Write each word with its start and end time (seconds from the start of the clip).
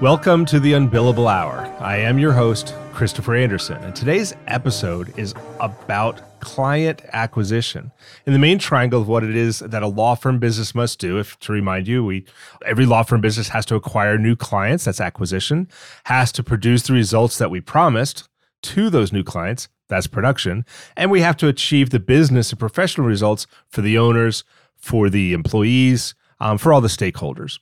Welcome 0.00 0.44
to 0.44 0.60
the 0.60 0.74
Unbillable 0.74 1.28
Hour. 1.28 1.74
I 1.80 1.96
am 1.96 2.20
your 2.20 2.30
host, 2.30 2.72
Christopher 2.92 3.34
Anderson, 3.34 3.82
and 3.82 3.96
today's 3.96 4.32
episode 4.46 5.12
is 5.18 5.34
about 5.58 6.38
client 6.38 7.02
acquisition. 7.12 7.90
In 8.24 8.32
the 8.32 8.38
main 8.38 8.60
triangle 8.60 9.00
of 9.00 9.08
what 9.08 9.24
it 9.24 9.34
is 9.34 9.58
that 9.58 9.82
a 9.82 9.88
law 9.88 10.14
firm 10.14 10.38
business 10.38 10.72
must 10.72 11.00
do, 11.00 11.18
if 11.18 11.36
to 11.40 11.52
remind 11.52 11.88
you, 11.88 12.04
we 12.04 12.26
every 12.64 12.86
law 12.86 13.02
firm 13.02 13.20
business 13.20 13.48
has 13.48 13.66
to 13.66 13.74
acquire 13.74 14.16
new 14.16 14.36
clients, 14.36 14.84
that's 14.84 15.00
acquisition, 15.00 15.66
has 16.04 16.30
to 16.30 16.44
produce 16.44 16.84
the 16.84 16.92
results 16.92 17.36
that 17.38 17.50
we 17.50 17.60
promised 17.60 18.28
to 18.62 18.90
those 18.90 19.12
new 19.12 19.24
clients, 19.24 19.66
that's 19.88 20.06
production, 20.06 20.64
and 20.96 21.10
we 21.10 21.22
have 21.22 21.36
to 21.38 21.48
achieve 21.48 21.90
the 21.90 21.98
business 21.98 22.50
and 22.52 22.60
professional 22.60 23.04
results 23.04 23.48
for 23.68 23.80
the 23.80 23.98
owners, 23.98 24.44
for 24.76 25.10
the 25.10 25.32
employees, 25.32 26.14
um, 26.38 26.56
for 26.56 26.72
all 26.72 26.80
the 26.80 26.86
stakeholders. 26.86 27.58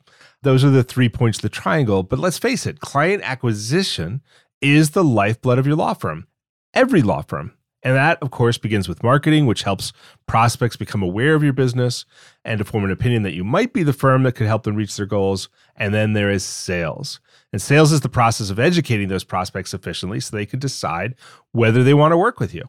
Those 0.46 0.62
are 0.62 0.70
the 0.70 0.84
three 0.84 1.08
points 1.08 1.38
of 1.38 1.42
the 1.42 1.48
triangle. 1.48 2.04
But 2.04 2.20
let's 2.20 2.38
face 2.38 2.66
it, 2.66 2.78
client 2.78 3.20
acquisition 3.24 4.22
is 4.60 4.90
the 4.90 5.02
lifeblood 5.02 5.58
of 5.58 5.66
your 5.66 5.74
law 5.74 5.92
firm, 5.92 6.28
every 6.72 7.02
law 7.02 7.22
firm. 7.22 7.54
And 7.82 7.96
that, 7.96 8.22
of 8.22 8.30
course, 8.30 8.56
begins 8.56 8.88
with 8.88 9.02
marketing, 9.02 9.46
which 9.46 9.64
helps 9.64 9.92
prospects 10.28 10.76
become 10.76 11.02
aware 11.02 11.34
of 11.34 11.42
your 11.42 11.52
business 11.52 12.04
and 12.44 12.58
to 12.58 12.64
form 12.64 12.84
an 12.84 12.92
opinion 12.92 13.24
that 13.24 13.34
you 13.34 13.42
might 13.42 13.72
be 13.72 13.82
the 13.82 13.92
firm 13.92 14.22
that 14.22 14.36
could 14.36 14.46
help 14.46 14.62
them 14.62 14.76
reach 14.76 14.96
their 14.96 15.04
goals. 15.04 15.48
And 15.74 15.92
then 15.92 16.12
there 16.12 16.30
is 16.30 16.44
sales. 16.44 17.18
And 17.52 17.60
sales 17.60 17.90
is 17.90 18.02
the 18.02 18.08
process 18.08 18.48
of 18.48 18.60
educating 18.60 19.08
those 19.08 19.24
prospects 19.24 19.70
sufficiently 19.70 20.20
so 20.20 20.36
they 20.36 20.46
can 20.46 20.60
decide 20.60 21.16
whether 21.50 21.82
they 21.82 21.92
want 21.92 22.12
to 22.12 22.18
work 22.18 22.38
with 22.38 22.54
you. 22.54 22.62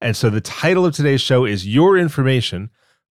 And 0.00 0.16
so 0.16 0.30
the 0.30 0.40
title 0.40 0.84
of 0.84 0.96
today's 0.96 1.20
show 1.20 1.44
is 1.44 1.64
Your 1.64 1.96
Information, 1.96 2.70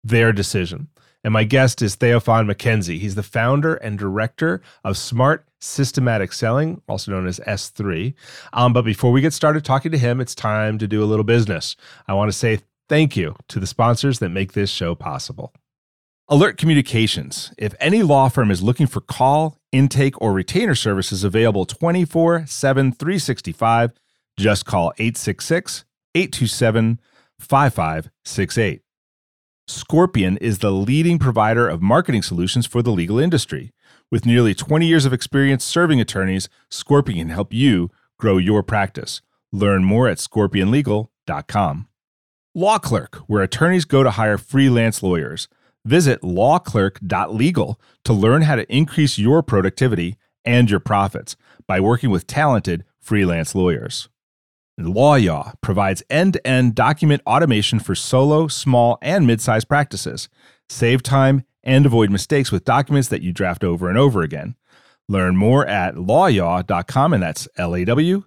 Their 0.05 0.31
Decision. 0.31 0.87
And 1.25 1.33
my 1.33 1.43
guest 1.43 1.81
is 1.81 1.95
Theophon 1.95 2.45
McKenzie. 2.45 2.99
He's 2.99 3.15
the 3.15 3.23
founder 3.23 3.73
and 3.77 3.97
director 3.97 4.61
of 4.83 4.95
Smart 4.95 5.43
Systematic 5.59 6.31
Selling, 6.31 6.83
also 6.87 7.11
known 7.11 7.25
as 7.25 7.39
S3. 7.47 8.13
Um, 8.53 8.73
but 8.73 8.83
before 8.83 9.11
we 9.11 9.21
get 9.21 9.33
started 9.33 9.65
talking 9.65 9.91
to 9.91 9.97
him, 9.97 10.21
it's 10.21 10.35
time 10.35 10.77
to 10.77 10.87
do 10.87 11.03
a 11.03 11.05
little 11.09 11.23
business. 11.23 11.75
I 12.07 12.13
want 12.13 12.31
to 12.31 12.37
say 12.37 12.59
thank 12.89 13.17
you 13.17 13.35
to 13.47 13.59
the 13.59 13.65
sponsors 13.65 14.19
that 14.19 14.29
make 14.29 14.53
this 14.53 14.69
show 14.69 14.93
possible. 14.93 15.51
Alert 16.27 16.59
Communications. 16.59 17.51
If 17.57 17.73
any 17.79 18.03
law 18.03 18.29
firm 18.29 18.51
is 18.51 18.61
looking 18.61 18.85
for 18.85 19.01
call, 19.01 19.57
intake, 19.71 20.21
or 20.21 20.31
retainer 20.31 20.75
services 20.75 21.23
available 21.23 21.65
24 21.65 22.45
7 22.45 22.91
365, 22.91 23.93
just 24.37 24.67
call 24.67 24.93
866 24.99 25.85
827 26.13 26.99
5568. 27.39 28.84
Scorpion 29.67 30.37
is 30.37 30.59
the 30.59 30.71
leading 30.71 31.17
provider 31.17 31.67
of 31.67 31.81
marketing 31.81 32.21
solutions 32.21 32.67
for 32.67 32.83
the 32.83 32.91
legal 32.91 33.17
industry. 33.17 33.71
With 34.11 34.23
nearly 34.23 34.53
20 34.53 34.85
years 34.85 35.05
of 35.05 35.13
experience 35.13 35.65
serving 35.65 35.99
attorneys, 35.99 36.47
Scorpion 36.69 37.17
can 37.17 37.29
help 37.29 37.51
you 37.51 37.89
grow 38.19 38.37
your 38.37 38.61
practice. 38.61 39.21
Learn 39.51 39.83
more 39.83 40.07
at 40.07 40.19
scorpionlegal.com. 40.19 41.87
Law 42.53 42.77
Clerk, 42.77 43.15
where 43.25 43.41
attorneys 43.41 43.85
go 43.85 44.03
to 44.03 44.11
hire 44.11 44.37
freelance 44.37 45.01
lawyers. 45.01 45.47
Visit 45.83 46.21
lawclerk.legal 46.21 47.81
to 48.03 48.13
learn 48.13 48.43
how 48.43 48.55
to 48.55 48.71
increase 48.71 49.17
your 49.17 49.41
productivity 49.41 50.15
and 50.45 50.69
your 50.69 50.79
profits 50.79 51.35
by 51.67 51.79
working 51.79 52.11
with 52.11 52.27
talented 52.27 52.85
freelance 52.99 53.55
lawyers. 53.55 54.09
LawYaw 54.79 55.53
provides 55.61 56.03
end-to-end 56.09 56.75
document 56.75 57.21
automation 57.25 57.79
for 57.79 57.95
solo, 57.95 58.47
small, 58.47 58.97
and 59.01 59.25
mid-sized 59.25 59.67
practices. 59.67 60.27
Save 60.67 61.01
time 61.01 61.45
and 61.63 61.85
avoid 61.85 62.11
mistakes 62.11 62.51
with 62.51 62.65
documents 62.65 63.07
that 63.09 63.21
you 63.21 63.31
draft 63.31 63.63
over 63.63 63.87
and 63.89 63.97
over 63.97 64.21
again. 64.21 64.55
Learn 65.07 65.37
more 65.37 65.65
at 65.65 65.95
lawyaw.com, 65.95 67.13
and 67.13 67.23
that's 67.23 67.47
L-A-W-Y-A-W.com. 67.57 68.25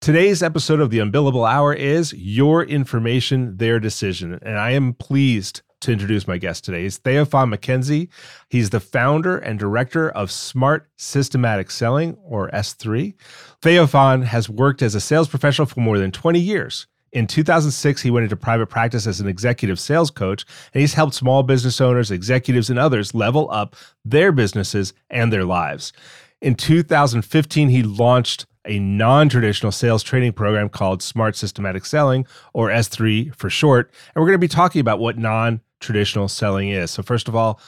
Today's 0.00 0.42
episode 0.42 0.80
of 0.80 0.90
the 0.90 0.98
Unbillable 0.98 1.46
Hour 1.46 1.74
is 1.74 2.14
Your 2.14 2.64
Information, 2.64 3.58
Their 3.58 3.78
Decision, 3.80 4.38
and 4.42 4.58
I 4.58 4.70
am 4.70 4.94
pleased 4.94 5.60
to 5.80 5.92
introduce 5.92 6.26
my 6.26 6.38
guest 6.38 6.64
today. 6.64 6.82
He's 6.82 6.98
Theophon 6.98 7.54
McKenzie. 7.54 8.08
He's 8.48 8.70
the 8.70 8.80
founder 8.80 9.38
and 9.38 9.58
director 9.58 10.10
of 10.10 10.30
Smart 10.30 10.88
Systematic 10.96 11.70
Selling, 11.70 12.16
or 12.22 12.50
S3. 12.50 13.14
Theophon 13.62 14.22
has 14.22 14.48
worked 14.48 14.82
as 14.82 14.94
a 14.94 15.00
sales 15.00 15.28
professional 15.28 15.66
for 15.66 15.80
more 15.80 15.98
than 15.98 16.12
20 16.12 16.38
years. 16.38 16.86
In 17.12 17.26
2006, 17.26 18.02
he 18.02 18.10
went 18.10 18.24
into 18.24 18.36
private 18.36 18.68
practice 18.68 19.06
as 19.06 19.20
an 19.20 19.26
executive 19.26 19.80
sales 19.80 20.10
coach, 20.10 20.44
and 20.72 20.80
he's 20.80 20.94
helped 20.94 21.14
small 21.14 21.42
business 21.42 21.80
owners, 21.80 22.10
executives, 22.10 22.70
and 22.70 22.78
others 22.78 23.14
level 23.14 23.50
up 23.50 23.74
their 24.04 24.30
businesses 24.30 24.92
and 25.08 25.32
their 25.32 25.44
lives. 25.44 25.92
In 26.40 26.54
2015, 26.54 27.68
he 27.68 27.82
launched 27.82 28.46
a 28.64 28.78
non 28.78 29.28
traditional 29.28 29.72
sales 29.72 30.02
training 30.02 30.32
program 30.32 30.68
called 30.68 31.02
Smart 31.02 31.34
Systematic 31.34 31.84
Selling, 31.84 32.26
or 32.52 32.68
S3 32.68 33.34
for 33.34 33.50
short. 33.50 33.90
And 34.14 34.20
we're 34.20 34.28
going 34.28 34.34
to 34.34 34.38
be 34.38 34.48
talking 34.48 34.80
about 34.80 35.00
what 35.00 35.18
non 35.18 35.60
traditional 35.80 36.28
selling 36.28 36.70
is. 36.70 36.90
So, 36.90 37.02
first 37.02 37.28
of 37.28 37.34
all, 37.34 37.60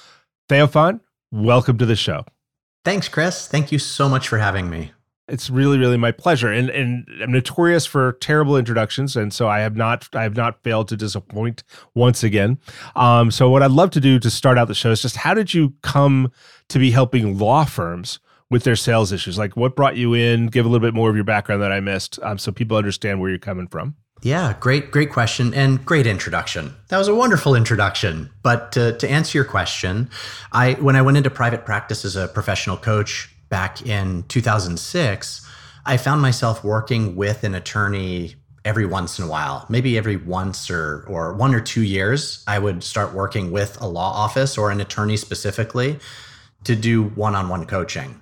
Theophon, 0.48 1.00
welcome 1.30 1.78
to 1.78 1.86
the 1.86 1.96
show. 1.96 2.24
Thanks, 2.84 3.08
Chris. 3.08 3.48
Thank 3.48 3.72
you 3.72 3.78
so 3.78 4.08
much 4.08 4.28
for 4.28 4.38
having 4.38 4.68
me. 4.68 4.92
It's 5.28 5.48
really, 5.48 5.78
really 5.78 5.96
my 5.96 6.10
pleasure. 6.10 6.52
And 6.52 6.68
and 6.68 7.06
I'm 7.22 7.30
notorious 7.30 7.86
for 7.86 8.14
terrible 8.14 8.56
introductions, 8.56 9.16
and 9.16 9.32
so 9.32 9.48
I 9.48 9.60
have 9.60 9.76
not 9.76 10.08
I 10.14 10.24
have 10.24 10.36
not 10.36 10.62
failed 10.62 10.88
to 10.88 10.96
disappoint 10.96 11.62
once 11.94 12.24
again. 12.24 12.58
Um, 12.96 13.30
so 13.30 13.48
what 13.48 13.62
I'd 13.62 13.70
love 13.70 13.90
to 13.90 14.00
do 14.00 14.18
to 14.18 14.30
start 14.30 14.58
out 14.58 14.68
the 14.68 14.74
show 14.74 14.90
is 14.90 15.00
just 15.00 15.16
how 15.16 15.32
did 15.32 15.54
you 15.54 15.74
come 15.82 16.32
to 16.68 16.78
be 16.78 16.90
helping 16.90 17.38
law 17.38 17.64
firms 17.64 18.18
with 18.50 18.64
their 18.64 18.76
sales 18.76 19.12
issues? 19.12 19.38
Like 19.38 19.56
what 19.56 19.76
brought 19.76 19.96
you 19.96 20.12
in? 20.12 20.48
Give 20.48 20.66
a 20.66 20.68
little 20.68 20.86
bit 20.86 20.94
more 20.94 21.08
of 21.08 21.14
your 21.14 21.24
background 21.24 21.62
that 21.62 21.72
I 21.72 21.78
missed, 21.78 22.18
um, 22.22 22.36
so 22.36 22.50
people 22.50 22.76
understand 22.76 23.20
where 23.20 23.30
you're 23.30 23.38
coming 23.38 23.68
from. 23.68 23.94
Yeah, 24.22 24.54
great, 24.60 24.92
great 24.92 25.10
question 25.10 25.52
and 25.52 25.84
great 25.84 26.06
introduction. 26.06 26.76
That 26.88 26.98
was 26.98 27.08
a 27.08 27.14
wonderful 27.14 27.56
introduction. 27.56 28.30
But 28.44 28.70
to, 28.72 28.96
to 28.98 29.10
answer 29.10 29.36
your 29.36 29.44
question, 29.44 30.08
I 30.52 30.74
when 30.74 30.94
I 30.94 31.02
went 31.02 31.16
into 31.16 31.28
private 31.28 31.64
practice 31.64 32.04
as 32.04 32.14
a 32.14 32.28
professional 32.28 32.76
coach 32.76 33.34
back 33.48 33.84
in 33.84 34.22
2006, 34.28 35.48
I 35.84 35.96
found 35.96 36.22
myself 36.22 36.62
working 36.62 37.16
with 37.16 37.42
an 37.42 37.56
attorney 37.56 38.36
every 38.64 38.86
once 38.86 39.18
in 39.18 39.24
a 39.24 39.28
while, 39.28 39.66
maybe 39.68 39.98
every 39.98 40.16
once 40.16 40.70
or 40.70 41.04
or 41.08 41.34
one 41.34 41.52
or 41.52 41.60
two 41.60 41.82
years. 41.82 42.44
I 42.46 42.60
would 42.60 42.84
start 42.84 43.14
working 43.14 43.50
with 43.50 43.76
a 43.80 43.88
law 43.88 44.12
office 44.12 44.56
or 44.56 44.70
an 44.70 44.80
attorney 44.80 45.16
specifically 45.16 45.98
to 46.62 46.76
do 46.76 47.02
one-on-one 47.02 47.66
coaching. 47.66 48.20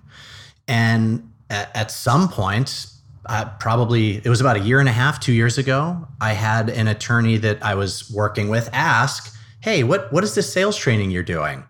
And 0.67 1.31
at, 1.51 1.77
at 1.77 1.91
some 1.91 2.31
point, 2.31 2.87
uh, 3.31 3.49
probably 3.61 4.17
it 4.17 4.29
was 4.29 4.41
about 4.41 4.57
a 4.57 4.61
year 4.61 4.81
and 4.81 4.89
a 4.89 4.93
half, 4.93 5.21
two 5.21 5.33
years 5.33 5.57
ago. 5.57 6.07
I 6.21 6.33
had 6.33 6.69
an 6.69 6.89
attorney 6.89 7.37
that 7.39 7.65
I 7.65 7.77
was 7.77 8.11
working 8.11 8.49
with 8.49 8.69
ask, 8.73 9.33
"Hey, 9.61 9.85
what 9.85 10.13
what 10.13 10.25
is 10.25 10.35
this 10.35 10.53
sales 10.53 10.77
training 10.77 11.13
you're 11.13 11.23
doing?" 11.23 11.65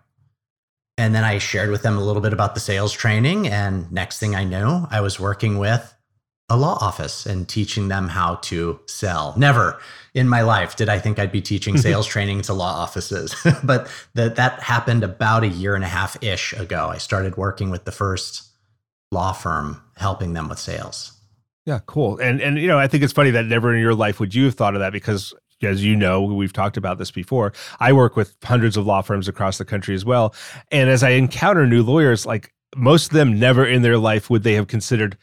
And 0.97 1.13
then 1.13 1.23
I 1.23 1.37
shared 1.37 1.69
with 1.69 1.83
them 1.83 1.97
a 1.97 2.03
little 2.03 2.21
bit 2.21 2.33
about 2.33 2.55
the 2.55 2.59
sales 2.59 2.91
training, 2.91 3.47
and 3.47 3.91
next 3.91 4.17
thing 4.17 4.35
I 4.35 4.43
knew, 4.43 4.87
I 4.89 5.01
was 5.01 5.19
working 5.19 5.59
with 5.59 5.93
a 6.49 6.57
law 6.57 6.77
office 6.81 7.27
and 7.27 7.47
teaching 7.47 7.89
them 7.89 8.09
how 8.09 8.35
to 8.35 8.79
sell. 8.87 9.35
Never 9.37 9.79
in 10.15 10.27
my 10.27 10.41
life 10.41 10.75
did 10.75 10.89
I 10.89 10.97
think 10.97 11.19
I'd 11.19 11.31
be 11.31 11.41
teaching 11.41 11.77
sales 11.77 12.07
training 12.07 12.41
to 12.43 12.53
law 12.53 12.73
offices, 12.73 13.35
but 13.63 13.87
that 14.15 14.35
that 14.37 14.63
happened 14.63 15.03
about 15.03 15.43
a 15.43 15.47
year 15.47 15.75
and 15.75 15.83
a 15.83 15.87
half 15.87 16.21
ish 16.23 16.53
ago. 16.53 16.89
I 16.89 16.97
started 16.97 17.37
working 17.37 17.69
with 17.69 17.85
the 17.85 17.91
first 17.91 18.47
law 19.11 19.31
firm 19.31 19.83
helping 19.95 20.33
them 20.33 20.49
with 20.49 20.57
sales. 20.57 21.20
Yeah, 21.65 21.79
cool. 21.85 22.17
And 22.17 22.41
and 22.41 22.57
you 22.57 22.67
know, 22.67 22.79
I 22.79 22.87
think 22.87 23.03
it's 23.03 23.13
funny 23.13 23.31
that 23.31 23.45
never 23.45 23.73
in 23.73 23.81
your 23.81 23.93
life 23.93 24.19
would 24.19 24.33
you 24.33 24.45
have 24.45 24.55
thought 24.55 24.73
of 24.73 24.79
that 24.79 24.93
because 24.93 25.33
as 25.63 25.83
you 25.83 25.95
know, 25.95 26.23
we've 26.23 26.53
talked 26.53 26.75
about 26.75 26.97
this 26.97 27.11
before. 27.11 27.53
I 27.79 27.93
work 27.93 28.15
with 28.15 28.35
hundreds 28.43 28.77
of 28.77 28.87
law 28.87 29.01
firms 29.01 29.27
across 29.27 29.59
the 29.59 29.65
country 29.65 29.93
as 29.93 30.03
well. 30.03 30.33
And 30.71 30.89
as 30.89 31.03
I 31.03 31.11
encounter 31.11 31.67
new 31.67 31.83
lawyers, 31.83 32.25
like 32.25 32.51
most 32.75 33.07
of 33.07 33.13
them 33.13 33.37
never 33.37 33.65
in 33.65 33.83
their 33.83 33.99
life 33.99 34.29
would 34.29 34.41
they 34.43 34.53
have 34.53 34.67
considered 34.67 35.17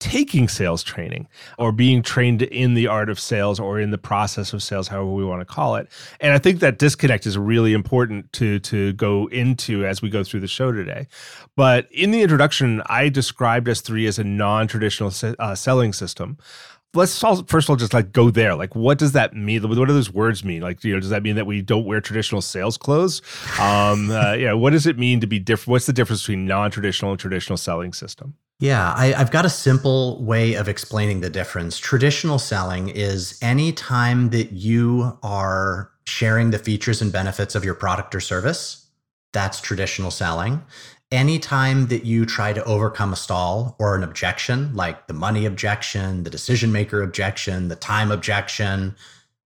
taking 0.00 0.48
sales 0.48 0.82
training 0.82 1.28
or 1.58 1.70
being 1.70 2.02
trained 2.02 2.42
in 2.42 2.74
the 2.74 2.86
art 2.86 3.08
of 3.10 3.20
sales 3.20 3.60
or 3.60 3.78
in 3.78 3.90
the 3.90 3.98
process 3.98 4.52
of 4.52 4.62
sales 4.62 4.88
however 4.88 5.10
we 5.10 5.24
want 5.24 5.40
to 5.40 5.44
call 5.44 5.76
it. 5.76 5.88
And 6.20 6.32
i 6.32 6.38
think 6.38 6.60
that 6.60 6.78
disconnect 6.78 7.26
is 7.26 7.38
really 7.38 7.72
important 7.74 8.32
to 8.32 8.58
to 8.60 8.92
go 8.94 9.28
into 9.28 9.86
as 9.86 10.02
we 10.02 10.10
go 10.10 10.24
through 10.24 10.40
the 10.40 10.48
show 10.48 10.72
today. 10.72 11.06
But 11.54 11.86
in 11.92 12.10
the 12.10 12.22
introduction 12.22 12.82
i 12.86 13.08
described 13.08 13.68
s3 13.68 14.08
as 14.08 14.18
a 14.18 14.24
non-traditional 14.24 15.12
uh, 15.38 15.54
selling 15.54 15.92
system. 15.92 16.38
Let's 16.92 17.22
all, 17.22 17.44
first 17.44 17.66
of 17.66 17.70
all 17.70 17.76
just 17.76 17.94
like 17.94 18.10
go 18.10 18.30
there. 18.30 18.56
Like 18.56 18.74
what 18.74 18.98
does 18.98 19.12
that 19.12 19.32
mean? 19.32 19.62
What 19.68 19.76
do 19.76 19.94
those 19.94 20.12
words 20.12 20.44
mean? 20.44 20.60
Like 20.62 20.82
you 20.82 20.94
know 20.94 20.98
does 21.00 21.10
that 21.10 21.22
mean 21.22 21.36
that 21.36 21.46
we 21.46 21.62
don't 21.62 21.84
wear 21.84 22.00
traditional 22.00 22.40
sales 22.40 22.78
clothes? 22.78 23.22
Um 23.60 24.10
uh, 24.10 24.32
yeah 24.44 24.54
what 24.54 24.70
does 24.70 24.86
it 24.86 24.98
mean 24.98 25.20
to 25.20 25.26
be 25.26 25.38
different? 25.38 25.68
What's 25.68 25.86
the 25.86 25.92
difference 25.92 26.22
between 26.22 26.46
non-traditional 26.46 27.12
and 27.12 27.20
traditional 27.20 27.58
selling 27.58 27.92
system 27.92 28.34
yeah, 28.60 28.92
I, 28.94 29.06
have 29.06 29.30
got 29.30 29.46
a 29.46 29.50
simple 29.50 30.22
way 30.22 30.52
of 30.52 30.68
explaining 30.68 31.22
the 31.22 31.30
difference. 31.30 31.78
Traditional 31.78 32.38
selling 32.38 32.90
is 32.90 33.38
any 33.40 33.72
time 33.72 34.28
that 34.30 34.52
you 34.52 35.18
are 35.22 35.90
sharing 36.04 36.50
the 36.50 36.58
features 36.58 37.00
and 37.00 37.10
benefits 37.10 37.54
of 37.54 37.64
your 37.64 37.74
product 37.74 38.14
or 38.14 38.20
service. 38.20 38.86
That's 39.32 39.62
traditional 39.62 40.10
selling. 40.10 40.62
Anytime 41.10 41.86
that 41.86 42.04
you 42.04 42.26
try 42.26 42.52
to 42.52 42.62
overcome 42.64 43.14
a 43.14 43.16
stall 43.16 43.76
or 43.78 43.96
an 43.96 44.04
objection, 44.04 44.76
like 44.76 45.06
the 45.06 45.14
money 45.14 45.46
objection, 45.46 46.24
the 46.24 46.30
decision 46.30 46.70
maker 46.70 47.02
objection, 47.02 47.68
the 47.68 47.76
time 47.76 48.10
objection, 48.10 48.94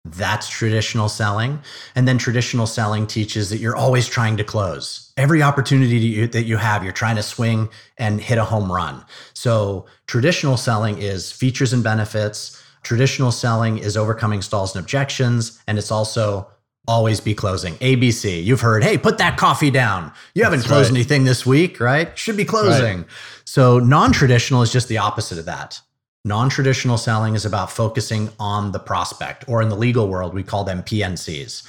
that's 0.03 0.49
traditional 0.49 1.09
selling. 1.09 1.59
And 1.95 2.07
then 2.07 2.17
traditional 2.17 2.65
selling 2.65 3.05
teaches 3.05 3.49
that 3.49 3.57
you're 3.57 3.75
always 3.75 4.07
trying 4.07 4.37
to 4.37 4.43
close. 4.43 5.13
Every 5.15 5.43
opportunity 5.43 5.99
that 5.99 6.05
you, 6.05 6.27
that 6.27 6.43
you 6.43 6.57
have, 6.57 6.83
you're 6.83 6.91
trying 6.91 7.17
to 7.17 7.23
swing 7.23 7.69
and 7.97 8.19
hit 8.19 8.37
a 8.37 8.43
home 8.43 8.71
run. 8.71 9.05
So 9.33 9.85
traditional 10.07 10.57
selling 10.57 10.97
is 10.97 11.31
features 11.31 11.71
and 11.71 11.83
benefits. 11.83 12.61
Traditional 12.81 13.31
selling 13.31 13.77
is 13.77 13.95
overcoming 13.95 14.41
stalls 14.41 14.75
and 14.75 14.83
objections. 14.83 15.61
And 15.67 15.77
it's 15.77 15.91
also 15.91 16.47
always 16.87 17.19
be 17.19 17.35
closing. 17.35 17.75
ABC, 17.75 18.43
you've 18.43 18.61
heard, 18.61 18.83
hey, 18.83 18.97
put 18.97 19.19
that 19.19 19.37
coffee 19.37 19.69
down. 19.69 20.11
You 20.33 20.43
haven't 20.43 20.63
closed 20.63 20.89
right. 20.89 20.97
anything 20.97 21.25
this 21.25 21.45
week, 21.45 21.79
right? 21.79 22.17
Should 22.17 22.37
be 22.37 22.45
closing. 22.45 22.97
Right. 22.99 23.07
So 23.45 23.77
non 23.77 24.11
traditional 24.11 24.63
is 24.63 24.71
just 24.71 24.87
the 24.87 24.97
opposite 24.97 25.37
of 25.37 25.45
that. 25.45 25.79
Non 26.23 26.49
traditional 26.49 26.97
selling 26.97 27.33
is 27.33 27.45
about 27.45 27.71
focusing 27.71 28.29
on 28.39 28.71
the 28.71 28.79
prospect, 28.79 29.43
or 29.47 29.61
in 29.61 29.69
the 29.69 29.75
legal 29.75 30.07
world, 30.07 30.33
we 30.33 30.43
call 30.43 30.63
them 30.63 30.83
PNCs. 30.83 31.63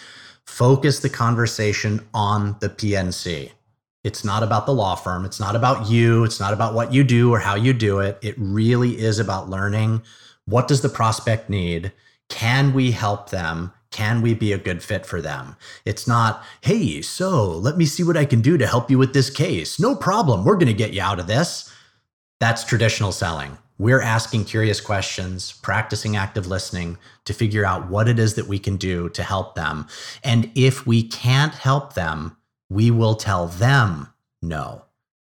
Focus 0.46 1.00
the 1.00 1.08
conversation 1.08 2.06
on 2.12 2.56
the 2.60 2.68
PNC. 2.68 3.50
It's 4.04 4.24
not 4.24 4.42
about 4.42 4.66
the 4.66 4.74
law 4.74 4.94
firm. 4.94 5.24
It's 5.24 5.40
not 5.40 5.56
about 5.56 5.88
you. 5.88 6.24
It's 6.24 6.40
not 6.40 6.52
about 6.52 6.74
what 6.74 6.92
you 6.92 7.04
do 7.04 7.32
or 7.32 7.38
how 7.38 7.54
you 7.54 7.72
do 7.72 8.00
it. 8.00 8.18
It 8.20 8.34
really 8.36 8.98
is 8.98 9.18
about 9.18 9.48
learning 9.48 10.02
what 10.46 10.68
does 10.68 10.80
the 10.80 10.88
prospect 10.88 11.48
need? 11.48 11.92
Can 12.28 12.72
we 12.72 12.90
help 12.90 13.30
them? 13.30 13.72
Can 13.90 14.22
we 14.22 14.34
be 14.34 14.52
a 14.52 14.58
good 14.58 14.82
fit 14.82 15.06
for 15.06 15.20
them? 15.20 15.56
It's 15.84 16.08
not, 16.08 16.42
hey, 16.62 17.02
so 17.02 17.46
let 17.46 17.76
me 17.76 17.84
see 17.84 18.02
what 18.02 18.16
I 18.16 18.24
can 18.24 18.40
do 18.40 18.58
to 18.58 18.66
help 18.66 18.90
you 18.90 18.98
with 18.98 19.12
this 19.12 19.30
case. 19.30 19.78
No 19.78 19.94
problem. 19.94 20.44
We're 20.44 20.56
going 20.56 20.66
to 20.66 20.74
get 20.74 20.94
you 20.94 21.02
out 21.02 21.20
of 21.20 21.26
this. 21.26 21.72
That's 22.40 22.64
traditional 22.64 23.12
selling. 23.12 23.56
We're 23.78 24.00
asking 24.00 24.44
curious 24.44 24.80
questions, 24.80 25.52
practicing 25.52 26.16
active 26.16 26.46
listening 26.46 26.98
to 27.24 27.32
figure 27.32 27.64
out 27.64 27.88
what 27.88 28.08
it 28.08 28.18
is 28.18 28.34
that 28.34 28.46
we 28.46 28.58
can 28.58 28.76
do 28.76 29.08
to 29.10 29.22
help 29.22 29.54
them. 29.54 29.86
And 30.22 30.50
if 30.54 30.86
we 30.86 31.02
can't 31.02 31.54
help 31.54 31.94
them, 31.94 32.36
we 32.68 32.90
will 32.90 33.14
tell 33.14 33.48
them 33.48 34.08
no. 34.40 34.84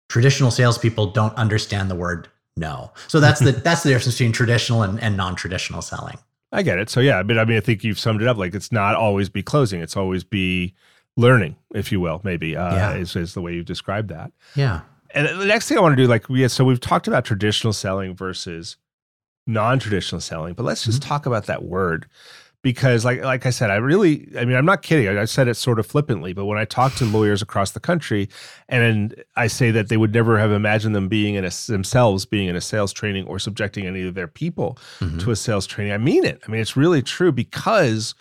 Traditional 0.09 0.51
salespeople 0.51 1.13
don't 1.13 1.35
understand 1.37 1.91
the 1.91 1.95
word 1.95 2.29
no. 2.57 2.91
So 3.07 3.21
that's 3.21 3.41
the 3.41 3.53
that's 3.65 3.83
the 3.83 3.91
difference 3.91 4.15
between 4.15 4.33
traditional 4.33 4.83
and, 4.83 5.01
and 5.01 5.17
non-traditional 5.17 5.83
selling. 5.83 6.19
I 6.53 6.63
get 6.63 6.79
it. 6.79 6.91
So 6.91 7.01
yeah, 7.01 7.23
but 7.23 7.39
I 7.39 7.45
mean 7.45 7.57
I 7.57 7.61
think 7.61 7.85
you've 7.85 7.99
summed 7.99 8.21
it 8.21 8.29
up. 8.29 8.37
Like 8.37 8.55
it's 8.55 8.73
not 8.73 8.97
always 8.97 9.29
be 9.29 9.43
closing, 9.43 9.81
it's 9.81 9.97
always 9.97 10.25
be 10.25 10.75
learning, 11.17 11.57
if 11.75 11.93
you 11.93 12.01
will, 12.01 12.21
maybe, 12.25 12.57
uh, 12.57 12.75
yeah. 12.75 12.95
is, 12.95 13.15
is 13.15 13.35
the 13.35 13.41
way 13.41 13.55
you 13.55 13.63
described 13.63 14.09
that. 14.09 14.33
Yeah 14.55 14.81
and 15.15 15.41
the 15.41 15.47
next 15.47 15.69
thing 15.69 15.79
I 15.79 15.81
want 15.81 15.97
to 15.97 16.03
do, 16.03 16.09
like 16.09 16.29
we 16.29 16.47
so 16.49 16.65
we've 16.65 16.81
talked 16.81 17.09
about 17.09 17.25
traditional 17.25 17.73
selling 17.73 18.15
versus 18.15 18.77
non-traditional 19.47 20.21
selling, 20.21 20.55
but 20.55 20.65
let's 20.65 20.85
just 20.85 21.01
mm-hmm. 21.01 21.09
talk 21.09 21.27
about 21.27 21.47
that 21.47 21.65
word 21.65 22.07
because 22.63 23.05
like 23.05 23.23
like 23.23 23.47
I 23.47 23.51
said, 23.51 23.71
I 23.71 23.77
really 23.77 24.29
I 24.39 24.45
mean 24.45 24.57
I'm 24.57 24.65
not 24.65 24.83
kidding. 24.83 25.09
I, 25.09 25.23
I 25.23 25.25
said 25.25 25.49
it 25.49 25.55
sort 25.55 25.79
of 25.79 25.87
flippantly, 25.87 26.33
but 26.33 26.45
when 26.45 26.59
I 26.59 26.65
talk 26.65 26.95
to 26.97 27.05
lawyers 27.05 27.43
across 27.43 27.73
the 27.73 27.81
country 27.81 28.29
and 28.69 29.15
I 29.37 29.47
say 29.47 29.71
that 29.71 29.89
they 29.89 29.97
would 29.97 30.13
never 30.13 30.39
have 30.39 30.53
imagined 30.53 30.95
them 30.95 31.09
being 31.09 31.35
in 31.35 31.45
a 31.45 31.51
themselves 31.67 32.27
being 32.27 32.49
in 32.49 32.57
a 32.57 32.61
sales 32.61 32.93
training 32.93 33.27
or 33.27 33.39
subjecting 33.39 33.87
any 33.87 34.07
of 34.07 34.15
their 34.15 34.29
people 34.29 34.79
mm-hmm. 34.99 35.19
to 35.19 35.31
a 35.31 35.37
sales 35.37 35.67
training, 35.67 35.93
I 35.93 35.99
mean 35.99 36.25
it. 36.25 36.41
I 36.47 36.51
mean 36.51 36.61
it's 36.61 36.77
really 36.77 37.03
true 37.03 37.33
because 37.33 38.15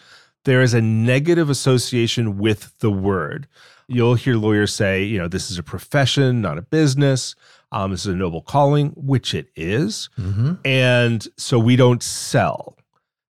there 0.46 0.62
is 0.62 0.74
a 0.74 0.82
negative 0.82 1.50
association 1.50 2.38
with 2.38 2.78
the 2.80 2.92
word 2.92 3.48
you'll 3.90 4.16
hear 4.16 4.36
lawyers 4.36 4.74
say, 4.74 5.04
you 5.04 5.18
know, 5.18 5.28
this 5.28 5.52
is 5.52 5.58
a 5.58 5.64
profession, 5.64 6.42
not 6.42 6.58
a 6.58 6.62
business. 6.62 7.36
Um, 7.72 7.92
this 7.92 8.02
is 8.02 8.14
a 8.14 8.16
noble 8.16 8.42
calling, 8.42 8.90
which 8.96 9.34
it 9.34 9.48
is. 9.56 10.10
Mm-hmm. 10.18 10.54
And 10.66 11.28
so 11.38 11.60
we 11.60 11.76
don't 11.76 12.02
sell. 12.02 12.78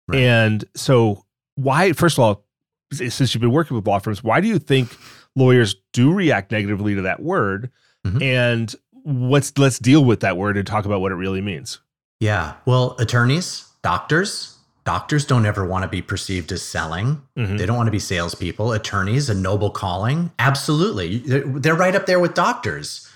Right. 0.08 0.20
And 0.20 0.64
so, 0.74 1.24
why, 1.56 1.92
first 1.92 2.18
of 2.18 2.24
all, 2.24 2.44
since 2.92 3.34
you've 3.34 3.40
been 3.40 3.52
working 3.52 3.76
with 3.76 3.86
law 3.86 3.98
firms, 3.98 4.22
why 4.22 4.40
do 4.40 4.48
you 4.48 4.58
think 4.58 4.96
lawyers 5.34 5.76
do 5.92 6.12
react 6.12 6.52
negatively 6.52 6.94
to 6.94 7.02
that 7.02 7.22
word? 7.22 7.70
Mm-hmm. 8.06 8.22
And 8.22 8.74
let's 9.04 9.56
let's 9.58 9.78
deal 9.78 10.04
with 10.04 10.20
that 10.20 10.36
word 10.36 10.56
and 10.56 10.66
talk 10.66 10.84
about 10.84 11.00
what 11.00 11.12
it 11.12 11.16
really 11.16 11.40
means. 11.40 11.80
Yeah. 12.20 12.54
Well, 12.66 12.96
attorneys, 12.98 13.66
doctors, 13.82 14.51
Doctors 14.84 15.24
don't 15.24 15.46
ever 15.46 15.64
want 15.64 15.82
to 15.82 15.88
be 15.88 16.02
perceived 16.02 16.50
as 16.52 16.62
selling. 16.62 17.22
Mm-hmm. 17.36 17.56
They 17.56 17.66
don't 17.66 17.76
want 17.76 17.86
to 17.86 17.92
be 17.92 17.98
salespeople. 17.98 18.72
Attorneys, 18.72 19.30
a 19.30 19.34
noble 19.34 19.70
calling. 19.70 20.32
Absolutely. 20.38 21.18
They're 21.18 21.74
right 21.74 21.94
up 21.94 22.06
there 22.06 22.20
with 22.20 22.34
doctors. 22.34 23.08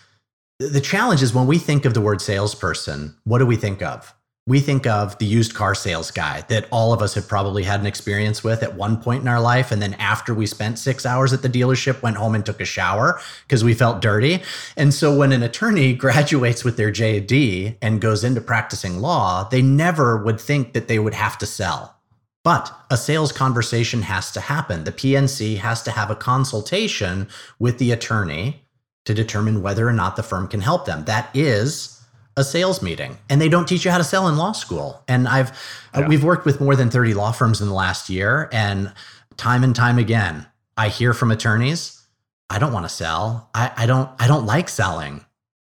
The 0.59 0.81
challenge 0.81 1.23
is 1.23 1.35
when 1.35 1.47
we 1.47 1.59
think 1.59 1.85
of 1.85 1.93
the 1.93 2.01
word 2.01 2.23
salesperson, 2.23 3.17
what 3.25 3.39
do 3.39 3.47
we 3.47 3.57
think 3.57 3.83
of? 3.83 4.15
We 4.49 4.61
think 4.61 4.87
of 4.87 5.19
the 5.19 5.27
used 5.27 5.55
car 5.55 5.75
sales 5.75 6.13
guy 6.13 6.43
that 6.43 6.69
all 6.71 6.93
of 6.93 7.03
us 7.03 7.15
have 7.15 7.27
probably 7.27 7.65
had 7.65 7.81
an 7.81 7.87
experience 7.87 8.45
with 8.45 8.63
at 8.63 8.77
one 8.77 8.97
point 8.97 9.23
in 9.23 9.29
our 9.29 9.41
life. 9.41 9.73
And 9.73 9.83
then 9.83 9.95
after 9.95 10.33
we 10.33 10.47
spent 10.47 10.79
six 10.79 11.05
hours 11.05 11.33
at 11.33 11.43
the 11.43 11.49
dealership, 11.49 12.01
went 12.01 12.17
home 12.17 12.37
and 12.37 12.47
took 12.47 12.61
a 12.61 12.65
shower 12.65 13.21
because 13.43 13.65
we 13.65 13.75
felt 13.75 14.01
dirty. 14.01 14.41
And 14.77 14.95
so 14.95 15.17
when 15.17 15.33
an 15.33 15.43
attorney 15.43 15.95
graduates 15.97 16.63
with 16.63 16.77
their 16.77 16.93
JD 16.93 17.77
and 17.83 18.01
goes 18.01 18.23
into 18.23 18.41
practicing 18.41 19.01
law, 19.01 19.49
they 19.49 19.63
never 19.63 20.23
would 20.23 20.41
think 20.41 20.75
that 20.75 20.87
they 20.87 21.01
would 21.01 21.15
have 21.15 21.37
to 21.39 21.47
sell. 21.47 21.97
But 22.45 22.73
a 22.89 22.97
sales 22.97 23.33
conversation 23.33 24.03
has 24.03 24.31
to 24.31 24.41
happen. 24.41 24.85
The 24.85 24.93
PNC 24.93 25.57
has 25.57 25.83
to 25.83 25.91
have 25.91 26.13
a 26.13 26.15
consultation 26.15 27.27
with 27.59 27.79
the 27.79 27.91
attorney 27.91 28.63
to 29.07 29.15
determine 29.15 29.63
whether 29.63 29.89
or 29.89 29.93
not 29.93 30.15
the 30.15 30.23
firm 30.23 30.47
can 30.47 30.61
help 30.61 30.85
them. 30.85 31.05
That 31.07 31.29
is 31.35 31.96
a 32.37 32.45
sales 32.45 32.83
meeting 32.83 33.17
and 33.31 33.41
they 33.41 33.49
don't 33.49 33.67
teach 33.67 33.85
you 33.85 33.91
how 33.91 33.99
to 33.99 34.05
sell 34.05 34.29
in 34.29 34.37
law 34.37 34.53
school. 34.53 35.03
And 35.09 35.27
i've 35.27 35.51
uh, 35.95 36.05
we've 36.09 36.25
worked 36.25 36.45
with 36.45 36.61
more 36.61 36.77
than 36.77 36.91
30 36.91 37.15
law 37.15 37.33
firms 37.33 37.61
in 37.61 37.69
the 37.69 37.75
last 37.75 38.11
year 38.11 38.49
and 38.53 38.93
time 39.37 39.65
and 39.65 39.75
time 39.75 39.99
again 39.99 40.47
i 40.77 40.89
hear 40.89 41.15
from 41.15 41.31
attorneys 41.31 42.07
i 42.51 42.59
don't 42.59 42.73
want 42.73 42.85
to 42.85 42.91
sell. 42.91 43.51
I, 43.55 43.73
I 43.77 43.87
don't 43.87 44.11
i 44.19 44.27
don't 44.27 44.47
like 44.47 44.69
selling 44.69 45.25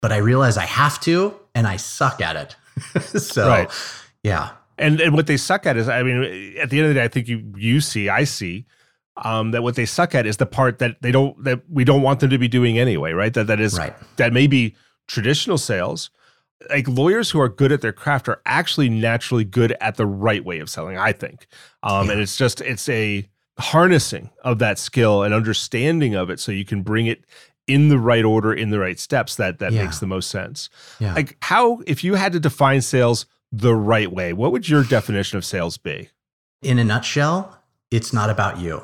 but 0.02 0.12
i 0.12 0.18
realize 0.18 0.58
i 0.58 0.66
have 0.66 1.00
to 1.02 1.34
and 1.56 1.68
i 1.68 1.78
suck 1.78 2.22
at 2.22 2.36
it. 2.36 2.56
So 3.02 3.48
right. 3.48 3.70
yeah. 4.24 4.52
And 4.78 5.00
and 5.02 5.14
what 5.14 5.28
they 5.28 5.38
suck 5.38 5.66
at 5.66 5.78
is 5.78 5.90
i 5.90 6.04
mean 6.04 6.58
at 6.58 6.70
the 6.70 6.80
end 6.80 6.88
of 6.88 6.94
the 6.94 7.00
day 7.00 7.04
i 7.04 7.08
think 7.08 7.28
you 7.28 7.54
you 7.56 7.82
see 7.82 8.10
i 8.10 8.24
see 8.24 8.66
um, 9.18 9.52
that 9.52 9.62
what 9.62 9.76
they 9.76 9.86
suck 9.86 10.16
at 10.16 10.26
is 10.26 10.38
the 10.38 10.46
part 10.46 10.80
that 10.80 11.02
they 11.02 11.12
don't 11.12 11.44
that 11.44 11.62
we 11.70 11.84
don't 11.84 12.02
want 12.02 12.22
them 12.22 12.30
to 12.30 12.38
be 12.38 12.48
doing 12.48 12.80
anyway 12.80 13.12
right? 13.12 13.34
That 13.34 13.48
that 13.48 13.60
is 13.60 13.78
right. 13.78 13.94
that 14.18 14.34
may 14.34 14.48
be 14.48 14.76
traditional 15.08 15.58
sales 15.58 16.10
like 16.70 16.88
lawyers 16.88 17.30
who 17.30 17.40
are 17.40 17.50
good 17.50 17.72
at 17.72 17.82
their 17.82 17.94
craft 17.94 18.28
are 18.30 18.42
actually 18.46 18.90
naturally 18.90 19.44
good 19.44 19.76
at 19.82 19.96
the 19.96 20.06
right 20.06 20.46
way 20.46 20.60
of 20.60 20.70
selling 20.70 20.98
i 20.98 21.12
think 21.12 21.48
um, 21.84 22.08
yeah. 22.08 22.14
and 22.14 22.22
it's 22.22 22.38
just 22.38 22.62
it's 22.62 22.88
a 22.90 23.28
harnessing 23.60 24.30
of 24.44 24.60
that 24.60 24.80
skill 24.80 25.24
and 25.24 25.34
understanding 25.34 26.16
of 26.16 26.30
it 26.30 26.40
so 26.40 26.52
you 26.52 26.66
can 26.66 26.82
bring 26.82 27.08
it 27.08 27.26
in 27.68 27.90
the 27.90 27.98
right 27.98 28.26
order 28.26 28.54
in 28.54 28.70
the 28.70 28.80
right 28.80 29.00
steps 29.00 29.36
that 29.36 29.60
that 29.60 29.72
yeah. 29.72 29.84
makes 29.84 30.00
the 30.00 30.08
most 30.08 30.30
sense 30.30 30.70
yeah. 31.00 31.14
like 31.14 31.38
how 31.42 31.80
if 31.86 32.04
you 32.04 32.16
had 32.16 32.32
to 32.34 32.40
define 32.40 32.82
sales 32.82 33.26
the 33.52 33.76
right 33.76 34.12
way 34.12 34.34
what 34.34 34.52
would 34.52 34.68
your 34.68 34.84
definition 34.84 35.38
of 35.38 35.46
sales 35.46 35.78
be 35.78 36.10
in 36.62 36.80
a 36.80 36.84
nutshell 36.84 37.58
it's 37.92 38.14
not 38.14 38.30
about 38.30 38.58
you 38.60 38.84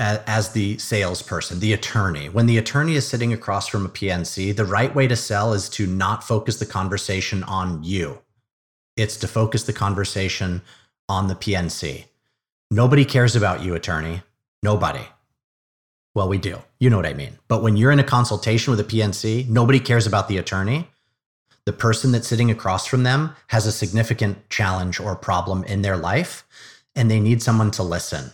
as 0.00 0.52
the 0.52 0.78
salesperson, 0.78 1.60
the 1.60 1.74
attorney. 1.74 2.28
When 2.28 2.46
the 2.46 2.56
attorney 2.58 2.94
is 2.94 3.06
sitting 3.06 3.32
across 3.32 3.68
from 3.68 3.84
a 3.84 3.90
PNC, 3.90 4.56
the 4.56 4.64
right 4.64 4.94
way 4.94 5.06
to 5.06 5.14
sell 5.14 5.52
is 5.52 5.68
to 5.70 5.86
not 5.86 6.24
focus 6.24 6.58
the 6.58 6.66
conversation 6.66 7.42
on 7.44 7.84
you. 7.84 8.18
It's 8.96 9.16
to 9.18 9.28
focus 9.28 9.64
the 9.64 9.74
conversation 9.74 10.62
on 11.08 11.28
the 11.28 11.34
PNC. 11.34 12.06
Nobody 12.70 13.04
cares 13.04 13.36
about 13.36 13.62
you, 13.62 13.74
attorney. 13.74 14.22
Nobody. 14.62 15.06
Well, 16.14 16.28
we 16.28 16.38
do. 16.38 16.58
You 16.78 16.90
know 16.90 16.96
what 16.96 17.06
I 17.06 17.14
mean. 17.14 17.38
But 17.46 17.62
when 17.62 17.76
you're 17.76 17.92
in 17.92 18.00
a 18.00 18.04
consultation 18.04 18.70
with 18.70 18.80
a 18.80 18.84
PNC, 18.84 19.48
nobody 19.48 19.80
cares 19.80 20.06
about 20.06 20.28
the 20.28 20.38
attorney. 20.38 20.88
the 21.66 21.72
person 21.72 22.10
that's 22.10 22.26
sitting 22.26 22.50
across 22.50 22.86
from 22.86 23.02
them 23.02 23.34
has 23.48 23.66
a 23.66 23.72
significant 23.72 24.48
challenge 24.48 24.98
or 24.98 25.14
problem 25.14 25.62
in 25.64 25.82
their 25.82 25.96
life 25.96 26.44
and 26.96 27.10
they 27.10 27.20
need 27.20 27.42
someone 27.42 27.70
to 27.70 27.82
listen. 27.82 28.32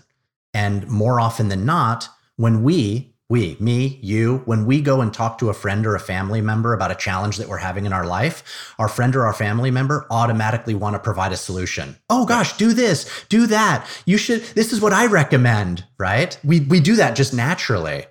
And 0.56 0.88
more 0.88 1.20
often 1.20 1.48
than 1.48 1.66
not, 1.66 2.08
when 2.36 2.62
we, 2.62 3.14
we, 3.28 3.56
me, 3.58 3.98
you, 4.02 4.42
when 4.44 4.66
we 4.66 4.80
go 4.80 5.00
and 5.00 5.12
talk 5.12 5.38
to 5.38 5.48
a 5.48 5.54
friend 5.54 5.84
or 5.84 5.96
a 5.96 6.00
family 6.00 6.40
member 6.40 6.72
about 6.72 6.92
a 6.92 6.94
challenge 6.94 7.38
that 7.38 7.48
we're 7.48 7.56
having 7.56 7.84
in 7.84 7.92
our 7.92 8.06
life, 8.06 8.74
our 8.78 8.88
friend 8.88 9.16
or 9.16 9.26
our 9.26 9.32
family 9.32 9.72
member 9.72 10.06
automatically 10.10 10.76
want 10.76 10.94
to 10.94 11.00
provide 11.00 11.32
a 11.32 11.36
solution. 11.36 11.96
Oh 12.08 12.24
gosh, 12.24 12.56
do 12.56 12.72
this, 12.72 13.24
do 13.28 13.48
that. 13.48 13.84
You 14.04 14.16
should, 14.16 14.42
this 14.54 14.72
is 14.72 14.80
what 14.80 14.92
I 14.92 15.06
recommend, 15.06 15.84
right? 15.98 16.38
We, 16.44 16.60
we 16.60 16.78
do 16.78 16.94
that 16.96 17.16
just 17.16 17.34
naturally. 17.34 18.04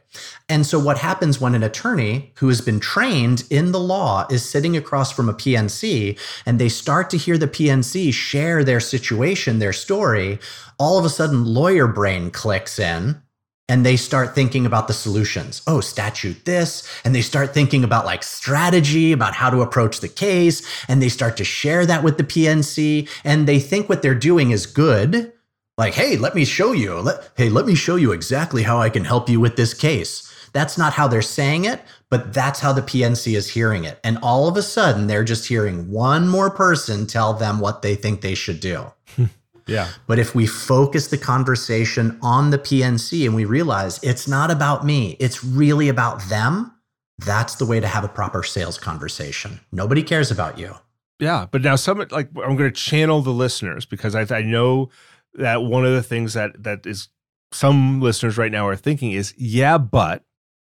And 0.47 0.65
so, 0.65 0.79
what 0.79 0.97
happens 0.97 1.41
when 1.41 1.55
an 1.55 1.63
attorney 1.63 2.31
who 2.37 2.47
has 2.47 2.61
been 2.61 2.79
trained 2.79 3.43
in 3.49 3.71
the 3.71 3.79
law 3.79 4.25
is 4.29 4.47
sitting 4.47 4.77
across 4.77 5.11
from 5.11 5.27
a 5.27 5.33
PNC 5.33 6.17
and 6.45 6.59
they 6.59 6.69
start 6.69 7.09
to 7.09 7.17
hear 7.17 7.37
the 7.37 7.47
PNC 7.47 8.13
share 8.13 8.63
their 8.63 8.79
situation, 8.79 9.59
their 9.59 9.73
story, 9.73 10.39
all 10.77 10.97
of 10.97 11.03
a 11.03 11.09
sudden, 11.09 11.43
lawyer 11.43 11.87
brain 11.87 12.31
clicks 12.31 12.79
in 12.79 13.21
and 13.67 13.85
they 13.85 13.97
start 13.97 14.35
thinking 14.35 14.65
about 14.65 14.87
the 14.87 14.93
solutions. 14.93 15.61
Oh, 15.65 15.81
statute 15.81 16.45
this. 16.45 16.87
And 17.03 17.15
they 17.15 17.21
start 17.21 17.53
thinking 17.53 17.83
about 17.83 18.05
like 18.05 18.21
strategy, 18.21 19.11
about 19.11 19.33
how 19.33 19.49
to 19.49 19.61
approach 19.61 20.01
the 20.01 20.07
case. 20.07 20.61
And 20.87 21.01
they 21.01 21.09
start 21.09 21.35
to 21.37 21.43
share 21.43 21.85
that 21.85 22.03
with 22.03 22.17
the 22.17 22.23
PNC. 22.23 23.09
And 23.23 23.47
they 23.47 23.59
think 23.59 23.89
what 23.89 24.01
they're 24.01 24.13
doing 24.13 24.51
is 24.51 24.67
good. 24.67 25.33
Like, 25.77 25.95
hey, 25.95 26.15
let 26.15 26.35
me 26.35 26.45
show 26.45 26.73
you. 26.73 26.93
Let, 26.99 27.31
hey, 27.35 27.49
let 27.49 27.65
me 27.65 27.75
show 27.75 27.95
you 27.95 28.11
exactly 28.11 28.63
how 28.63 28.79
I 28.79 28.89
can 28.89 29.03
help 29.03 29.29
you 29.29 29.39
with 29.39 29.55
this 29.55 29.73
case. 29.73 30.31
That's 30.53 30.77
not 30.77 30.93
how 30.93 31.07
they're 31.09 31.21
saying 31.21 31.65
it, 31.65 31.81
but 32.09 32.33
that's 32.33 32.61
how 32.61 32.71
the 32.71 32.81
PNC 32.81 33.35
is 33.35 33.49
hearing 33.49 33.83
it. 33.83 33.99
And 34.05 34.17
all 34.19 34.47
of 34.47 34.55
a 34.55 34.61
sudden, 34.61 35.07
they're 35.07 35.25
just 35.25 35.47
hearing 35.47 35.91
one 35.91 36.29
more 36.29 36.49
person 36.49 37.07
tell 37.07 37.33
them 37.33 37.59
what 37.59 37.81
they 37.81 37.95
think 37.95 38.21
they 38.21 38.35
should 38.35 38.61
do. 38.61 38.93
yeah. 39.67 39.89
But 40.07 40.19
if 40.19 40.35
we 40.35 40.45
focus 40.45 41.07
the 41.07 41.17
conversation 41.17 42.19
on 42.21 42.51
the 42.51 42.57
PNC 42.57 43.25
and 43.25 43.35
we 43.35 43.45
realize 43.45 43.99
it's 44.03 44.27
not 44.27 44.51
about 44.51 44.85
me, 44.85 45.17
it's 45.19 45.43
really 45.43 45.89
about 45.89 46.21
them, 46.29 46.71
that's 47.19 47.55
the 47.55 47.65
way 47.65 47.79
to 47.79 47.87
have 47.87 48.03
a 48.03 48.07
proper 48.07 48.43
sales 48.43 48.77
conversation. 48.77 49.59
Nobody 49.71 50.03
cares 50.03 50.31
about 50.31 50.59
you. 50.59 50.75
Yeah, 51.19 51.47
but 51.49 51.61
now 51.61 51.77
some 51.77 51.97
like 52.11 52.29
I'm 52.35 52.55
going 52.57 52.69
to 52.69 52.71
channel 52.71 53.21
the 53.21 53.31
listeners 53.31 53.85
because 53.85 54.15
I, 54.15 54.25
I 54.35 54.41
know 54.41 54.89
that 55.35 55.63
one 55.63 55.85
of 55.85 55.93
the 55.93 56.03
things 56.03 56.33
that 56.33 56.61
that 56.63 56.85
is 56.85 57.07
some 57.51 58.01
listeners 58.01 58.37
right 58.37 58.51
now 58.51 58.67
are 58.67 58.75
thinking 58.75 59.11
is 59.13 59.33
yeah, 59.37 59.77
but 59.77 60.23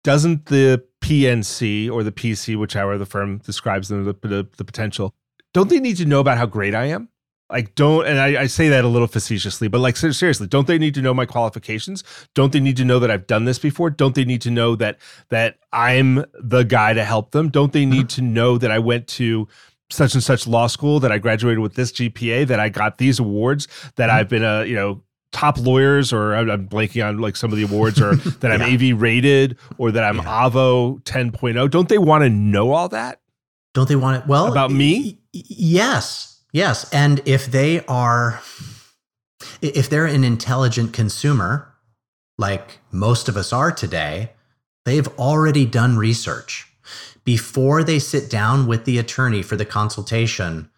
doesn't 0.05 0.47
the 0.47 0.85
PNC 1.01 1.91
or 1.91 2.05
the 2.05 2.13
PC, 2.13 2.57
whichever 2.57 2.97
the 2.97 3.07
firm 3.07 3.39
describes 3.39 3.89
them, 3.89 4.05
the, 4.05 4.13
the, 4.23 4.49
the 4.57 4.65
potential, 4.65 5.15
don't 5.53 5.69
they 5.69 5.81
need 5.81 5.97
to 5.97 6.05
know 6.05 6.21
about 6.21 6.39
how 6.39 6.47
great 6.47 6.77
I 6.77 6.87
am? 6.87 7.09
Like, 7.49 7.77
don't, 7.77 8.07
and 8.07 8.19
I, 8.19 8.43
I, 8.43 8.47
say 8.47 8.69
that 8.71 8.85
a 8.85 8.89
little 8.89 9.07
facetiously, 9.07 9.69
but 9.69 9.81
like, 9.81 9.97
seriously, 9.97 10.49
don't 10.49 10.67
they 10.67 10.79
need 10.79 10.95
to 10.95 11.03
know 11.03 11.15
my 11.15 11.27
qualifications? 11.27 12.03
Don't 12.35 12.53
they 12.53 12.59
need 12.59 12.77
to 12.79 12.85
know 12.85 12.99
that 12.99 13.09
I've 13.09 13.29
done 13.29 13.45
this 13.45 13.61
before? 13.61 13.89
Don't 13.89 14.17
they 14.17 14.25
need 14.25 14.41
to 14.43 14.51
know 14.51 14.75
that, 14.77 14.99
that 15.29 15.59
I'm 15.73 16.25
the 16.35 16.65
guy 16.65 16.93
to 16.93 17.05
help 17.05 17.31
them? 17.31 17.49
Don't 17.49 17.73
they 17.73 17.87
need 17.87 18.09
to 18.11 18.23
know 18.23 18.59
that 18.59 18.73
I 18.73 18.81
went 18.81 19.07
to 19.09 19.47
such 19.91 20.15
and 20.15 20.23
such 20.25 20.49
law 20.49 20.67
school, 20.67 20.99
that 20.99 21.13
I 21.13 21.19
graduated 21.19 21.61
with 21.61 21.75
this 21.75 21.93
GPA, 21.93 22.49
that 22.49 22.59
I 22.59 22.69
got 22.69 22.99
these 22.99 23.21
awards, 23.21 23.69
that. 23.95 24.11
I've 24.11 24.29
been 24.29 24.43
a, 24.43 24.65
you 24.65 24.75
know, 24.75 25.03
top 25.33 25.59
lawyers 25.59 26.13
or 26.13 26.35
I'm 26.35 26.69
blanking 26.69 27.07
on 27.07 27.19
like 27.19 27.37
some 27.37 27.53
of 27.53 27.59
the 27.59 27.65
awards 27.65 28.01
or 28.01 28.17
that 28.41 28.51
I'm 28.51 28.61
yeah. 28.61 28.93
AV 28.93 29.01
rated 29.01 29.59
or 29.79 29.93
that 29.93 30.03
I'm 30.03 30.17
yeah. 30.17 30.49
Avvo 30.49 31.03
10.0. 31.03 31.71
Don't 31.71 31.89
they 31.89 31.99
want 31.99 32.25
to 32.25 32.31
know 32.31 32.73
all 32.73 32.89
that? 32.89 33.21
Don't 33.75 33.89
they 33.89 33.97
want 33.97 34.23
it? 34.23 34.27
Well, 34.27 34.51
about 34.51 34.71
me? 34.71 35.19
Y- 35.35 35.43
yes. 35.45 36.36
Yes. 36.53 36.91
And 36.93 37.21
if 37.25 37.47
they 37.47 37.85
are, 37.87 38.41
if 39.61 39.91
they're 39.91 40.07
an 40.07 40.25
intelligent 40.25 40.93
consumer, 40.93 41.73
like 42.39 42.79
most 42.91 43.29
of 43.29 43.37
us 43.37 43.53
are 43.53 43.73
today, 43.73 44.33
they've 44.85 45.09
already 45.19 45.67
done 45.67 45.97
research. 45.97 46.67
Before 47.25 47.83
they 47.83 47.99
sit 47.99 48.31
down 48.31 48.67
with 48.67 48.85
the 48.85 48.99
attorney 48.99 49.43
for 49.43 49.57
the 49.57 49.65
consultation, 49.65 50.71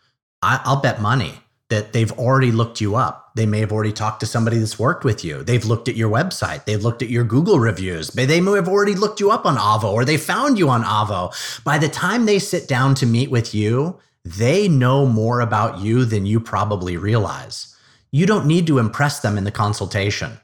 I, 0.43 0.61
I'll 0.65 0.81
bet 0.81 1.01
money 1.01 1.43
that 1.69 1.93
they've 1.93 2.13
already 2.13 2.51
looked 2.51 2.81
you 2.81 2.97
up. 2.97 3.33
They 3.37 3.45
may 3.45 3.61
have 3.61 3.73
already 3.73 3.93
talked 3.93 4.21
to 4.21 4.27
somebody 4.27 4.59
that's 4.59 4.79
worked 4.79 5.05
with 5.05 5.23
you. 5.23 5.43
They've 5.43 5.65
looked 5.65 5.89
at 5.89 5.97
your 5.97 6.11
website. 6.11 6.65
They've 6.65 6.83
looked 6.83 7.03
at 7.03 7.11
your 7.11 7.25
Google 7.25 7.61
reviews. 7.61 8.09
They 8.09 8.41
may 8.41 8.53
have 8.53 8.69
already 8.69 8.95
looked 8.95 9.21
you 9.21 9.31
up 9.31 9.45
on 9.45 9.57
Avvo 9.57 9.93
or 9.93 10.05
they 10.05 10.17
found 10.17 10.59
you 10.59 10.71
on 10.71 10.83
Avvo. 10.83 11.63
By 11.65 11.79
the 11.79 11.89
time 11.89 12.25
they 12.25 12.39
sit 12.39 12.67
down 12.67 12.95
to 12.97 13.07
meet 13.07 13.31
with 13.31 13.55
you, 13.55 13.99
they 14.37 14.69
know 14.69 15.07
more 15.07 15.41
about 15.41 15.81
you 15.81 16.05
than 16.05 16.27
you 16.27 16.41
probably 16.41 16.97
realize. 16.97 17.75
You 18.11 18.27
don't 18.27 18.47
need 18.47 18.67
to 18.67 18.79
impress 18.79 19.21
them 19.21 19.37
in 19.39 19.45
the 19.45 19.51
consultation. 19.51 20.39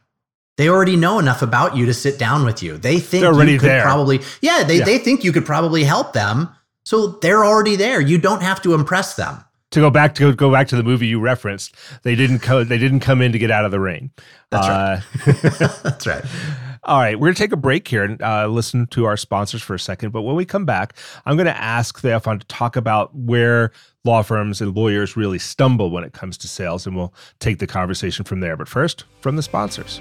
They 0.57 0.69
already 0.69 0.97
know 0.97 1.19
enough 1.19 1.43
about 1.43 1.77
you 1.77 1.87
to 1.87 1.95
sit 1.95 2.19
down 2.19 2.45
with 2.45 2.63
you. 2.63 2.79
They 2.79 2.99
think 2.99 3.23
they're 3.23 3.49
you 3.49 3.59
could 3.59 3.69
there. 3.69 3.83
probably, 3.83 4.21
yeah, 4.41 4.63
they, 4.63 4.79
yeah. 4.79 4.85
they 4.85 4.99
think 4.99 5.25
you 5.25 5.33
could 5.33 5.47
probably 5.47 5.85
help 5.85 6.13
them. 6.13 6.49
So 6.85 7.19
they're 7.23 7.45
already 7.45 7.77
there. 7.77 8.01
You 8.01 8.19
don't 8.19 8.43
have 8.43 8.63
to 8.63 8.75
impress 8.75 9.15
them 9.15 9.45
to 9.75 9.81
go 9.81 9.91
back 9.91 10.15
to 10.15 10.23
go 10.23 10.33
go 10.33 10.51
back 10.51 10.69
to 10.69 10.77
the 10.77 10.83
movie 10.83 11.07
you 11.07 11.21
referenced, 11.21 11.75
they 12.03 12.15
didn't 12.15 12.39
co- 12.41 12.65
they 12.65 12.79
didn't 12.79 13.01
come 13.01 13.21
in 13.21 13.33
to 13.33 13.39
get 13.39 13.51
out 13.51 13.65
of 13.65 13.71
the 13.71 13.81
rain. 13.81 14.11
That's 14.51 14.67
uh, 14.67 15.01
right. 15.27 15.83
That's 15.83 16.07
right. 16.07 16.25
All 16.87 16.99
right, 16.99 17.19
we're 17.19 17.29
going 17.29 17.35
to 17.35 17.43
take 17.43 17.53
a 17.53 17.57
break 17.57 17.89
here 17.89 18.05
and 18.05 18.21
uh, 18.21 18.47
listen 18.47 18.87
to 18.89 19.07
our 19.07 19.17
sponsors 19.17 19.63
for 19.63 19.75
a 19.75 19.79
second. 19.79 20.11
But 20.11 20.21
when 20.21 20.37
we 20.37 20.45
come 20.45 20.67
back, 20.67 20.95
I'm 21.25 21.35
going 21.35 21.47
to 21.47 21.57
ask 21.57 21.99
Theophan 21.99 22.41
to 22.41 22.47
talk 22.47 22.77
about 22.77 23.15
where 23.15 23.73
law 24.05 24.21
firms 24.21 24.61
and 24.61 24.77
lawyers 24.77 25.17
really 25.17 25.39
stumble 25.39 25.91
when 25.91 26.05
it 26.05 26.13
comes 26.13 26.37
to 26.39 26.49
sales, 26.49 26.87
and 26.87 26.95
we'll 26.95 27.15
take 27.39 27.59
the 27.59 27.67
conversation 27.67 28.27
from 28.27 28.41
there. 28.41 28.55
But 28.55 28.69
first, 28.69 29.05
from 29.23 29.37
the 29.37 29.43
sponsors. 29.43 29.99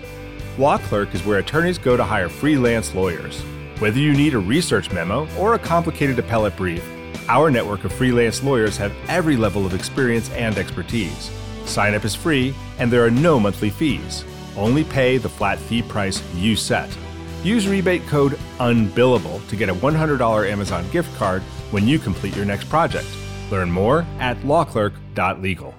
Law 0.57 0.77
Clerk 0.77 1.15
is 1.15 1.25
where 1.25 1.39
attorneys 1.39 1.77
go 1.77 1.95
to 1.95 2.03
hire 2.03 2.27
freelance 2.27 2.93
lawyers. 2.93 3.39
Whether 3.79 3.99
you 3.99 4.11
need 4.11 4.33
a 4.33 4.39
research 4.39 4.91
memo 4.91 5.25
or 5.37 5.53
a 5.53 5.59
complicated 5.59 6.19
appellate 6.19 6.57
brief, 6.57 6.85
our 7.29 7.49
network 7.49 7.85
of 7.85 7.93
freelance 7.93 8.43
lawyers 8.43 8.75
have 8.75 8.93
every 9.07 9.37
level 9.37 9.65
of 9.65 9.73
experience 9.73 10.29
and 10.31 10.57
expertise. 10.57 11.31
Sign 11.63 11.95
up 11.95 12.03
is 12.03 12.13
free, 12.13 12.53
and 12.77 12.91
there 12.91 13.05
are 13.05 13.11
no 13.11 13.39
monthly 13.39 13.69
fees. 13.69 14.25
Only 14.57 14.83
pay 14.83 15.17
the 15.17 15.29
flat 15.29 15.59
fee 15.59 15.81
price 15.81 16.21
you 16.35 16.55
set. 16.55 16.89
Use 17.43 17.67
rebate 17.67 18.05
code 18.07 18.39
UNBILLABLE 18.59 19.41
to 19.49 19.55
get 19.55 19.69
a 19.69 19.73
$100 19.73 20.49
Amazon 20.49 20.89
gift 20.91 21.13
card 21.17 21.41
when 21.71 21.87
you 21.87 21.99
complete 21.99 22.35
your 22.35 22.45
next 22.45 22.69
project. 22.69 23.07
Learn 23.51 23.69
more 23.69 24.05
at 24.19 24.37
lawclerk.legal. 24.39 25.75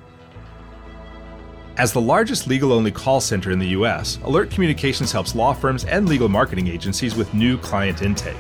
As 1.77 1.93
the 1.93 2.01
largest 2.01 2.47
legal 2.47 2.73
only 2.73 2.93
call 2.93 3.21
center 3.21 3.51
in 3.51 3.59
the 3.59 3.69
US, 3.69 4.21
Alert 4.23 4.51
Communications 4.51 5.11
helps 5.11 5.35
law 5.35 5.53
firms 5.53 5.85
and 5.85 6.09
legal 6.09 6.29
marketing 6.29 6.69
agencies 6.69 7.17
with 7.17 7.35
new 7.35 7.59
client 7.59 8.03
intake. 8.03 8.37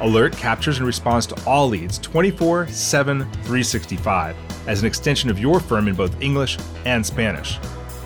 Alert 0.00 0.36
captures 0.36 0.78
and 0.78 0.86
responds 0.86 1.26
to 1.26 1.46
all 1.46 1.68
leads 1.68 1.98
24 1.98 2.68
7 2.68 3.20
365 3.20 4.36
as 4.68 4.80
an 4.80 4.86
extension 4.86 5.30
of 5.30 5.38
your 5.38 5.58
firm 5.58 5.88
in 5.88 5.96
both 5.96 6.20
English 6.20 6.58
and 6.84 7.04
Spanish. 7.04 7.58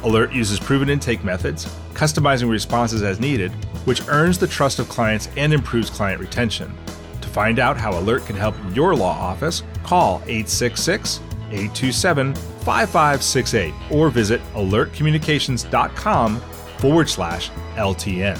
Alert 0.04 0.33
uses 0.33 0.59
proven 0.59 0.88
intake 0.88 1.23
methods, 1.25 1.66
customizing 1.92 2.49
responses 2.49 3.02
as 3.02 3.21
needed, 3.21 3.52
which 3.85 4.07
earns 4.09 4.38
the 4.38 4.47
trust 4.47 4.78
of 4.78 4.88
clients 4.88 5.28
and 5.37 5.52
improves 5.52 5.90
client 5.90 6.21
retention. 6.21 6.73
To 7.21 7.28
find 7.28 7.59
out 7.59 7.76
how 7.76 7.99
Alert 7.99 8.25
can 8.26 8.37
help 8.37 8.54
your 8.75 8.95
law 8.95 9.16
office, 9.19 9.62
call 9.83 10.16
866 10.26 11.21
827 11.50 12.35
5568 12.35 13.75
or 13.90 14.09
visit 14.11 14.40
alertcommunications.com 14.54 16.40
forward 16.78 17.09
slash 17.09 17.50
LTN. 17.75 18.38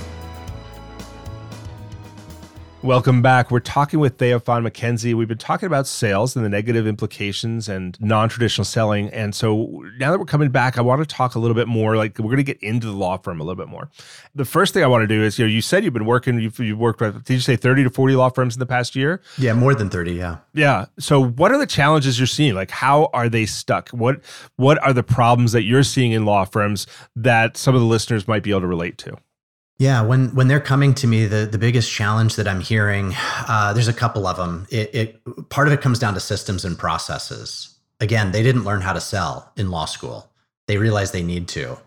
Welcome 2.82 3.20
back. 3.20 3.50
We're 3.50 3.60
talking 3.60 4.00
with 4.00 4.16
Theophan 4.16 4.66
McKenzie. 4.66 5.12
We've 5.12 5.28
been 5.28 5.37
talking 5.37 5.66
about 5.66 5.87
sales 5.87 6.34
and 6.34 6.42
the 6.42 6.49
negative 6.49 6.87
implications 6.87 7.68
and 7.68 8.00
non-traditional 8.00 8.64
selling. 8.64 9.10
And 9.10 9.34
so 9.34 9.84
now 9.99 10.10
that 10.10 10.18
we're 10.18 10.25
coming 10.25 10.49
back, 10.49 10.78
I 10.78 10.80
want 10.80 11.06
to 11.06 11.06
talk 11.06 11.34
a 11.34 11.38
little 11.38 11.54
bit 11.54 11.68
more. 11.68 11.99
Like 11.99 12.18
we're 12.18 12.25
going 12.25 12.38
to 12.38 12.42
get 12.42 12.56
into 12.62 12.87
the 12.87 12.94
law 12.94 13.18
firm 13.18 13.38
a 13.38 13.44
little 13.44 13.62
bit 13.62 13.68
more. 13.68 13.90
The 14.34 14.46
first 14.46 14.72
thing 14.72 14.82
I 14.82 14.87
want 14.87 15.02
to 15.02 15.06
do 15.06 15.22
is, 15.22 15.38
you 15.38 15.44
know, 15.44 15.50
you 15.50 15.60
said 15.60 15.84
you've 15.84 15.92
been 15.92 16.06
working. 16.06 16.40
You've, 16.40 16.58
you've 16.58 16.78
worked 16.78 17.02
with. 17.02 17.22
Did 17.22 17.34
you 17.34 17.40
say 17.40 17.54
thirty 17.54 17.84
to 17.84 17.90
forty 17.90 18.16
law 18.16 18.30
firms 18.30 18.54
in 18.56 18.60
the 18.60 18.66
past 18.66 18.96
year? 18.96 19.20
Yeah, 19.37 19.52
more 19.52 19.75
than 19.75 19.90
thirty. 19.90 20.14
Yeah. 20.14 20.38
Yeah. 20.54 20.87
So 20.99 21.22
what 21.22 21.52
are 21.52 21.58
the 21.58 21.66
challenges 21.66 22.18
you're 22.18 22.26
seeing? 22.26 22.54
Like 22.54 22.70
how 22.70 23.10
are 23.12 23.28
they 23.28 23.44
stuck? 23.44 23.90
What 23.90 24.22
What 24.56 24.82
are 24.82 24.94
the 24.94 25.02
problems 25.02 25.52
that 25.52 25.64
you're 25.64 25.82
seeing 25.82 26.12
in 26.12 26.25
law 26.25 26.46
firms 26.46 26.87
that 27.14 27.58
some 27.58 27.75
of 27.75 27.82
the 27.82 27.87
listeners 27.87 28.26
might 28.26 28.42
be 28.42 28.52
able 28.52 28.62
to 28.62 28.66
relate 28.66 28.96
to? 28.99 29.18
Yeah, 29.80 30.02
when 30.02 30.34
when 30.34 30.46
they're 30.46 30.60
coming 30.60 30.92
to 30.96 31.06
me, 31.06 31.25
the 31.25 31.46
the 31.46 31.56
biggest 31.56 31.90
challenge 31.90 32.37
that 32.37 32.46
I'm 32.46 32.60
hearing, 32.60 33.14
uh, 33.49 33.72
there's 33.72 33.88
a 33.88 33.94
couple 33.94 34.26
of 34.26 34.37
them. 34.37 34.66
It, 34.68 34.94
it 34.94 35.49
part 35.49 35.68
of 35.68 35.72
it 35.72 35.80
comes 35.80 35.99
down 35.99 36.12
to 36.12 36.20
systems 36.20 36.66
and 36.66 36.78
processes. 36.78 37.78
Again, 37.99 38.30
they 38.30 38.42
didn't 38.42 38.64
learn 38.64 38.82
how 38.82 38.92
to 38.92 39.00
sell 39.00 39.50
in 39.56 39.70
law 39.70 39.87
school. 39.87 40.30
They 40.66 40.76
realize 40.76 41.12
they 41.12 41.22
need 41.22 41.49
to, 41.49 41.78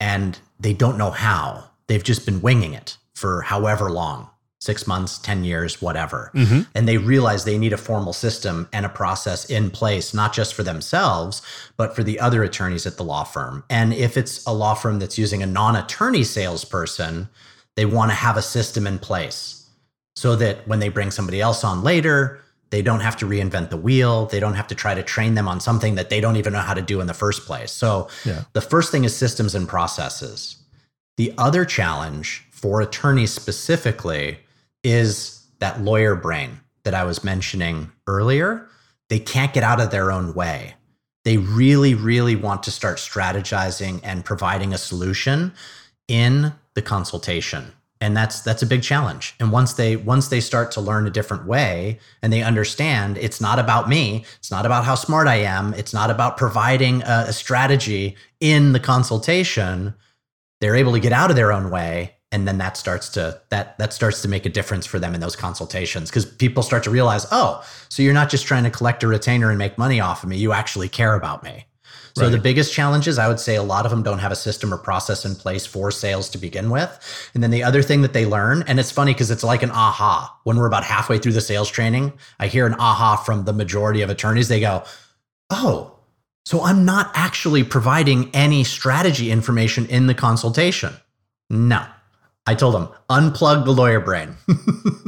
and 0.00 0.36
they 0.58 0.72
don't 0.72 0.98
know 0.98 1.12
how. 1.12 1.70
They've 1.86 2.02
just 2.02 2.26
been 2.26 2.42
winging 2.42 2.74
it 2.74 2.96
for 3.14 3.42
however 3.42 3.92
long. 3.92 4.28
Six 4.60 4.86
months, 4.86 5.18
10 5.18 5.44
years, 5.44 5.82
whatever. 5.82 6.30
Mm-hmm. 6.34 6.62
And 6.74 6.88
they 6.88 6.96
realize 6.96 7.44
they 7.44 7.58
need 7.58 7.72
a 7.72 7.78
formal 7.78 8.12
system 8.12 8.68
and 8.72 8.86
a 8.86 8.88
process 8.88 9.44
in 9.50 9.70
place, 9.70 10.14
not 10.14 10.32
just 10.32 10.54
for 10.54 10.62
themselves, 10.62 11.42
but 11.76 11.94
for 11.94 12.02
the 12.02 12.18
other 12.18 12.42
attorneys 12.42 12.86
at 12.86 12.96
the 12.96 13.04
law 13.04 13.24
firm. 13.24 13.64
And 13.68 13.92
if 13.92 14.16
it's 14.16 14.44
a 14.46 14.52
law 14.54 14.74
firm 14.74 14.98
that's 14.98 15.18
using 15.18 15.42
a 15.42 15.46
non 15.46 15.76
attorney 15.76 16.24
salesperson, 16.24 17.28
they 17.76 17.84
want 17.84 18.10
to 18.10 18.14
have 18.14 18.36
a 18.38 18.42
system 18.42 18.86
in 18.86 18.98
place 18.98 19.68
so 20.14 20.34
that 20.36 20.66
when 20.66 20.78
they 20.78 20.88
bring 20.88 21.10
somebody 21.10 21.40
else 21.42 21.62
on 21.62 21.82
later, 21.82 22.40
they 22.70 22.80
don't 22.80 23.00
have 23.00 23.16
to 23.18 23.26
reinvent 23.26 23.68
the 23.68 23.76
wheel. 23.76 24.26
They 24.26 24.40
don't 24.40 24.54
have 24.54 24.66
to 24.68 24.74
try 24.74 24.94
to 24.94 25.02
train 25.02 25.34
them 25.34 25.46
on 25.46 25.60
something 25.60 25.94
that 25.96 26.08
they 26.08 26.20
don't 26.20 26.36
even 26.36 26.54
know 26.54 26.60
how 26.60 26.74
to 26.74 26.82
do 26.82 27.00
in 27.02 27.06
the 27.06 27.14
first 27.14 27.44
place. 27.44 27.70
So, 27.70 28.08
Yeah. 28.24 28.44
the 28.54 28.60
first 28.62 28.90
thing 28.90 29.04
is 29.04 29.14
systems 29.14 29.54
and 29.54 29.68
processes. 29.68 30.56
The 31.18 31.32
other 31.38 31.64
challenge 31.66 32.44
for 32.50 32.80
attorneys 32.80 33.32
specifically 33.32 34.38
is 34.86 35.44
that 35.58 35.82
lawyer 35.82 36.14
brain 36.14 36.60
that 36.84 36.94
I 36.94 37.02
was 37.02 37.24
mentioning 37.24 37.90
earlier. 38.06 38.68
They 39.08 39.18
can't 39.18 39.52
get 39.52 39.64
out 39.64 39.80
of 39.80 39.90
their 39.90 40.12
own 40.12 40.32
way. 40.32 40.74
They 41.24 41.38
really, 41.38 41.94
really 41.94 42.36
want 42.36 42.62
to 42.62 42.70
start 42.70 42.98
strategizing 42.98 43.98
and 44.04 44.24
providing 44.24 44.72
a 44.72 44.78
solution 44.78 45.52
in 46.06 46.52
the 46.74 46.82
consultation. 46.82 47.72
And 48.00 48.16
that's 48.16 48.42
that's 48.42 48.62
a 48.62 48.66
big 48.66 48.84
challenge. 48.84 49.34
And 49.40 49.50
once 49.50 49.72
they 49.72 49.96
once 49.96 50.28
they 50.28 50.40
start 50.40 50.70
to 50.72 50.80
learn 50.80 51.06
a 51.08 51.10
different 51.10 51.46
way 51.46 51.98
and 52.22 52.32
they 52.32 52.42
understand 52.42 53.18
it's 53.18 53.40
not 53.40 53.58
about 53.58 53.88
me, 53.88 54.24
it's 54.38 54.52
not 54.52 54.66
about 54.66 54.84
how 54.84 54.94
smart 54.94 55.26
I 55.26 55.36
am, 55.36 55.74
it's 55.74 55.94
not 55.94 56.10
about 56.10 56.36
providing 56.36 57.02
a, 57.02 57.24
a 57.28 57.32
strategy 57.32 58.14
in 58.38 58.72
the 58.72 58.80
consultation, 58.80 59.94
they're 60.60 60.76
able 60.76 60.92
to 60.92 61.00
get 61.00 61.12
out 61.12 61.30
of 61.30 61.36
their 61.36 61.52
own 61.52 61.70
way 61.70 62.15
and 62.32 62.46
then 62.46 62.58
that 62.58 62.76
starts 62.76 63.08
to 63.10 63.40
that 63.50 63.78
that 63.78 63.92
starts 63.92 64.22
to 64.22 64.28
make 64.28 64.44
a 64.46 64.48
difference 64.48 64.84
for 64.86 64.98
them 64.98 65.14
in 65.14 65.20
those 65.20 65.36
consultations. 65.36 66.10
Because 66.10 66.26
people 66.26 66.62
start 66.62 66.82
to 66.84 66.90
realize 66.90 67.26
oh 67.30 67.64
so 67.88 68.02
you're 68.02 68.14
not 68.14 68.30
just 68.30 68.46
trying 68.46 68.64
to 68.64 68.70
collect 68.70 69.02
a 69.02 69.08
retainer 69.08 69.50
and 69.50 69.58
make 69.58 69.78
money 69.78 70.00
off 70.00 70.22
of 70.22 70.28
me 70.28 70.36
you 70.36 70.52
actually 70.52 70.88
care 70.88 71.14
about 71.14 71.42
me. 71.42 71.66
So 72.16 72.24
Right. 72.24 72.32
the 72.32 72.38
biggest 72.38 72.72
challenges 72.72 73.18
i 73.18 73.28
would 73.28 73.38
say 73.38 73.56
a 73.56 73.62
lot 73.62 73.84
of 73.84 73.90
them 73.90 74.02
don't 74.02 74.18
have 74.18 74.32
a 74.32 74.36
system 74.36 74.72
or 74.74 74.78
process 74.78 75.24
in 75.24 75.34
place 75.36 75.66
for 75.66 75.90
sales 75.90 76.28
to 76.30 76.38
begin 76.38 76.70
with. 76.70 77.30
And 77.34 77.42
then 77.42 77.50
the 77.50 77.62
other 77.62 77.82
thing 77.82 78.02
that 78.02 78.12
they 78.12 78.26
learn 78.26 78.64
and 78.66 78.80
it's 78.80 78.90
funny 78.90 79.12
because 79.12 79.30
it's 79.30 79.44
like 79.44 79.62
an 79.62 79.70
aha. 79.70 80.36
When 80.44 80.56
we're 80.56 80.66
about 80.66 80.84
halfway 80.84 81.18
through 81.18 81.32
the 81.32 81.40
sales 81.40 81.70
training 81.70 82.12
i 82.40 82.48
hear 82.48 82.66
an 82.66 82.74
aha 82.74 83.16
from 83.16 83.44
the 83.44 83.52
majority 83.52 84.02
of 84.02 84.10
attorneys. 84.10 84.48
They 84.48 84.60
go 84.60 84.82
oh 85.50 85.92
so 86.44 86.62
i'm 86.62 86.84
not 86.84 87.10
actually 87.14 87.62
providing 87.62 88.30
any 88.34 88.64
strategy 88.64 89.30
information 89.30 89.86
in 89.86 90.06
the 90.08 90.14
consultation. 90.14 90.92
No 91.48 91.86
I 92.46 92.54
told 92.54 92.74
them 92.74 92.88
unplug 93.10 93.64
the 93.64 93.72
lawyer 93.72 94.00
brain. 94.00 94.36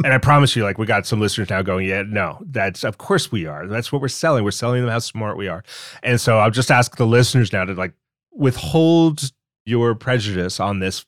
and 0.04 0.12
I 0.12 0.18
promise 0.18 0.56
you, 0.56 0.64
like 0.64 0.78
we 0.78 0.86
got 0.86 1.06
some 1.06 1.20
listeners 1.20 1.50
now 1.50 1.62
going, 1.62 1.88
yeah, 1.88 2.02
no, 2.06 2.38
that's 2.46 2.84
of 2.84 2.98
course 2.98 3.30
we 3.30 3.46
are. 3.46 3.66
That's 3.66 3.92
what 3.92 4.02
we're 4.02 4.08
selling. 4.08 4.44
We're 4.44 4.50
selling 4.50 4.82
them 4.82 4.90
how 4.90 4.98
smart 4.98 5.36
we 5.36 5.48
are. 5.48 5.62
And 6.02 6.20
so 6.20 6.38
I'll 6.38 6.50
just 6.50 6.70
ask 6.70 6.96
the 6.96 7.06
listeners 7.06 7.52
now 7.52 7.64
to 7.64 7.74
like 7.74 7.92
withhold 8.32 9.32
your 9.64 9.94
prejudice 9.94 10.58
on 10.58 10.80
this 10.80 11.04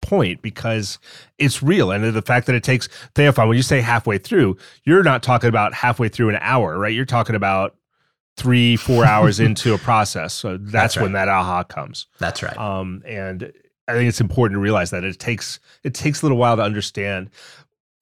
point 0.00 0.40
because 0.40 0.98
it's 1.38 1.62
real. 1.62 1.90
And 1.90 2.14
the 2.14 2.22
fact 2.22 2.46
that 2.46 2.54
it 2.54 2.62
takes 2.62 2.88
Theophon, 3.14 3.48
when 3.48 3.56
you 3.56 3.62
say 3.62 3.80
halfway 3.80 4.18
through, 4.18 4.56
you're 4.84 5.02
not 5.02 5.22
talking 5.22 5.48
about 5.48 5.74
halfway 5.74 6.08
through 6.08 6.30
an 6.30 6.38
hour, 6.40 6.78
right? 6.78 6.94
You're 6.94 7.04
talking 7.04 7.34
about 7.34 7.76
three, 8.36 8.76
four 8.76 9.04
hours 9.04 9.40
into 9.40 9.74
a 9.74 9.78
process. 9.78 10.32
So 10.32 10.56
that's, 10.56 10.72
That's 10.72 10.96
right. 10.96 11.02
when 11.02 11.12
that 11.12 11.28
aha 11.28 11.64
comes. 11.64 12.06
That's 12.18 12.42
right. 12.42 12.56
Um, 12.56 13.02
and 13.04 13.52
I 13.88 13.92
think 13.92 14.08
it's 14.08 14.20
important 14.20 14.56
to 14.56 14.60
realize 14.60 14.90
that 14.90 15.02
it 15.02 15.18
takes 15.18 15.58
it 15.82 15.94
takes 15.94 16.22
a 16.22 16.26
little 16.26 16.38
while 16.38 16.56
to 16.56 16.62
understand. 16.62 17.30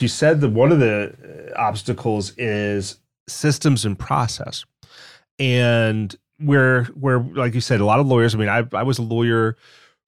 You 0.00 0.09
said 0.09 0.40
that 0.40 0.50
one 0.50 0.73
of 0.73 0.81
the 0.81 1.52
uh, 1.57 1.61
obstacles 1.61 2.33
is 2.37 2.99
systems 3.28 3.85
and 3.85 3.99
process, 3.99 4.64
and 5.38 6.14
where 6.38 6.85
where 6.85 7.21
like 7.21 7.55
you 7.55 7.61
said, 7.61 7.81
a 7.81 7.85
lot 7.85 8.00
of 8.00 8.07
lawyers. 8.07 8.35
I 8.35 8.38
mean, 8.38 8.49
I 8.49 8.64
I 8.73 8.83
was 8.83 8.99
a 8.99 9.02
lawyer 9.02 9.57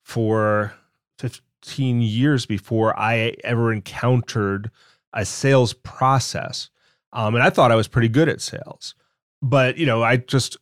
for 0.02 0.74
fifteen 1.18 2.02
years 2.02 2.44
before 2.44 2.98
I 2.98 3.34
ever 3.44 3.72
encountered 3.72 4.70
a 5.12 5.24
sales 5.24 5.72
process, 5.72 6.70
um, 7.12 7.34
and 7.34 7.42
I 7.42 7.50
thought 7.50 7.72
I 7.72 7.76
was 7.76 7.88
pretty 7.88 8.08
good 8.08 8.28
at 8.28 8.40
sales, 8.40 8.94
but 9.40 9.78
you 9.78 9.86
know, 9.86 10.02
I 10.02 10.18
just 10.18 10.56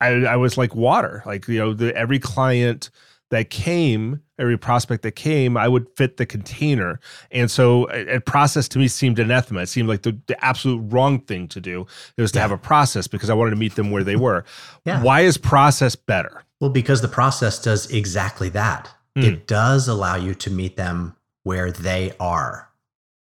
I, 0.00 0.08
I 0.24 0.36
was 0.36 0.56
like 0.56 0.74
water. 0.74 1.22
Like 1.26 1.46
you 1.48 1.58
know, 1.58 1.74
the, 1.74 1.94
every 1.94 2.18
client 2.18 2.90
that 3.30 3.50
came, 3.50 4.20
every 4.38 4.56
prospect 4.58 5.02
that 5.02 5.12
came, 5.12 5.56
I 5.56 5.66
would 5.66 5.86
fit 5.96 6.18
the 6.18 6.26
container. 6.26 7.00
And 7.30 7.50
so 7.50 7.88
a, 7.90 8.16
a 8.16 8.20
process 8.20 8.68
to 8.68 8.78
me 8.78 8.86
seemed 8.88 9.18
anathema. 9.18 9.62
It 9.62 9.68
seemed 9.68 9.88
like 9.88 10.02
the, 10.02 10.16
the 10.26 10.42
absolute 10.44 10.80
wrong 10.92 11.20
thing 11.20 11.48
to 11.48 11.60
do. 11.60 11.86
It 12.16 12.22
was 12.22 12.32
to 12.32 12.38
Yeah. 12.38 12.42
have 12.42 12.50
a 12.52 12.58
process 12.58 13.06
because 13.08 13.30
I 13.30 13.34
wanted 13.34 13.50
to 13.50 13.56
meet 13.56 13.74
them 13.76 13.90
where 13.90 14.04
they 14.04 14.16
were. 14.16 14.44
Yeah. 14.84 15.02
Why 15.02 15.22
is 15.22 15.38
process 15.38 15.96
better? 15.96 16.42
Well, 16.60 16.70
because 16.70 17.00
the 17.00 17.08
process 17.08 17.60
does 17.60 17.90
exactly 17.90 18.50
that. 18.50 18.90
Hmm. 19.16 19.22
It 19.24 19.46
does 19.46 19.88
allow 19.88 20.16
you 20.16 20.34
to 20.34 20.50
meet 20.50 20.76
them 20.76 21.16
where 21.42 21.70
they 21.72 22.12
are, 22.20 22.68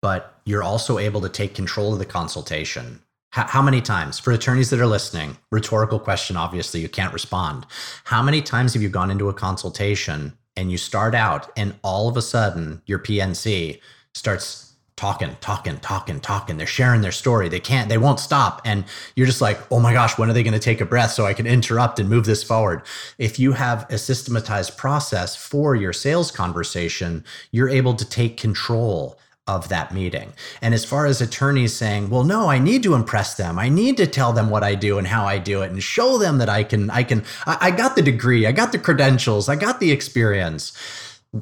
but 0.01 0.39
you're 0.45 0.63
also 0.63 0.99
able 0.99 1.21
to 1.21 1.29
take 1.29 1.55
control 1.55 1.93
of 1.93 1.99
the 1.99 2.05
consultation. 2.05 3.01
How, 3.31 3.61
many 3.61 3.81
times, 3.81 4.17
for 4.17 4.31
attorneys 4.31 4.69
that 4.71 4.79
are 4.79 4.87
listening, 4.87 5.37
rhetorical 5.51 5.99
question, 5.99 6.37
obviously, 6.37 6.79
you 6.79 6.89
can't 6.89 7.13
respond. 7.13 7.67
How 8.05 8.23
many 8.23 8.41
times 8.41 8.73
have 8.73 8.81
you 8.81 8.89
gone 8.89 9.11
into 9.11 9.29
a 9.29 9.33
consultation 9.33 10.37
and 10.55 10.71
you 10.71 10.77
start 10.77 11.13
out 11.13 11.51
and 11.55 11.75
all 11.83 12.09
of 12.09 12.17
a 12.17 12.21
sudden 12.21 12.81
your 12.87 12.99
PNC 12.99 13.79
starts 14.15 14.67
talking, 14.97 15.37
talking, 15.41 15.77
talking, 15.77 16.19
talking. 16.19 16.57
They're 16.57 16.65
sharing 16.65 17.01
their 17.01 17.11
story. 17.11 17.47
They 17.47 17.59
can't, 17.59 17.87
they 17.87 17.99
won't 17.99 18.19
stop. 18.19 18.61
And 18.65 18.83
you're 19.15 19.27
just 19.27 19.41
like, 19.41 19.59
oh 19.71 19.79
my 19.79 19.93
gosh, 19.93 20.17
when 20.17 20.27
are 20.27 20.33
they 20.33 20.41
going 20.41 20.53
to 20.53 20.59
take 20.59 20.81
a 20.81 20.85
breath 20.85 21.11
so 21.11 21.27
I 21.27 21.35
can 21.35 21.45
interrupt 21.45 21.99
and 21.99 22.09
move 22.09 22.25
this 22.25 22.43
forward? 22.43 22.81
If 23.19 23.37
you 23.37 23.53
have 23.53 23.85
a 23.91 23.99
systematized 23.99 24.75
process 24.75 25.35
for 25.35 25.75
your 25.75 25.93
sales 25.93 26.31
conversation, 26.31 27.23
you're 27.51 27.69
able 27.69 27.93
to 27.93 28.09
take 28.09 28.37
control 28.37 29.19
of 29.47 29.69
that 29.69 29.93
meeting. 29.93 30.33
And 30.61 30.73
as 30.73 30.85
far 30.85 31.05
as 31.05 31.21
attorneys 31.21 31.73
saying, 31.73 32.09
well, 32.09 32.23
no, 32.23 32.49
I 32.49 32.59
need 32.59 32.83
to 32.83 32.93
impress 32.93 33.35
them. 33.35 33.57
I 33.57 33.69
need 33.69 33.97
to 33.97 34.07
tell 34.07 34.33
them 34.33 34.49
what 34.49 34.63
I 34.63 34.75
do 34.75 34.97
and 34.97 35.07
how 35.07 35.25
I 35.25 35.37
do 35.37 35.61
it 35.61 35.71
and 35.71 35.81
show 35.81 36.17
them 36.17 36.37
that 36.39 36.49
I 36.49 36.63
can, 36.63 36.89
I 36.89 37.03
can, 37.03 37.23
I, 37.45 37.57
I 37.61 37.71
got 37.71 37.95
the 37.95 38.01
degree, 38.01 38.45
I 38.45 38.51
got 38.51 38.71
the 38.71 38.79
credentials, 38.79 39.49
I 39.49 39.55
got 39.55 39.79
the 39.79 39.91
experience. 39.91 40.73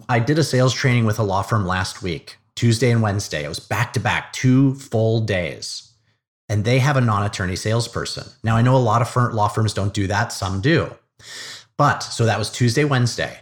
I 0.10 0.20
did 0.20 0.40
a 0.40 0.44
sales 0.44 0.74
training 0.74 1.06
with 1.06 1.20
a 1.20 1.24
law 1.24 1.42
firm 1.42 1.66
last 1.66 2.02
week, 2.02 2.38
Tuesday 2.56 2.92
and 2.92 3.02
Wednesday. 3.02 3.44
It 3.44 3.50
was 3.50 3.60
back 3.60 3.94
to 3.94 4.00
back, 4.00 4.34
two 4.34 4.76
full 4.76 5.22
days. 5.22 5.92
And 6.48 6.64
they 6.64 6.80
have 6.80 6.98
a 6.98 7.02
non 7.02 7.24
attorney 7.24 7.56
salesperson. 7.56 8.28
Now, 8.44 8.56
I 8.56 8.62
know 8.62 8.76
a 8.76 8.78
lot 8.78 9.02
of 9.02 9.34
law 9.34 9.48
firms 9.48 9.74
don't 9.74 9.94
do 9.94 10.06
that, 10.08 10.32
some 10.32 10.62
do. 10.62 10.94
But 11.78 12.00
so 12.00 12.26
that 12.26 12.40
was 12.40 12.52
Tuesday, 12.52 12.86
Wednesday. 12.86 13.40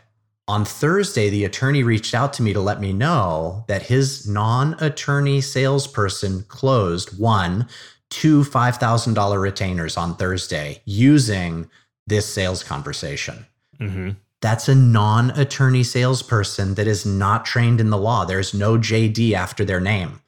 On 0.48 0.66
Thursday, 0.66 1.30
the 1.30 1.46
attorney 1.46 1.84
reached 1.84 2.14
out 2.14 2.34
to 2.34 2.44
me 2.44 2.52
to 2.52 2.60
let 2.60 2.82
me 2.82 2.92
know 2.92 3.64
that 3.68 3.84
his 3.84 4.28
non 4.28 4.76
attorney 4.80 5.40
salesperson 5.40 6.44
closed 6.50 7.18
one, 7.18 7.68
two 8.10 8.44
$5,000 8.44 9.42
retainers 9.42 9.96
on 9.96 10.16
Thursday 10.16 10.82
using 10.86 11.70
this 12.08 12.32
sales 12.32 12.62
conversation. 12.62 13.46
Mm-hmm. 13.80 14.12
That's 14.42 14.68
a 14.68 14.76
non 14.76 15.30
attorney 15.32 15.84
salesperson 15.84 16.74
that 16.74 16.88
is 16.88 17.06
not 17.06 17.46
trained 17.46 17.80
in 17.80 17.90
the 17.90 17.98
law. 17.98 18.26
There's 18.26 18.54
no 18.54 18.78
JD 18.78 19.32
after 19.32 19.64
their 19.64 19.80
name. 19.80 20.20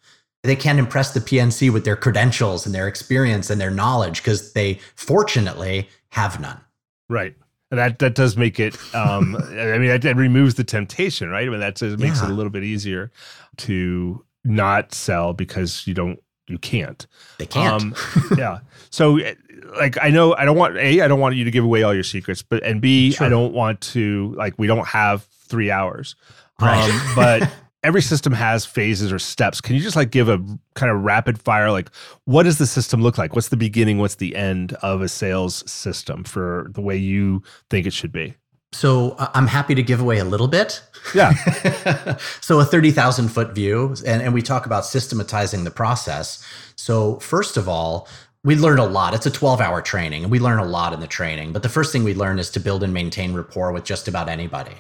They 0.44 0.56
can't 0.56 0.80
impress 0.80 1.14
the 1.14 1.20
PNC 1.20 1.74
with 1.74 1.84
their 1.84 1.98
credentials 1.98 2.66
and 2.66 2.74
their 2.74 2.88
experience 2.88 3.50
and 3.50 3.60
their 3.60 3.72
knowledge 3.72 4.24
because 4.24 4.54
they 4.54 4.80
fortunately 4.96 5.90
have 6.10 6.40
none. 6.40 6.62
Right. 7.10 7.36
That 7.72 8.00
that 8.00 8.14
does 8.16 8.38
make 8.38 8.60
it. 8.60 8.78
Um, 8.96 9.36
I 9.36 9.78
mean, 9.78 9.88
that, 9.88 10.02
that 10.04 10.16
removes 10.16 10.54
the 10.56 10.64
temptation, 10.64 11.30
right? 11.30 11.48
I 11.48 11.50
mean, 11.50 11.60
that 11.60 11.76
just 11.76 11.98
makes 12.00 12.22
it 12.22 12.30
a 12.30 12.34
little 12.34 12.52
bit 12.52 12.64
easier 12.64 13.12
to 13.58 14.24
not 14.44 14.94
sell 14.94 15.34
because 15.34 15.86
you 15.88 15.94
don't, 15.96 16.20
you 16.48 16.60
can't. 16.60 17.08
They 17.40 17.48
can't. 17.48 17.82
Um, 17.82 17.96
yeah. 18.38 18.60
So, 18.92 19.18
eh, 19.18 19.34
like, 19.78 19.98
I 20.02 20.10
know 20.12 20.36
I 20.36 20.46
don't 20.46 20.58
want 20.58 20.78
a. 20.78 21.02
I 21.02 21.08
don't 21.08 21.20
want 21.20 21.36
you 21.36 21.44
to 21.44 21.52
give 21.52 21.64
away 21.64 21.82
all 21.82 21.94
your 21.94 22.04
secrets, 22.04 22.44
but 22.44 22.62
and 22.64 22.80
b. 22.82 23.08
I 23.08 23.16
Sure. 23.16 23.30
don't 23.30 23.54
want 23.54 23.82
to 23.82 24.34
like. 24.38 24.54
We 24.60 24.68
don't 24.68 24.88
have 24.88 25.24
three 25.48 25.72
hours. 25.72 26.16
Right. 26.62 26.88
Um, 26.90 27.16
but 27.16 27.52
every 27.86 28.02
system 28.02 28.34
has 28.34 28.66
phases 28.66 29.14
or 29.14 29.20
steps. 29.20 29.62
Can 29.62 29.76
you 29.76 29.82
just 29.82 29.96
like 29.96 30.12
give 30.12 30.28
a 30.28 30.44
kind 30.74 30.92
of 30.92 31.04
rapid 31.04 31.42
fire? 31.42 31.72
Like, 31.72 31.90
what 32.26 32.44
does 32.44 32.58
the 32.58 32.68
system 32.68 33.02
look 33.02 33.18
like? 33.18 33.36
What's 33.36 33.50
the 33.50 33.58
beginning? 33.58 34.00
What's 34.00 34.16
the 34.16 34.36
end 34.36 34.74
of 34.82 35.02
a 35.02 35.08
sales 35.08 35.70
system 35.70 36.24
for 36.24 36.68
the 36.72 36.82
way 36.82 36.98
you 36.98 37.44
think 37.70 37.86
it 37.86 37.94
should 37.94 38.12
be? 38.12 38.36
so 38.76 39.12
uh, 39.12 39.30
I'm 39.34 39.48
happy 39.48 39.74
to 39.74 39.82
give 39.82 40.02
away 40.02 40.20
a 40.20 40.26
little 40.26 40.50
bit. 40.50 40.84
Yeah. 41.14 41.34
so 42.42 42.60
a 42.60 42.66
30,000 42.66 43.30
foot 43.30 43.56
view, 43.56 43.96
and, 44.06 44.22
and 44.22 44.34
we 44.34 44.42
talk 44.42 44.66
about 44.66 44.86
systematizing 44.86 45.64
the 45.64 45.72
process. 45.72 46.46
So 46.76 47.20
first 47.20 47.56
of 47.56 47.70
all, 47.70 48.08
we 48.44 48.56
learn 48.56 48.78
a 48.78 48.86
lot. 48.86 49.14
It's 49.14 49.26
a 49.26 49.32
12 49.32 49.62
hour 49.62 49.82
training 49.82 50.24
and 50.24 50.32
we 50.32 50.40
learn 50.40 50.60
a 50.60 50.66
lot 50.66 50.94
in 50.94 51.00
the 51.00 51.08
training. 51.08 51.52
But 51.52 51.64
the 51.64 51.70
first 51.70 51.92
thing 51.92 52.04
we 52.04 52.14
learn 52.14 52.38
is 52.38 52.52
to 52.52 52.60
build 52.60 52.84
and 52.84 52.94
maintain 52.94 53.34
rapport 53.34 53.72
with 53.72 53.86
just 53.86 54.08
about 54.08 54.30
anybody. 54.30 54.76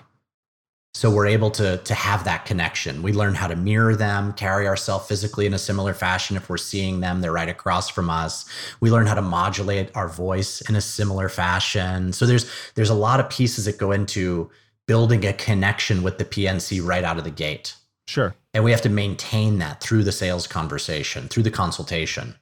So 0.95 1.11
we're 1.11 1.27
able 1.27 1.51
to, 1.51 1.75
to 1.75 1.93
have 1.93 2.23
that 2.23 2.45
connection. 2.45 3.03
We 3.03 3.11
learn 3.11 3.35
how 3.35 3.47
to 3.47 3.57
mirror 3.57 3.97
them, 3.97 4.31
carry 4.31 4.65
ourselves 4.65 5.05
physically 5.09 5.45
in 5.45 5.53
a 5.53 5.59
similar 5.59 5.93
fashion. 5.93 6.37
If 6.37 6.47
we're 6.47 6.55
seeing 6.55 7.01
them, 7.01 7.19
they're 7.19 7.33
right 7.33 7.49
across 7.49 7.89
from 7.89 8.09
us. 8.09 8.45
We 8.79 8.89
learn 8.89 9.05
how 9.05 9.15
to 9.15 9.21
modulate 9.21 9.93
our 9.93 10.07
voice 10.07 10.61
in 10.69 10.75
a 10.77 10.79
similar 10.79 11.27
fashion. 11.27 12.13
So 12.13 12.25
there's 12.25 12.49
there's 12.75 12.89
a 12.89 12.95
lot 12.95 13.19
of 13.19 13.29
pieces 13.29 13.65
that 13.65 13.77
go 13.77 13.91
into 13.91 14.49
building 14.87 15.25
a 15.25 15.33
connection 15.33 16.01
with 16.01 16.17
the 16.17 16.23
PNC 16.23 16.81
right 16.81 17.03
out 17.03 17.17
of 17.17 17.25
the 17.25 17.29
gate. 17.29 17.75
Sure. 18.07 18.33
And 18.53 18.63
we 18.63 18.71
have 18.71 18.81
to 18.83 18.89
maintain 18.89 19.59
that 19.59 19.81
through 19.81 20.05
the 20.05 20.13
sales 20.13 20.47
conversation, 20.47 21.27
through 21.27 21.43
the 21.43 21.51
consultation. 21.51 22.35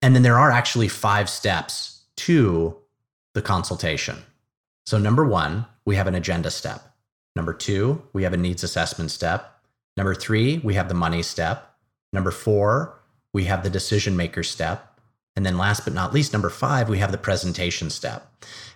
And 0.00 0.14
then 0.14 0.22
there 0.22 0.38
are 0.38 0.52
actually 0.52 0.86
five 0.86 1.28
steps 1.28 2.04
to 2.18 2.76
the 3.34 3.42
consultation. 3.42 4.18
So, 4.86 4.96
number 4.96 5.24
one, 5.24 5.66
we 5.84 5.96
have 5.96 6.06
an 6.06 6.14
agenda 6.14 6.52
step. 6.52 6.89
Number 7.36 7.52
two, 7.52 8.02
we 8.12 8.24
have 8.24 8.32
a 8.32 8.36
needs 8.36 8.64
assessment 8.64 9.10
step. 9.10 9.60
Number 9.96 10.14
three, 10.14 10.58
we 10.58 10.74
have 10.74 10.88
the 10.88 10.94
money 10.94 11.22
step. 11.22 11.74
Number 12.12 12.30
four, 12.30 12.98
we 13.32 13.44
have 13.44 13.62
the 13.62 13.70
decision 13.70 14.16
maker 14.16 14.42
step. 14.42 14.86
And 15.36 15.46
then 15.46 15.56
last 15.56 15.84
but 15.84 15.94
not 15.94 16.12
least, 16.12 16.32
number 16.32 16.50
five, 16.50 16.88
we 16.88 16.98
have 16.98 17.12
the 17.12 17.18
presentation 17.18 17.88
step. 17.88 18.26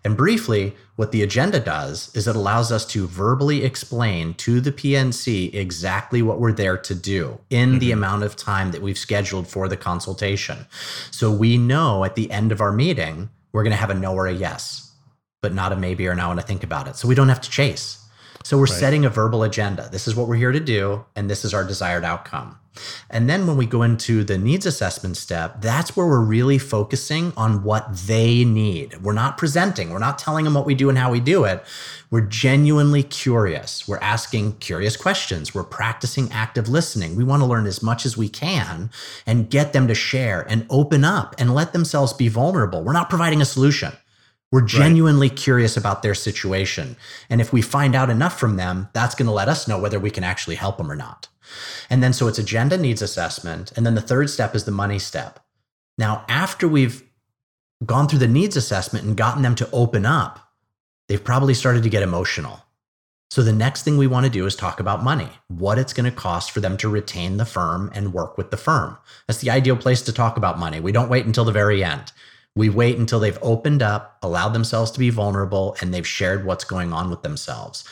And 0.05 0.17
briefly, 0.17 0.75
what 0.97 1.11
the 1.11 1.23
agenda 1.23 1.59
does 1.59 2.15
is 2.15 2.29
it 2.29 2.37
allows 2.37 2.71
us 2.71 2.87
to 2.87 3.07
verbally 3.07 3.65
explain 3.65 4.35
to 4.35 4.61
the 4.61 4.71
PNC 4.71 5.53
exactly 5.53 6.23
what 6.23 6.39
we're 6.39 6.53
there 6.53 6.77
to 6.77 6.95
do 6.95 7.41
in 7.51 7.71
mm-hmm. 7.71 7.79
the 7.79 7.93
amount 7.93 8.23
of 8.23 8.37
time 8.37 8.71
that 8.71 8.83
we've 8.83 8.99
scheduled 8.99 9.49
for 9.49 9.67
the 9.67 9.77
consultation. 9.77 10.67
So 11.11 11.33
we 11.33 11.59
know 11.59 12.05
at 12.05 12.15
the 12.15 12.31
end 12.31 12.53
of 12.53 12.61
our 12.61 12.73
meeting, 12.73 13.31
we're 13.53 13.65
going 13.65 13.73
to 13.73 13.77
have 13.77 13.91
a 13.91 13.95
no 13.95 14.15
or 14.15 14.27
a 14.27 14.33
yes, 14.33 14.93
but 15.43 15.55
not 15.55 15.73
a 15.73 15.77
maybe 15.77 16.07
or 16.07 16.15
now 16.15 16.29
want 16.29 16.41
to 16.41 16.47
think 16.47 16.63
about 16.63 16.87
it. 16.87 16.97
So 16.97 17.09
we 17.09 17.15
don't 17.15 17.29
have 17.29 17.41
to 17.41 17.51
chase. 17.51 18.04
So 18.45 18.59
we're 18.59 18.65
right. 18.65 18.73
setting 18.73 19.05
a 19.07 19.09
verbal 19.09 19.43
agenda. 19.43 19.89
This 19.91 20.07
is 20.07 20.15
what 20.15 20.29
we're 20.29 20.37
here 20.37 20.53
to 20.53 20.61
do, 20.61 21.07
and 21.17 21.31
this 21.31 21.47
is 21.47 21.55
our 21.55 21.65
desired 21.65 22.05
outcome. 22.05 22.59
And 23.09 23.29
then 23.29 23.47
when 23.47 23.57
we 23.57 23.65
go 23.65 23.83
into 23.83 24.23
the 24.23 24.37
needs 24.37 24.67
assessment 24.67 25.17
step, 25.17 25.63
that's 25.63 25.97
where 25.97 26.07
we're 26.07 26.21
really 26.21 26.59
focusing 26.59 27.33
on 27.39 27.63
what 27.63 27.89
they 28.07 28.45
need. 28.45 29.03
We're 29.03 29.15
not 29.15 29.39
presenting, 29.39 29.91
we're 29.91 29.99
not 29.99 30.19
telling 30.19 30.45
them 30.45 30.53
what 30.53 30.67
we 30.67 30.75
do 30.75 30.91
and 30.91 30.99
how 30.99 31.11
we 31.11 31.21
do 31.21 31.45
it. 31.45 31.65
We're 32.11 32.21
genuinely 32.21 33.03
curious. 33.03 33.89
We're 33.89 33.99
asking 33.99 34.57
curious 34.59 34.97
questions. 34.97 35.55
We're 35.55 35.65
practicing 35.65 36.31
active 36.31 36.69
listening. 36.69 37.17
We 37.17 37.25
want 37.25 37.41
to 37.41 37.47
learn 37.47 37.67
as 37.67 37.83
much 37.83 38.05
as 38.05 38.17
we 38.17 38.29
can 38.29 38.91
and 39.27 39.49
get 39.49 39.73
them 39.73 39.89
to 39.89 39.95
share 39.95 40.43
and 40.43 40.67
open 40.69 41.03
up 41.03 41.35
and 41.39 41.55
let 41.55 41.73
themselves 41.73 42.13
be 42.13 42.29
vulnerable. 42.29 42.85
We're 42.85 42.93
not 42.93 43.09
providing 43.09 43.41
a 43.41 43.47
solution. 43.47 43.93
We're 44.55 44.61
genuinely 44.61 45.31
right. 45.31 45.37
curious 45.37 45.77
about 45.77 46.05
their 46.05 46.15
situation. 46.15 46.95
And 47.29 47.41
if 47.41 47.53
we 47.53 47.61
find 47.61 47.97
out 47.97 48.09
enough 48.09 48.39
from 48.39 48.55
them, 48.55 48.89
that's 48.93 49.17
going 49.17 49.27
to 49.27 49.33
let 49.33 49.49
us 49.49 49.67
know 49.67 49.81
whether 49.81 49.99
we 49.99 50.13
can 50.13 50.23
actually 50.23 50.55
help 50.55 50.77
them 50.79 50.93
or 50.93 50.95
not. 50.95 51.27
And 51.91 52.05
then 52.05 52.13
so 52.13 52.29
it's 52.29 52.39
agenda 52.39 52.79
needs 52.79 53.03
assessment. 53.03 53.73
And 53.75 53.85
then 53.85 53.97
the 53.97 54.01
third 54.01 54.31
step 54.31 54.55
is 54.55 54.63
the 54.63 54.71
money 54.71 55.01
step. 55.01 55.41
Now, 55.99 56.25
after 56.29 56.69
we've 56.69 57.03
gone 57.85 58.07
through 58.07 58.21
the 58.21 58.29
needs 58.29 58.57
assessment 58.57 59.05
and 59.05 59.17
gotten 59.17 59.43
them 59.43 59.57
to 59.57 59.69
open 59.73 60.07
up, 60.07 60.39
they've 61.09 61.25
probably 61.25 61.55
started 61.55 61.83
to 61.83 61.91
get 61.91 62.05
emotional. 62.05 62.63
So 63.31 63.43
the 63.43 63.53
next 63.53 63.83
thing 63.83 63.99
we 63.99 64.07
want 64.07 64.25
to 64.25 64.31
do 64.31 64.47
is 64.47 64.55
talk 64.55 64.79
about 64.79 65.03
money, 65.03 65.31
what 65.49 65.81
it's 65.81 65.93
going 65.93 66.09
to 66.09 66.17
cost 66.17 66.53
for 66.53 66.61
them 66.61 66.77
to 66.77 66.89
retain 66.89 67.39
the 67.39 67.45
firm 67.45 67.91
and 67.93 68.15
work 68.15 68.39
with 68.39 68.53
the 68.53 68.57
firm. 68.57 68.99
That's 69.27 69.41
the 69.41 69.51
ideal 69.51 69.77
place 69.77 70.03
to 70.03 70.13
talk 70.13 70.37
about 70.37 70.61
money. 70.61 70.79
We 70.79 70.93
don't 70.93 71.11
wait 71.11 71.27
until 71.27 71.45
the 71.45 71.51
very 71.51 71.83
end. 71.83 72.13
We 72.57 72.69
wait 72.69 72.99
until 72.99 73.19
they've 73.19 73.39
opened 73.43 73.83
up, 73.83 74.19
allowed 74.23 74.51
themselves 74.51 74.91
to 74.93 74.99
be 74.99 75.11
vulnerable, 75.11 75.77
and 75.81 75.93
they've 75.93 76.07
shared 76.07 76.45
what's 76.45 76.65
going 76.65 76.93
on 76.93 77.11
with 77.11 77.23
themselves. 77.23 77.85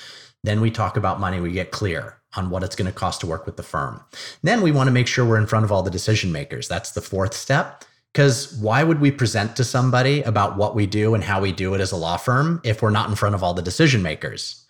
Then 0.44 0.60
we 0.60 0.70
talk 0.70 0.96
about 0.96 1.20
money. 1.20 1.40
We 1.40 1.52
get 1.52 1.72
clear 1.72 2.18
on 2.34 2.50
what 2.50 2.62
it's 2.62 2.76
going 2.76 2.90
to 2.90 2.96
cost 2.96 3.20
to 3.20 3.26
work 3.26 3.44
with 3.44 3.56
the 3.56 3.62
firm. 3.62 4.02
Then 4.42 4.62
we 4.62 4.72
want 4.72 4.88
to 4.88 4.92
make 4.92 5.06
sure 5.06 5.24
we're 5.24 5.38
in 5.40 5.46
front 5.46 5.64
of 5.64 5.72
all 5.72 5.82
the 5.82 5.90
decision 5.90 6.32
makers. 6.32 6.68
That's 6.68 6.92
the 6.92 7.02
fourth 7.02 7.34
step. 7.34 7.84
Because 8.12 8.54
why 8.58 8.82
would 8.82 9.00
we 9.00 9.10
present 9.10 9.56
to 9.56 9.64
somebody 9.64 10.22
about 10.22 10.56
what 10.56 10.74
we 10.74 10.86
do 10.86 11.14
and 11.14 11.24
how 11.24 11.40
we 11.40 11.50
do 11.50 11.74
it 11.74 11.80
as 11.80 11.92
a 11.92 11.96
law 11.96 12.16
firm 12.16 12.60
if 12.62 12.82
we're 12.82 12.90
not 12.90 13.08
in 13.08 13.16
front 13.16 13.34
of 13.34 13.42
all 13.42 13.54
the 13.54 13.62
decision 13.62 14.02
makers? 14.02 14.64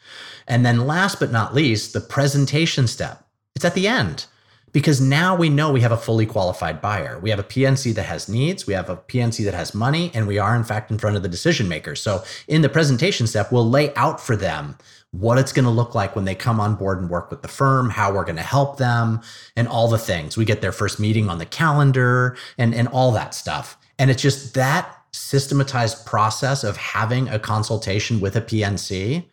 And 0.46 0.64
then 0.64 0.86
last 0.86 1.18
but 1.20 1.32
not 1.32 1.54
least, 1.54 1.92
the 1.92 2.00
presentation 2.00 2.86
step. 2.86 3.26
It's 3.54 3.64
at 3.64 3.74
the 3.74 3.88
end 3.88 4.26
because 4.72 5.00
now 5.00 5.36
we 5.36 5.48
know 5.48 5.70
we 5.70 5.82
have 5.82 5.92
a 5.92 5.96
fully 5.96 6.26
qualified 6.26 6.80
buyer. 6.80 7.18
We 7.18 7.30
have 7.30 7.38
a 7.38 7.44
PNC 7.44 7.94
that 7.94 8.04
has 8.04 8.28
needs, 8.28 8.66
we 8.66 8.74
have 8.74 8.88
a 8.88 8.96
PNC 8.96 9.44
that 9.44 9.54
has 9.54 9.74
money, 9.74 10.10
and 10.14 10.26
we 10.26 10.38
are 10.38 10.56
in 10.56 10.64
fact 10.64 10.90
in 10.90 10.98
front 10.98 11.16
of 11.16 11.22
the 11.22 11.28
decision 11.28 11.68
maker. 11.68 11.94
So 11.94 12.24
in 12.48 12.62
the 12.62 12.68
presentation 12.68 13.26
step, 13.26 13.52
we'll 13.52 13.68
lay 13.68 13.94
out 13.94 14.20
for 14.20 14.36
them 14.36 14.76
what 15.12 15.36
it's 15.36 15.52
going 15.52 15.66
to 15.66 15.70
look 15.70 15.94
like 15.94 16.16
when 16.16 16.24
they 16.24 16.34
come 16.34 16.58
on 16.58 16.74
board 16.74 16.98
and 16.98 17.10
work 17.10 17.30
with 17.30 17.42
the 17.42 17.48
firm, 17.48 17.90
how 17.90 18.12
we're 18.12 18.24
going 18.24 18.36
to 18.36 18.42
help 18.42 18.78
them, 18.78 19.20
and 19.56 19.68
all 19.68 19.88
the 19.88 19.98
things. 19.98 20.38
We 20.38 20.46
get 20.46 20.62
their 20.62 20.72
first 20.72 20.98
meeting 20.98 21.28
on 21.28 21.36
the 21.36 21.44
calendar 21.44 22.36
and, 22.56 22.74
and 22.74 22.88
all 22.88 23.12
that 23.12 23.34
stuff. 23.34 23.76
And 23.98 24.10
it's 24.10 24.22
just 24.22 24.54
that 24.54 24.98
systematized 25.12 26.06
process 26.06 26.64
of 26.64 26.78
having 26.78 27.28
a 27.28 27.38
consultation 27.38 28.20
with 28.20 28.34
a 28.36 28.40
PNC 28.40 29.26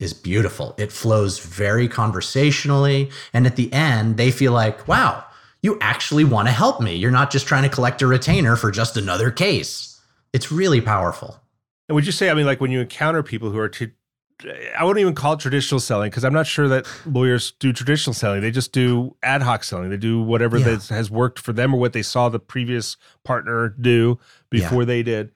is 0.00 0.12
beautiful. 0.12 0.74
It 0.78 0.92
flows 0.92 1.38
very 1.38 1.88
conversationally. 1.88 3.10
And 3.32 3.46
at 3.46 3.56
the 3.56 3.72
end, 3.72 4.16
they 4.16 4.30
feel 4.30 4.52
like, 4.52 4.86
wow, 4.86 5.24
you 5.62 5.76
actually 5.80 6.24
want 6.24 6.46
to 6.48 6.52
help 6.52 6.80
me. 6.80 6.94
You're 6.94 7.10
not 7.10 7.30
just 7.30 7.46
trying 7.46 7.64
to 7.64 7.68
collect 7.68 8.02
a 8.02 8.06
retainer 8.06 8.56
for 8.56 8.70
just 8.70 8.96
another 8.96 9.30
case. 9.30 10.00
It's 10.32 10.52
really 10.52 10.80
powerful. 10.80 11.40
And 11.88 11.94
would 11.94 12.06
you 12.06 12.12
say, 12.12 12.30
I 12.30 12.34
mean, 12.34 12.46
like 12.46 12.60
when 12.60 12.70
you 12.70 12.80
encounter 12.80 13.22
people 13.22 13.50
who 13.50 13.58
are, 13.58 13.68
to, 13.70 13.90
I 14.76 14.84
wouldn't 14.84 15.00
even 15.00 15.14
call 15.14 15.32
it 15.32 15.40
traditional 15.40 15.80
selling 15.80 16.10
because 16.10 16.24
I'm 16.24 16.32
not 16.32 16.46
sure 16.46 16.68
that 16.68 16.86
lawyers 17.04 17.52
do 17.58 17.72
traditional 17.72 18.14
selling. 18.14 18.40
They 18.40 18.52
just 18.52 18.72
do 18.72 19.16
ad 19.22 19.42
hoc 19.42 19.64
selling. 19.64 19.90
They 19.90 19.96
do 19.96 20.22
whatever 20.22 20.58
yeah. 20.58 20.76
that 20.76 20.86
has 20.88 21.10
worked 21.10 21.40
for 21.40 21.52
them 21.52 21.74
or 21.74 21.80
what 21.80 21.92
they 21.92 22.02
saw 22.02 22.28
the 22.28 22.38
previous 22.38 22.96
partner 23.24 23.70
do 23.70 24.20
before 24.48 24.82
yeah. 24.82 24.86
they 24.86 25.02
did. 25.02 25.32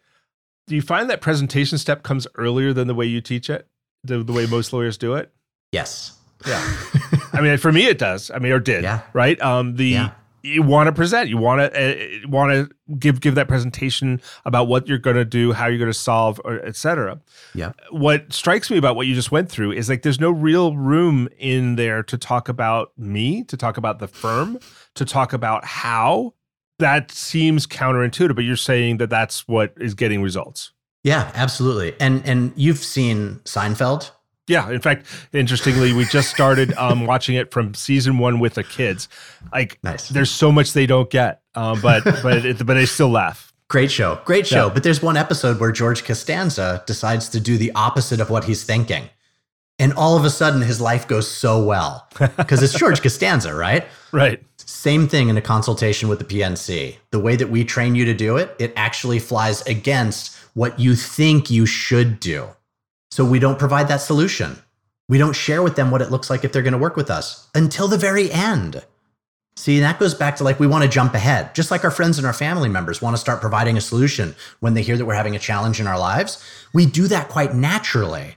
Do 0.68 0.76
you 0.76 0.82
find 0.82 1.10
that 1.10 1.20
presentation 1.20 1.78
step 1.78 2.04
comes 2.04 2.28
earlier 2.36 2.72
than 2.72 2.86
the 2.86 2.94
way 2.94 3.06
you 3.06 3.20
teach 3.20 3.50
it? 3.50 3.66
The, 4.04 4.22
the 4.22 4.32
way 4.32 4.46
most 4.46 4.72
lawyers 4.72 4.98
do 4.98 5.14
it? 5.14 5.32
Yes. 5.72 6.18
Yeah. 6.46 6.76
I 7.32 7.40
mean, 7.40 7.56
for 7.58 7.72
me, 7.72 7.86
it 7.86 7.98
does. 7.98 8.30
I 8.30 8.38
mean, 8.38 8.52
or 8.52 8.60
did. 8.60 8.82
Yeah. 8.82 9.00
Right. 9.12 9.40
Um. 9.40 9.76
The 9.76 9.86
yeah. 9.86 10.10
you 10.42 10.62
want 10.62 10.88
to 10.88 10.92
present. 10.92 11.28
You 11.28 11.38
want 11.38 11.60
to 11.60 12.24
uh, 12.24 12.28
want 12.28 12.52
to 12.52 12.96
give 12.98 13.20
give 13.20 13.34
that 13.36 13.48
presentation 13.48 14.20
about 14.44 14.68
what 14.68 14.86
you're 14.86 14.98
going 14.98 15.16
to 15.16 15.24
do, 15.24 15.52
how 15.52 15.66
you're 15.66 15.78
going 15.78 15.90
to 15.90 15.98
solve, 15.98 16.40
or 16.44 16.60
etc. 16.60 17.20
Yeah. 17.54 17.72
What 17.90 18.32
strikes 18.32 18.70
me 18.70 18.76
about 18.76 18.96
what 18.96 19.06
you 19.06 19.14
just 19.14 19.32
went 19.32 19.50
through 19.50 19.72
is 19.72 19.88
like 19.88 20.02
there's 20.02 20.20
no 20.20 20.30
real 20.30 20.76
room 20.76 21.28
in 21.38 21.76
there 21.76 22.02
to 22.04 22.18
talk 22.18 22.48
about 22.48 22.92
me, 22.98 23.44
to 23.44 23.56
talk 23.56 23.76
about 23.76 23.98
the 23.98 24.08
firm, 24.08 24.58
to 24.94 25.04
talk 25.04 25.32
about 25.32 25.64
how. 25.64 26.34
That 26.78 27.12
seems 27.12 27.64
counterintuitive, 27.64 28.34
but 28.34 28.42
you're 28.42 28.56
saying 28.56 28.96
that 28.96 29.08
that's 29.08 29.46
what 29.46 29.72
is 29.78 29.94
getting 29.94 30.20
results. 30.20 30.71
Yeah, 31.04 31.30
absolutely. 31.34 31.94
And 32.00 32.22
and 32.26 32.52
you've 32.56 32.78
seen 32.78 33.40
Seinfeld? 33.44 34.10
Yeah, 34.48 34.70
in 34.70 34.80
fact, 34.80 35.06
interestingly, 35.32 35.92
we 35.92 36.04
just 36.06 36.30
started 36.30 36.74
um, 36.74 37.06
watching 37.06 37.36
it 37.36 37.52
from 37.52 37.74
season 37.74 38.18
one 38.18 38.40
with 38.40 38.54
the 38.54 38.64
kids. 38.64 39.08
Like, 39.52 39.78
nice. 39.84 40.08
there's 40.08 40.30
so 40.30 40.50
much 40.50 40.72
they 40.72 40.86
don't 40.86 41.08
get, 41.10 41.42
um, 41.54 41.80
but 41.80 42.04
but 42.04 42.44
it, 42.44 42.66
but 42.66 42.74
they 42.74 42.86
still 42.86 43.10
laugh. 43.10 43.52
Great 43.68 43.90
show, 43.90 44.20
great 44.24 44.46
show. 44.46 44.66
Yeah. 44.66 44.74
But 44.74 44.82
there's 44.82 45.02
one 45.02 45.16
episode 45.16 45.58
where 45.58 45.72
George 45.72 46.04
Costanza 46.04 46.82
decides 46.86 47.28
to 47.30 47.40
do 47.40 47.56
the 47.56 47.72
opposite 47.74 48.20
of 48.20 48.30
what 48.30 48.44
he's 48.44 48.64
thinking, 48.64 49.08
and 49.78 49.92
all 49.94 50.16
of 50.16 50.24
a 50.24 50.30
sudden 50.30 50.60
his 50.60 50.80
life 50.80 51.08
goes 51.08 51.30
so 51.30 51.64
well 51.64 52.08
because 52.36 52.62
it's 52.62 52.74
George 52.74 53.00
Costanza, 53.00 53.54
right? 53.54 53.86
Right. 54.10 54.42
Same 54.82 55.06
thing 55.06 55.28
in 55.28 55.36
a 55.36 55.40
consultation 55.40 56.08
with 56.08 56.18
the 56.18 56.24
PNC. 56.24 56.96
The 57.12 57.20
way 57.20 57.36
that 57.36 57.48
we 57.48 57.62
train 57.62 57.94
you 57.94 58.04
to 58.04 58.14
do 58.14 58.36
it, 58.36 58.56
it 58.58 58.72
actually 58.74 59.20
flies 59.20 59.62
against 59.62 60.34
what 60.54 60.80
you 60.80 60.96
think 60.96 61.52
you 61.52 61.66
should 61.66 62.18
do. 62.18 62.48
So 63.12 63.24
we 63.24 63.38
don't 63.38 63.60
provide 63.60 63.86
that 63.86 64.00
solution. 64.00 64.60
We 65.08 65.18
don't 65.18 65.36
share 65.36 65.62
with 65.62 65.76
them 65.76 65.92
what 65.92 66.02
it 66.02 66.10
looks 66.10 66.28
like 66.28 66.42
if 66.42 66.50
they're 66.50 66.62
going 66.62 66.72
to 66.72 66.78
work 66.78 66.96
with 66.96 67.12
us 67.12 67.48
until 67.54 67.86
the 67.86 67.96
very 67.96 68.32
end. 68.32 68.84
See, 69.54 69.78
that 69.78 70.00
goes 70.00 70.14
back 70.14 70.34
to 70.38 70.42
like 70.42 70.58
we 70.58 70.66
want 70.66 70.82
to 70.82 70.90
jump 70.90 71.14
ahead, 71.14 71.54
just 71.54 71.70
like 71.70 71.84
our 71.84 71.92
friends 71.92 72.18
and 72.18 72.26
our 72.26 72.32
family 72.32 72.68
members 72.68 73.00
want 73.00 73.14
to 73.14 73.20
start 73.20 73.40
providing 73.40 73.76
a 73.76 73.80
solution 73.80 74.34
when 74.58 74.74
they 74.74 74.82
hear 74.82 74.96
that 74.96 75.06
we're 75.06 75.14
having 75.14 75.36
a 75.36 75.38
challenge 75.38 75.78
in 75.78 75.86
our 75.86 75.96
lives. 75.96 76.44
We 76.74 76.86
do 76.86 77.06
that 77.06 77.28
quite 77.28 77.54
naturally. 77.54 78.34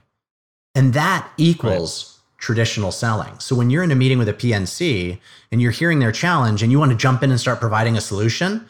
And 0.76 0.92
that 0.92 1.28
equals. 1.38 2.15
Traditional 2.38 2.92
selling. 2.92 3.38
So 3.38 3.56
when 3.56 3.70
you're 3.70 3.82
in 3.82 3.90
a 3.90 3.96
meeting 3.96 4.18
with 4.18 4.28
a 4.28 4.34
PNC 4.34 5.18
and 5.50 5.62
you're 5.62 5.70
hearing 5.70 5.98
their 5.98 6.12
challenge 6.12 6.62
and 6.62 6.70
you 6.70 6.78
want 6.78 6.92
to 6.92 6.96
jump 6.96 7.22
in 7.22 7.30
and 7.30 7.40
start 7.40 7.60
providing 7.60 7.96
a 7.96 8.00
solution, 8.00 8.66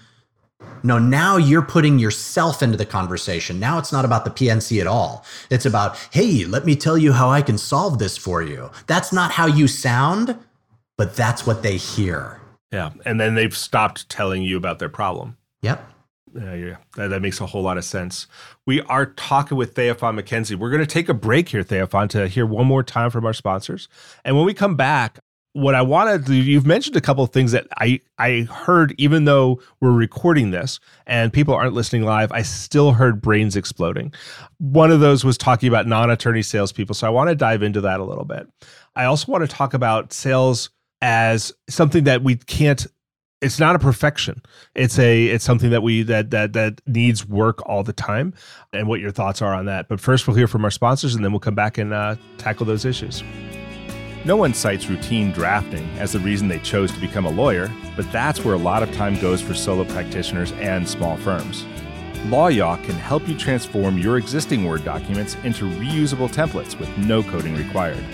no, 0.82 0.98
now 0.98 1.36
you're 1.36 1.62
putting 1.62 1.98
yourself 1.98 2.62
into 2.62 2.76
the 2.76 2.86
conversation. 2.86 3.58
Now 3.58 3.78
it's 3.78 3.92
not 3.92 4.04
about 4.04 4.24
the 4.24 4.30
PNC 4.30 4.80
at 4.80 4.86
all. 4.86 5.24
It's 5.50 5.66
about, 5.66 5.96
hey, 6.12 6.44
let 6.44 6.64
me 6.64 6.76
tell 6.76 6.96
you 6.96 7.12
how 7.12 7.28
I 7.28 7.42
can 7.42 7.58
solve 7.58 7.98
this 7.98 8.16
for 8.16 8.42
you. 8.42 8.70
That's 8.86 9.12
not 9.12 9.32
how 9.32 9.46
you 9.46 9.68
sound, 9.68 10.38
but 10.96 11.14
that's 11.16 11.46
what 11.46 11.62
they 11.62 11.76
hear. 11.76 12.40
Yeah. 12.72 12.92
And 13.04 13.20
then 13.20 13.34
they've 13.34 13.56
stopped 13.56 14.08
telling 14.08 14.42
you 14.42 14.56
about 14.56 14.78
their 14.78 14.88
problem. 14.88 15.36
Yep. 15.62 15.92
Yeah, 16.34 16.54
yeah. 16.54 16.76
That, 16.96 17.08
that, 17.08 17.22
makes 17.22 17.40
a 17.40 17.46
whole 17.46 17.62
lot 17.62 17.78
of 17.78 17.84
sense. 17.84 18.26
We 18.66 18.80
are 18.82 19.06
talking 19.06 19.56
with 19.56 19.74
Theophon 19.74 20.16
McKenzie. 20.16 20.56
We're 20.56 20.70
going 20.70 20.82
to 20.82 20.86
take 20.86 21.08
a 21.08 21.14
break 21.14 21.48
here, 21.48 21.62
Theophon, 21.62 22.08
to 22.08 22.28
hear 22.28 22.46
one 22.46 22.66
more 22.66 22.82
time 22.82 23.10
from 23.10 23.24
our 23.24 23.32
sponsors. 23.32 23.88
And 24.24 24.36
when 24.36 24.44
we 24.44 24.52
come 24.52 24.76
back, 24.76 25.18
what 25.56 25.74
I 25.74 25.80
wanted 25.80 26.26
to, 26.26 26.34
you've 26.34 26.66
mentioned 26.66 26.96
a 26.96 27.00
couple 27.00 27.24
of 27.24 27.30
things 27.30 27.52
that 27.52 27.66
I, 27.78 28.00
I 28.18 28.40
heard, 28.42 28.94
even 28.98 29.24
though 29.24 29.62
we're 29.80 29.92
recording 29.92 30.50
this 30.50 30.80
and 31.06 31.32
people 31.32 31.54
aren't 31.54 31.72
listening 31.72 32.02
live, 32.02 32.30
I 32.30 32.42
still 32.42 32.92
heard 32.92 33.22
brains 33.22 33.56
exploding. 33.56 34.12
One 34.58 34.90
of 34.90 35.00
those 35.00 35.24
was 35.24 35.38
talking 35.38 35.68
about 35.68 35.86
non 35.86 36.10
attorney 36.10 36.42
salespeople. 36.42 36.94
So 36.94 37.06
I 37.06 37.10
want 37.10 37.30
to 37.30 37.34
dive 37.34 37.62
into 37.62 37.80
that 37.82 38.00
a 38.00 38.04
little 38.04 38.26
bit. 38.26 38.46
I 38.96 39.04
also 39.04 39.32
want 39.32 39.48
to 39.48 39.56
talk 39.56 39.72
about 39.72 40.12
sales 40.12 40.68
as 41.00 41.52
something 41.70 42.04
that 42.04 42.22
we 42.22 42.36
can't 42.36 42.86
it's 43.42 43.60
not 43.60 43.76
a 43.76 43.78
perfection 43.78 44.42
it's 44.74 44.98
a 44.98 45.26
it's 45.26 45.44
something 45.44 45.70
that 45.70 45.82
we 45.82 46.02
that 46.02 46.30
that 46.30 46.54
that 46.54 46.80
needs 46.86 47.26
work 47.26 47.66
all 47.68 47.82
the 47.82 47.92
time 47.92 48.32
and 48.72 48.88
what 48.88 49.00
your 49.00 49.10
thoughts 49.10 49.42
are 49.42 49.54
on 49.54 49.66
that 49.66 49.88
but 49.88 50.00
first 50.00 50.26
we'll 50.26 50.36
hear 50.36 50.46
from 50.46 50.64
our 50.64 50.70
sponsors 50.70 51.14
and 51.14 51.24
then 51.24 51.32
we'll 51.32 51.40
come 51.40 51.54
back 51.54 51.76
and 51.76 51.92
uh, 51.92 52.16
tackle 52.38 52.64
those 52.64 52.84
issues 52.84 53.22
no 54.26 54.36
one 54.36 54.54
cites 54.54 54.88
routine 54.88 55.30
drafting 55.30 55.88
as 56.00 56.10
the 56.10 56.18
reason 56.18 56.48
they 56.48 56.58
chose 56.58 56.90
to 56.90 56.98
become 56.98 57.26
a 57.26 57.30
lawyer, 57.30 57.72
but 57.94 58.10
that's 58.10 58.44
where 58.44 58.56
a 58.56 58.58
lot 58.58 58.82
of 58.82 58.92
time 58.92 59.16
goes 59.20 59.40
for 59.40 59.54
solo 59.54 59.84
practitioners 59.84 60.50
and 60.54 60.88
small 60.88 61.16
firms. 61.18 61.64
LawYaw 62.24 62.82
can 62.82 62.96
help 62.96 63.28
you 63.28 63.38
transform 63.38 63.98
your 63.98 64.18
existing 64.18 64.64
Word 64.64 64.84
documents 64.84 65.36
into 65.44 65.70
reusable 65.78 66.28
templates 66.28 66.76
with 66.76 66.88
no 66.98 67.22
coding 67.22 67.54
required. 67.54 68.04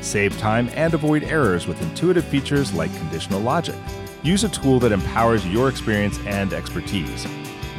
Save 0.00 0.38
time 0.38 0.70
and 0.72 0.94
avoid 0.94 1.22
errors 1.22 1.66
with 1.66 1.82
intuitive 1.82 2.24
features 2.24 2.72
like 2.72 2.90
conditional 2.96 3.40
logic. 3.40 3.76
Use 4.22 4.44
a 4.44 4.48
tool 4.48 4.78
that 4.80 4.92
empowers 4.92 5.46
your 5.46 5.68
experience 5.68 6.18
and 6.26 6.52
expertise. 6.52 7.26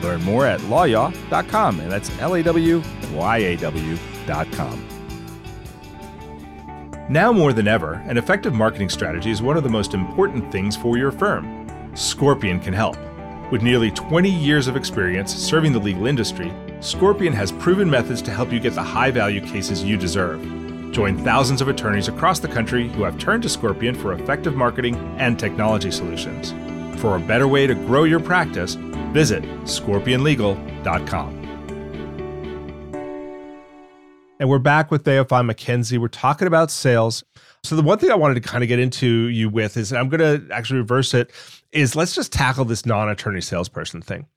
Learn 0.01 0.21
more 0.23 0.45
at 0.45 0.59
lawyaw.com, 0.61 1.79
and 1.79 1.91
that's 1.91 2.17
L 2.19 2.35
A 2.35 2.43
W 2.43 2.81
Y 3.13 3.37
A 3.37 3.57
W.com. 3.57 4.87
Now 7.09 7.33
more 7.33 7.53
than 7.53 7.67
ever, 7.67 7.93
an 8.05 8.17
effective 8.17 8.53
marketing 8.53 8.89
strategy 8.89 9.31
is 9.31 9.41
one 9.41 9.57
of 9.57 9.63
the 9.63 9.69
most 9.69 9.93
important 9.95 10.51
things 10.51 10.77
for 10.77 10.97
your 10.97 11.11
firm. 11.11 11.67
Scorpion 11.95 12.59
can 12.59 12.73
help. 12.73 12.97
With 13.51 13.63
nearly 13.63 13.89
20 13.89 14.29
years 14.29 14.67
of 14.67 14.75
experience 14.75 15.33
serving 15.33 15.73
the 15.73 15.79
legal 15.79 16.05
industry, 16.05 16.53
Scorpion 16.81 17.33
has 17.33 17.51
proven 17.51 17.89
methods 17.89 18.21
to 18.21 18.31
help 18.31 18.51
you 18.51 18.59
get 18.59 18.75
the 18.75 18.83
high 18.83 19.09
value 19.09 19.41
cases 19.41 19.83
you 19.83 19.97
deserve. 19.97 20.68
Join 20.91 21.23
thousands 21.23 21.61
of 21.61 21.67
attorneys 21.67 22.07
across 22.07 22.39
the 22.39 22.47
country 22.47 22.89
who 22.89 23.03
have 23.03 23.17
turned 23.17 23.43
to 23.43 23.49
Scorpion 23.49 23.95
for 23.95 24.13
effective 24.13 24.55
marketing 24.55 24.95
and 25.17 25.39
technology 25.39 25.91
solutions. 25.91 26.53
For 27.01 27.15
a 27.15 27.19
better 27.19 27.47
way 27.47 27.67
to 27.67 27.75
grow 27.75 28.03
your 28.03 28.19
practice, 28.19 28.75
visit 29.13 29.43
scorpionlegal.com. 29.63 31.39
And 34.41 34.47
we're 34.47 34.57
back 34.57 34.89
with 34.89 35.03
Theophon 35.03 35.47
McKenzie. 35.47 35.97
We're 35.97 36.07
talking 36.07 36.47
about 36.47 36.71
sales. 36.71 37.25
So 37.63 37.75
the 37.75 37.81
one 37.81 37.99
thing 37.99 38.09
I 38.09 38.15
wanted 38.15 38.35
to 38.35 38.41
kind 38.41 38.63
of 38.63 38.69
get 38.69 38.79
into 38.79 39.27
you 39.27 39.49
with 39.49 39.75
is 39.75 39.91
I'm 39.91 40.07
going 40.07 40.21
to 40.21 40.53
actually 40.53 40.79
reverse 40.79 41.13
it 41.13 41.31
is 41.73 41.93
let's 41.93 42.15
just 42.15 42.31
tackle 42.31 42.63
this 42.63 42.85
non-attorney 42.85 43.41
salesperson 43.41 44.01
thing. 44.01 44.27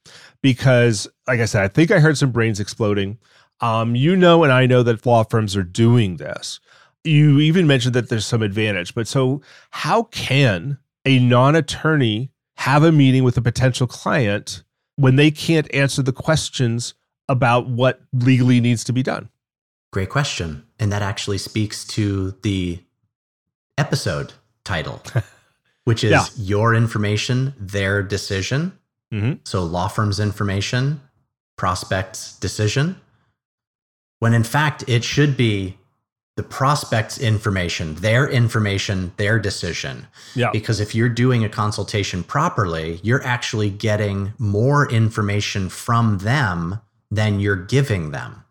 Because 0.43 1.09
like 1.29 1.39
I 1.39 1.45
said, 1.45 1.63
I 1.63 1.69
think 1.69 1.93
I 1.93 2.01
heard 2.01 2.19
some 2.19 2.33
brains 2.33 2.59
exploding. 2.59 3.17
Um, 3.63 3.95
you 3.95 4.17
know 4.17 4.43
and 4.43 4.53
I 4.53 4.67
know 4.67 4.83
that 4.83 5.07
law 5.07 5.23
firms 5.23 5.57
are 5.57 5.63
doing 5.63 6.17
this. 6.17 6.61
You 7.05 7.39
even 7.41 7.67
mentioned 7.67 7.95
that 7.95 8.09
there's 8.09 8.27
some 8.27 8.43
advantage. 8.43 8.95
But 8.95 9.09
so 9.09 9.41
how 9.71 10.05
can 10.05 10.79
a 11.05 11.19
non-attorney 11.19 12.31
have 12.59 12.85
a 12.85 12.93
meeting 12.93 13.25
with 13.25 13.37
a 13.37 13.43
potential 13.43 13.87
client 13.87 14.63
when 14.97 15.17
they 15.17 15.31
can't 15.31 15.73
answer 15.75 16.03
the 16.03 16.13
questions 16.13 16.95
about 17.29 17.69
what 17.69 18.01
legally 18.13 18.61
needs 18.61 18.85
to 18.85 18.93
be 18.93 19.03
done? 19.03 19.29
Great 19.93 20.11
question. 20.11 20.65
And 20.79 20.93
that 20.93 21.03
actually 21.03 21.39
speaks 21.39 21.85
to 21.89 22.33
the 22.43 22.81
episode 23.79 24.33
title, 24.65 25.03
which 25.85 26.05
is 26.05 26.11
yeah. 26.11 26.27
Your 26.37 26.75
Information, 26.75 27.55
Their 27.59 28.03
Decision. 28.03 28.79
Mm-hmm. 29.13 29.41
So, 29.45 29.63
law 29.63 29.89
firm's 29.89 30.19
information, 30.19 31.01
prospect's 31.57 32.39
decision. 32.39 33.01
When 34.23 34.35
in 34.35 34.45
fact, 34.45 34.85
it 34.87 35.03
should 35.03 35.37
be 35.37 35.79
the 36.37 36.45
prospect's 36.45 37.19
information, 37.19 37.97
their 37.97 38.29
information, 38.31 39.11
their 39.17 39.41
decision. 39.41 40.07
Yeah. 40.37 40.51
Because 40.53 40.79
if 40.79 40.95
you're 40.95 41.09
doing 41.09 41.43
a 41.43 41.49
consultation 41.49 42.23
properly, 42.23 43.01
you're 43.03 43.25
actually 43.25 43.69
getting 43.69 44.33
more 44.39 44.89
information 44.89 45.69
from 45.69 46.19
them 46.19 46.79
than 47.11 47.41
you're 47.41 47.57
giving 47.57 48.13
them 48.13 48.45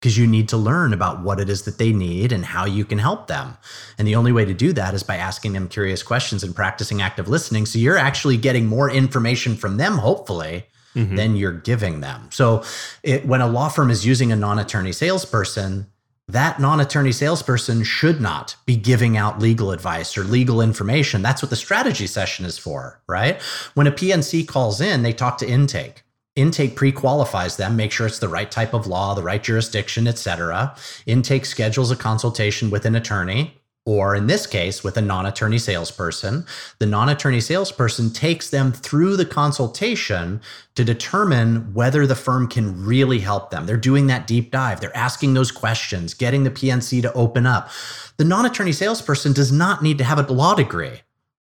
because 0.00 0.16
you 0.16 0.26
need 0.26 0.48
to 0.48 0.56
learn 0.56 0.94
about 0.94 1.20
what 1.22 1.40
it 1.40 1.50
is 1.50 1.64
that 1.64 1.76
they 1.76 1.92
need 1.92 2.32
and 2.32 2.46
how 2.46 2.64
you 2.64 2.86
can 2.86 2.98
help 2.98 3.26
them. 3.26 3.58
And 3.98 4.08
the 4.08 4.14
only 4.14 4.32
way 4.32 4.46
to 4.46 4.54
do 4.54 4.72
that 4.72 4.94
is 4.94 5.02
by 5.02 5.16
asking 5.16 5.52
them 5.52 5.68
curious 5.68 6.02
questions 6.02 6.42
and 6.42 6.56
practicing 6.56 7.02
active 7.02 7.28
listening. 7.28 7.66
So 7.66 7.78
you're 7.78 7.98
actually 7.98 8.38
getting 8.38 8.64
more 8.64 8.90
information 8.90 9.56
from 9.56 9.76
them, 9.76 9.98
hopefully, 9.98 10.64
mm-hmm. 10.94 11.16
than 11.16 11.36
you're 11.36 11.52
giving 11.52 12.00
them. 12.00 12.28
So 12.30 12.62
it, 13.02 13.26
when 13.26 13.40
a 13.40 13.48
law 13.48 13.68
firm 13.68 13.90
is 13.90 14.06
using 14.06 14.32
a 14.32 14.36
non 14.36 14.58
attorney 14.58 14.92
salesperson, 14.92 15.86
that 16.28 16.60
non 16.60 16.80
attorney 16.80 17.12
salesperson 17.12 17.84
should 17.84 18.20
not 18.20 18.56
be 18.66 18.76
giving 18.76 19.16
out 19.16 19.40
legal 19.40 19.72
advice 19.72 20.16
or 20.16 20.24
legal 20.24 20.60
information. 20.60 21.22
That's 21.22 21.42
what 21.42 21.50
the 21.50 21.56
strategy 21.56 22.06
session 22.06 22.44
is 22.44 22.58
for, 22.58 23.00
right? 23.06 23.40
When 23.74 23.86
a 23.86 23.92
PNC 23.92 24.46
calls 24.46 24.80
in, 24.80 25.02
they 25.02 25.12
talk 25.12 25.38
to 25.38 25.48
intake 25.48 26.04
intake 26.38 26.76
pre-qualifies 26.76 27.56
them 27.56 27.74
make 27.74 27.90
sure 27.90 28.06
it's 28.06 28.20
the 28.20 28.28
right 28.28 28.50
type 28.50 28.72
of 28.72 28.86
law 28.86 29.12
the 29.12 29.22
right 29.22 29.42
jurisdiction 29.42 30.06
etc 30.06 30.74
intake 31.04 31.44
schedules 31.44 31.90
a 31.90 31.96
consultation 31.96 32.70
with 32.70 32.86
an 32.86 32.94
attorney 32.94 33.57
or 33.88 34.14
in 34.14 34.26
this 34.26 34.46
case 34.46 34.84
with 34.84 34.96
a 34.98 35.00
non-attorney 35.00 35.58
salesperson 35.58 36.44
the 36.78 36.86
non-attorney 36.86 37.40
salesperson 37.40 38.10
takes 38.10 38.50
them 38.50 38.70
through 38.70 39.16
the 39.16 39.24
consultation 39.24 40.40
to 40.74 40.84
determine 40.84 41.72
whether 41.72 42.06
the 42.06 42.14
firm 42.14 42.46
can 42.46 42.84
really 42.84 43.18
help 43.18 43.50
them 43.50 43.64
they're 43.64 43.76
doing 43.76 44.06
that 44.06 44.26
deep 44.26 44.50
dive 44.50 44.80
they're 44.80 44.96
asking 44.96 45.32
those 45.32 45.50
questions 45.50 46.12
getting 46.12 46.44
the 46.44 46.50
pnc 46.50 47.00
to 47.00 47.12
open 47.14 47.46
up 47.46 47.70
the 48.18 48.24
non-attorney 48.24 48.72
salesperson 48.72 49.32
does 49.32 49.50
not 49.50 49.82
need 49.82 49.96
to 49.96 50.04
have 50.04 50.18
a 50.18 50.32
law 50.32 50.54
degree 50.54 51.00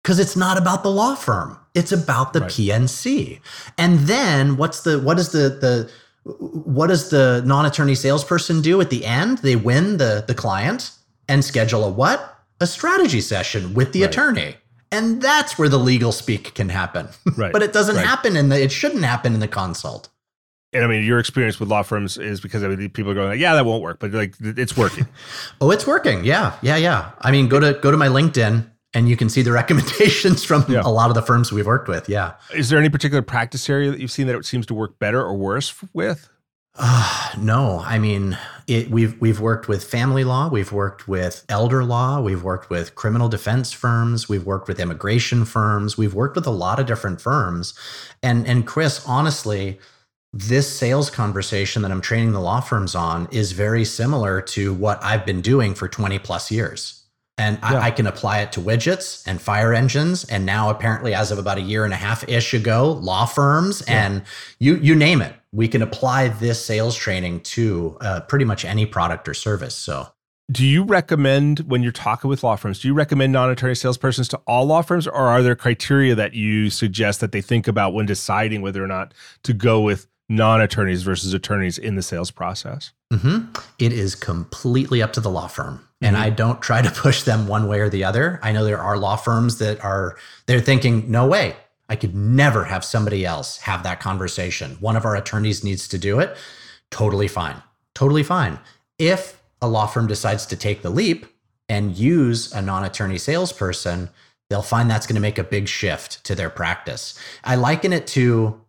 because 0.03 0.19
it's 0.19 0.37
not 0.37 0.57
about 0.57 0.83
the 0.83 0.91
law 0.91 1.15
firm. 1.15 1.59
It's 1.75 1.93
about 1.93 2.33
the 2.33 2.41
right. 2.41 2.51
PNC. 2.51 3.41
And 3.77 3.99
then 4.01 4.57
what's 4.57 4.81
the 4.81 4.99
what 5.01 5.19
is 5.19 5.33
the 5.33 5.51
the 5.51 5.91
what 6.25 6.87
does 6.87 7.11
the 7.11 7.43
non-attorney 7.45 7.95
salesperson 7.95 8.63
do 8.63 8.81
at 8.81 8.91
the 8.91 9.05
end? 9.05 9.39
They 9.39 9.57
win 9.57 9.99
the 9.99 10.25
the 10.27 10.35
client 10.35 10.93
and 11.29 11.45
schedule 11.45 11.85
a 11.85 11.91
what? 11.91 12.37
A 12.61 12.67
strategy 12.67 13.21
session 13.21 13.75
with 13.75 13.93
the 13.93 14.03
right. 14.03 14.11
attorney. 14.11 14.57
And 14.91 15.21
that's 15.21 15.59
where 15.59 15.69
the 15.69 15.79
legal 15.79 16.13
speak 16.13 16.55
can 16.55 16.71
happen. 16.71 17.09
Right. 17.37 17.53
but 17.53 17.63
it 17.63 17.73
doesn't 17.73 17.97
right. 17.97 18.07
happen 18.07 18.37
in 18.37 18.49
the 18.49 18.61
it 18.61 18.73
shouldn't 18.73 19.05
happen 19.05 19.35
in 19.35 19.41
the 19.41 19.49
consult. 19.49 20.09
And 20.73 20.85
I 20.85 20.87
mean, 20.89 21.05
your 21.05 21.19
experience 21.19 21.61
with 21.61 21.69
law 21.69 21.83
firms 21.83 22.19
is 22.19 22.41
because 22.41 22.63
I 22.63 22.69
mean, 22.69 22.91
people 22.91 23.13
are 23.13 23.15
going 23.15 23.29
like, 23.29 23.39
"Yeah, 23.39 23.55
that 23.55 23.65
won't 23.65 23.83
work," 23.83 24.01
but 24.01 24.13
like, 24.13 24.35
it's 24.41 24.77
working. 24.77 25.07
oh, 25.61 25.71
it's 25.71 25.87
working. 25.87 26.25
Yeah, 26.25 26.57
yeah, 26.63 26.77
yeah. 26.77 27.13
I 27.21 27.31
mean, 27.31 27.49
go 27.49 27.61
to 27.61 27.79
go 27.81 27.91
to 27.91 27.97
my 27.97 28.09
LinkedIn 28.09 28.69
and 28.95 29.09
you 29.09 29.17
can 29.17 29.29
see 29.29 29.43
the 29.43 29.53
recommendations 29.63 30.45
from 30.45 30.65
yeah. 30.69 30.83
a 30.85 30.91
lot 30.91 31.11
of 31.11 31.15
the 31.15 31.23
firms 31.23 31.53
we've 31.53 31.67
worked 31.67 31.89
with. 31.89 32.09
Yeah. 32.09 32.35
Is 32.55 32.69
there 32.71 32.79
any 32.79 32.89
particular 32.89 33.23
practice 33.23 33.69
area 33.69 33.91
that 33.91 34.01
you've 34.01 34.11
seen 34.11 34.27
that 34.27 34.37
it 34.37 34.45
seems 34.45 34.67
to 34.67 34.75
work 34.75 34.99
better 34.99 35.23
or 35.23 35.35
worse 35.35 35.75
with? 35.93 36.29
Uh, 36.79 37.33
no, 37.39 37.81
I 37.85 37.99
mean, 37.99 38.39
it, 38.67 38.91
we've 38.91 39.21
we've 39.21 39.41
worked 39.41 39.69
with 39.69 39.85
family 39.85 40.25
law, 40.25 40.49
we've 40.49 40.73
worked 40.73 41.09
with 41.09 41.45
elder 41.49 41.85
law, 41.85 42.21
we've 42.21 42.43
worked 42.43 42.71
with 42.71 42.95
criminal 42.95 43.29
defense 43.29 43.73
firms, 43.73 44.29
we've 44.29 44.45
worked 44.47 44.69
with 44.69 44.79
immigration 44.81 45.45
firms, 45.45 45.99
we've 45.99 46.15
worked 46.15 46.37
with 46.37 46.47
a 46.47 46.51
lot 46.51 46.79
of 46.79 46.87
different 46.87 47.21
firms, 47.21 47.75
and 48.23 48.47
and 48.47 48.67
Chris, 48.67 49.05
honestly, 49.07 49.79
this 50.33 50.71
sales 50.71 51.11
conversation 51.11 51.83
that 51.83 51.91
I'm 51.91 52.03
training 52.03 52.33
the 52.33 52.41
law 52.41 52.61
firms 52.61 52.95
on 52.95 53.29
is 53.33 53.53
very 53.53 53.85
similar 53.85 54.41
to 54.43 54.75
what 54.75 55.03
I've 55.03 55.25
been 55.25 55.41
doing 55.41 55.75
for 55.75 55.89
20 55.89 56.19
plus 56.19 56.51
years 56.51 56.98
and 57.39 57.59
yeah. 57.63 57.75
I, 57.75 57.87
I, 57.87 57.91
can 57.91 58.07
apply 58.07 58.41
it 58.41 58.53
to 58.53 58.61
widgets 58.61 59.27
and 59.27 59.41
fire 59.41 59.73
engines 59.73 60.25
and 60.25 60.45
now 60.45 60.69
apparently 60.71 61.15
as 61.15 61.31
of 61.31 61.39
about 61.39 61.57
a 61.57 61.63
year 61.63 61.85
and 61.85 61.95
a 61.95 61.97
half 61.97 62.29
ish 62.29 62.53
ago 62.53 62.93
law 62.93 63.25
firms 63.25 63.83
yeah. 63.87 64.07
and 64.07 64.23
you 64.59 64.77
you 64.77 64.95
name 64.95 65.23
it 65.23 65.35
we 65.53 65.69
can 65.69 65.81
apply 65.81 66.29
this 66.29 66.63
sales 66.63 66.97
training 66.97 67.41
to 67.41 67.97
uh, 68.01 68.21
pretty 68.21 68.45
much 68.45 68.65
any 68.65 68.85
product 68.85 69.29
or 69.29 69.35
service 69.35 69.75
so 69.75 70.09
do 70.51 70.67
you 70.67 70.83
recommend 70.83 71.61
when 71.61 71.83
you're 71.83 71.93
talking 71.93 72.29
with 72.29 72.43
law 72.43 72.57
firms 72.57 72.81
do 72.81 72.89
you 72.89 72.95
recommend 72.95 73.33
non-attorney 73.33 73.75
salespersons 73.75 74.29
to 74.29 74.37
all 74.47 74.67
law 74.67 74.83
firms 74.83 75.07
or 75.07 75.29
are 75.29 75.43
there 75.43 75.57
criteria 75.57 76.15
that 76.15 76.35
you 76.35 76.69
suggest 76.69 77.21
that 77.21 77.33
they 77.33 77.41
think 77.41 77.69
about 77.69 77.95
when 77.95 78.07
deciding 78.07 78.61
whether 78.61 78.83
or 78.83 78.89
not 78.89 79.15
to 79.43 79.53
go 79.53 79.81
with 79.81 80.07
non-attorneys 80.29 81.03
versus 81.03 81.33
attorneys 81.33 81.79
in 81.79 81.95
the 81.95 82.03
sales 82.03 82.31
process 82.31 82.93
mm-hmm. 83.13 83.51
it 83.79 83.93
is 83.93 84.15
completely 84.15 85.03
up 85.03 85.13
to 85.13 85.21
the 85.21 85.31
law 85.31 85.47
firm 85.47 85.89
and 86.01 86.17
mm-hmm. 86.17 86.25
I 86.25 86.31
don't 86.31 86.63
try 86.63 86.83
to 86.83 86.91
push 87.03 87.23
them 87.23 87.47
one 87.47 87.69
way 87.69 87.81
or 87.81 87.89
the 87.89 88.05
other. 88.05 88.39
I 88.43 88.53
know 88.53 88.65
there 88.65 88.81
are 88.81 88.99
law 88.99 89.17
firms 89.17 89.59
that 89.59 89.83
are 89.85 90.17
they're 90.47 90.61
thinking, 90.61 91.11
no 91.11 91.27
way. 91.27 91.57
I 91.89 91.97
could 91.97 92.15
never 92.15 92.65
have 92.65 92.85
somebody 92.85 93.25
else 93.25 93.59
have 93.59 93.83
that 93.83 94.01
conversation. 94.01 94.77
One 94.81 94.97
of 94.97 95.05
our 95.05 95.17
attorneys 95.17 95.65
needs 95.65 95.89
to 95.89 95.99
do 95.99 96.21
it. 96.21 96.37
Totally 96.91 97.29
fine. 97.29 97.63
Totally 97.95 98.23
fine. 98.23 98.59
If 98.99 99.41
a 99.63 99.69
law 99.69 99.87
firm 99.87 100.07
decides 100.07 100.45
to 100.47 100.57
take 100.57 100.83
the 100.83 100.91
leap 100.91 101.27
and 101.69 101.97
use 101.97 102.53
a 102.53 102.61
non 102.61 102.85
attorney 102.85 103.19
salesperson, 103.19 104.11
they'll 104.51 104.63
find 104.63 104.91
that's 104.91 105.07
going 105.07 105.15
to 105.15 105.21
make 105.21 105.39
a 105.39 105.45
big 105.45 105.67
shift 105.67 106.23
to 106.25 106.35
their 106.35 106.51
practice. 106.51 107.19
I 107.43 107.57
liken 107.57 107.93
it 107.93 108.07
to 108.09 108.61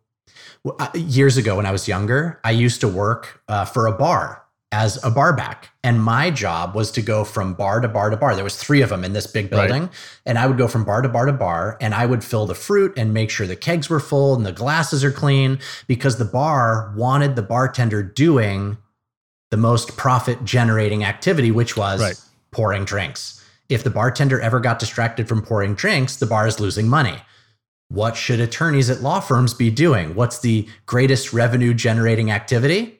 years 0.93 1.37
ago 1.37 1.55
when 1.57 1.65
I 1.65 1.71
was 1.71 1.87
younger, 1.87 2.39
I 2.43 2.51
used 2.51 2.81
to 2.81 2.87
work 2.87 3.41
uh, 3.47 3.65
for 3.65 3.87
a 3.87 3.91
bar 3.91 4.43
as 4.71 5.03
a 5.03 5.09
barback 5.09 5.71
and 5.83 6.03
my 6.03 6.29
job 6.29 6.75
was 6.75 6.91
to 6.91 7.01
go 7.01 7.23
from 7.23 7.55
bar 7.55 7.79
to 7.79 7.87
bar 7.87 8.11
to 8.11 8.17
bar. 8.17 8.35
There 8.35 8.43
was 8.43 8.55
three 8.55 8.81
of 8.81 8.89
them 8.89 9.03
in 9.03 9.13
this 9.13 9.25
big 9.25 9.49
building. 9.49 9.83
Right. 9.83 9.91
and 10.27 10.37
i 10.37 10.45
would 10.45 10.57
go 10.57 10.67
from 10.67 10.85
bar 10.85 11.01
to 11.01 11.09
bar 11.09 11.25
to 11.25 11.33
bar 11.33 11.77
and 11.81 11.95
i 11.95 12.05
would 12.05 12.23
fill 12.23 12.45
the 12.45 12.53
fruit 12.53 12.93
and 12.95 13.13
make 13.13 13.31
sure 13.31 13.47
the 13.47 13.55
kegs 13.55 13.89
were 13.89 13.99
full 13.99 14.35
and 14.35 14.45
the 14.45 14.51
glasses 14.51 15.03
are 15.03 15.11
clean 15.11 15.59
because 15.87 16.17
the 16.17 16.25
bar 16.25 16.93
wanted 16.95 17.35
the 17.35 17.41
bartender 17.41 18.03
doing 18.03 18.77
the 19.49 19.57
most 19.57 19.97
profit 19.97 20.43
generating 20.43 21.03
activity 21.03 21.49
which 21.49 21.75
was 21.75 21.99
right. 22.01 22.21
pouring 22.51 22.85
drinks. 22.85 23.43
If 23.69 23.83
the 23.83 23.89
bartender 23.89 24.39
ever 24.39 24.59
got 24.59 24.79
distracted 24.79 25.27
from 25.27 25.41
pouring 25.41 25.73
drinks 25.73 26.17
the 26.17 26.27
bar 26.27 26.45
is 26.45 26.59
losing 26.59 26.87
money 26.87 27.17
what 27.89 28.15
should 28.15 28.39
attorneys 28.39 28.89
at 28.89 29.01
law 29.01 29.19
firms 29.19 29.53
be 29.53 29.69
doing 29.69 30.15
what's 30.15 30.39
the 30.39 30.67
greatest 30.85 31.33
revenue 31.33 31.73
generating 31.73 32.31
activity 32.31 32.99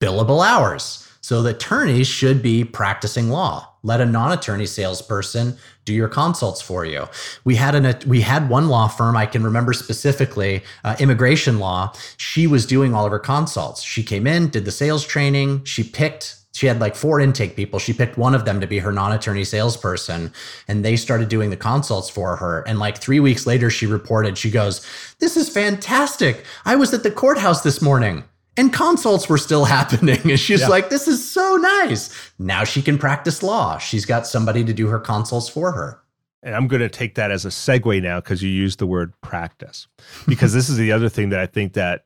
billable 0.00 0.46
hours. 0.46 1.04
So 1.20 1.42
the 1.42 1.50
attorneys 1.50 2.06
should 2.06 2.42
be 2.42 2.64
practicing 2.64 3.28
law. 3.28 3.74
Let 3.82 4.00
a 4.00 4.06
non-attorney 4.06 4.66
salesperson 4.66 5.56
do 5.84 5.92
your 5.92 6.08
consults 6.08 6.62
for 6.62 6.84
you. 6.84 7.06
We 7.44 7.56
had 7.56 7.74
an 7.74 7.98
we 8.06 8.22
had 8.22 8.48
one 8.48 8.68
law 8.68 8.88
firm 8.88 9.16
I 9.16 9.26
can 9.26 9.44
remember 9.44 9.72
specifically, 9.72 10.62
uh, 10.84 10.96
immigration 10.98 11.58
law. 11.58 11.92
She 12.16 12.46
was 12.46 12.66
doing 12.66 12.94
all 12.94 13.04
of 13.04 13.12
her 13.12 13.18
consults. 13.18 13.82
She 13.82 14.02
came 14.02 14.26
in, 14.26 14.48
did 14.48 14.64
the 14.64 14.70
sales 14.70 15.04
training. 15.04 15.64
She 15.64 15.84
picked. 15.84 16.36
She 16.58 16.66
had 16.66 16.80
like 16.80 16.96
four 16.96 17.20
intake 17.20 17.54
people. 17.54 17.78
She 17.78 17.92
picked 17.92 18.18
one 18.18 18.34
of 18.34 18.44
them 18.44 18.60
to 18.60 18.66
be 18.66 18.80
her 18.80 18.90
non-attorney 18.90 19.44
salesperson, 19.44 20.32
and 20.66 20.84
they 20.84 20.96
started 20.96 21.28
doing 21.28 21.50
the 21.50 21.56
consults 21.56 22.10
for 22.10 22.34
her. 22.34 22.62
And 22.66 22.80
like 22.80 22.98
three 22.98 23.20
weeks 23.20 23.46
later, 23.46 23.70
she 23.70 23.86
reported. 23.86 24.36
She 24.36 24.50
goes, 24.50 24.84
"This 25.20 25.36
is 25.36 25.48
fantastic. 25.48 26.44
I 26.64 26.74
was 26.74 26.92
at 26.92 27.04
the 27.04 27.12
courthouse 27.12 27.62
this 27.62 27.80
morning." 27.80 28.24
and 28.56 28.72
consults 28.72 29.28
were 29.28 29.38
still 29.38 29.64
happening. 29.76 30.18
And 30.24 30.40
she's 30.40 30.62
yeah. 30.62 30.68
like, 30.68 30.90
this 30.90 31.06
is 31.06 31.30
so 31.30 31.54
nice. 31.54 32.10
Now 32.40 32.64
she 32.64 32.82
can 32.82 32.98
practice 32.98 33.40
law. 33.44 33.78
She's 33.78 34.04
got 34.04 34.26
somebody 34.26 34.64
to 34.64 34.72
do 34.72 34.88
her 34.88 34.98
consults 34.98 35.48
for 35.48 35.70
her. 35.70 36.02
And 36.42 36.56
I'm 36.56 36.66
going 36.66 36.82
to 36.82 36.88
take 36.88 37.14
that 37.14 37.30
as 37.30 37.44
a 37.44 37.50
segue 37.50 38.02
now 38.02 38.18
because 38.18 38.42
you 38.42 38.50
used 38.50 38.80
the 38.80 38.86
word 38.86 39.12
practice. 39.20 39.86
Because 40.26 40.52
this 40.52 40.68
is 40.68 40.76
the 40.76 40.90
other 40.90 41.08
thing 41.08 41.28
that 41.28 41.38
I 41.38 41.46
think 41.46 41.74
that, 41.74 42.04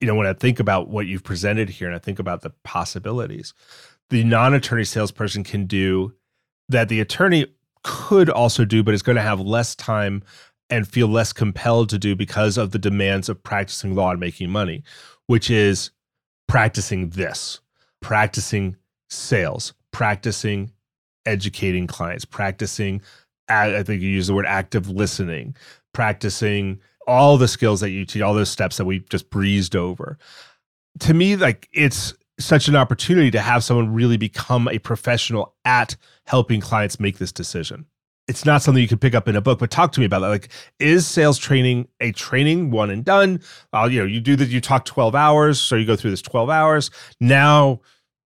you 0.00 0.06
know, 0.06 0.14
when 0.14 0.26
I 0.26 0.32
think 0.32 0.60
about 0.60 0.88
what 0.88 1.06
you've 1.06 1.24
presented 1.24 1.68
here 1.68 1.86
and 1.86 1.96
I 1.96 1.98
think 1.98 2.18
about 2.18 2.42
the 2.42 2.50
possibilities, 2.62 3.54
the 4.10 4.24
non 4.24 4.54
attorney 4.54 4.84
salesperson 4.84 5.44
can 5.44 5.66
do 5.66 6.14
that 6.68 6.88
the 6.88 7.00
attorney 7.00 7.46
could 7.82 8.30
also 8.30 8.64
do, 8.64 8.82
but 8.82 8.94
is 8.94 9.02
going 9.02 9.16
to 9.16 9.22
have 9.22 9.40
less 9.40 9.74
time 9.74 10.22
and 10.70 10.88
feel 10.88 11.08
less 11.08 11.32
compelled 11.32 11.90
to 11.90 11.98
do 11.98 12.16
because 12.16 12.56
of 12.56 12.70
the 12.70 12.78
demands 12.78 13.28
of 13.28 13.42
practicing 13.42 13.94
law 13.94 14.10
and 14.10 14.20
making 14.20 14.50
money 14.50 14.82
which 15.26 15.50
is 15.50 15.90
practicing 16.48 17.10
this, 17.10 17.60
practicing 18.00 18.76
sales, 19.08 19.72
practicing 19.92 20.72
educating 21.26 21.86
clients, 21.86 22.24
practicing, 22.24 23.00
I 23.48 23.82
think 23.82 24.02
you 24.02 24.08
use 24.08 24.26
the 24.26 24.34
word 24.34 24.46
active 24.46 24.88
listening, 24.88 25.56
practicing 25.92 26.80
all 27.06 27.36
the 27.36 27.48
skills 27.48 27.80
that 27.80 27.90
you 27.90 28.04
teach, 28.04 28.22
all 28.22 28.34
those 28.34 28.50
steps 28.50 28.76
that 28.76 28.84
we 28.84 29.00
just 29.00 29.30
breezed 29.30 29.76
over. 29.76 30.18
To 31.00 31.14
me, 31.14 31.36
like 31.36 31.68
it's 31.72 32.14
such 32.38 32.68
an 32.68 32.76
opportunity 32.76 33.30
to 33.30 33.40
have 33.40 33.62
someone 33.62 33.92
really 33.92 34.16
become 34.16 34.68
a 34.68 34.78
professional 34.78 35.54
at 35.64 35.96
helping 36.26 36.60
clients 36.60 36.98
make 36.98 37.18
this 37.18 37.32
decision 37.32 37.86
it's 38.26 38.44
not 38.44 38.62
something 38.62 38.80
you 38.80 38.88
can 38.88 38.98
pick 38.98 39.14
up 39.14 39.28
in 39.28 39.36
a 39.36 39.40
book, 39.40 39.58
but 39.58 39.70
talk 39.70 39.92
to 39.92 40.00
me 40.00 40.06
about 40.06 40.20
that. 40.20 40.28
Like, 40.28 40.48
is 40.78 41.06
sales 41.06 41.38
training 41.38 41.88
a 42.00 42.12
training 42.12 42.70
one 42.70 42.90
and 42.90 43.04
done? 43.04 43.40
Uh, 43.72 43.88
you 43.90 44.00
know, 44.00 44.06
you 44.06 44.20
do 44.20 44.36
that, 44.36 44.48
you 44.48 44.60
talk 44.60 44.84
12 44.84 45.14
hours, 45.14 45.60
so 45.60 45.76
you 45.76 45.86
go 45.86 45.96
through 45.96 46.10
this 46.10 46.22
12 46.22 46.48
hours. 46.48 46.90
Now 47.20 47.80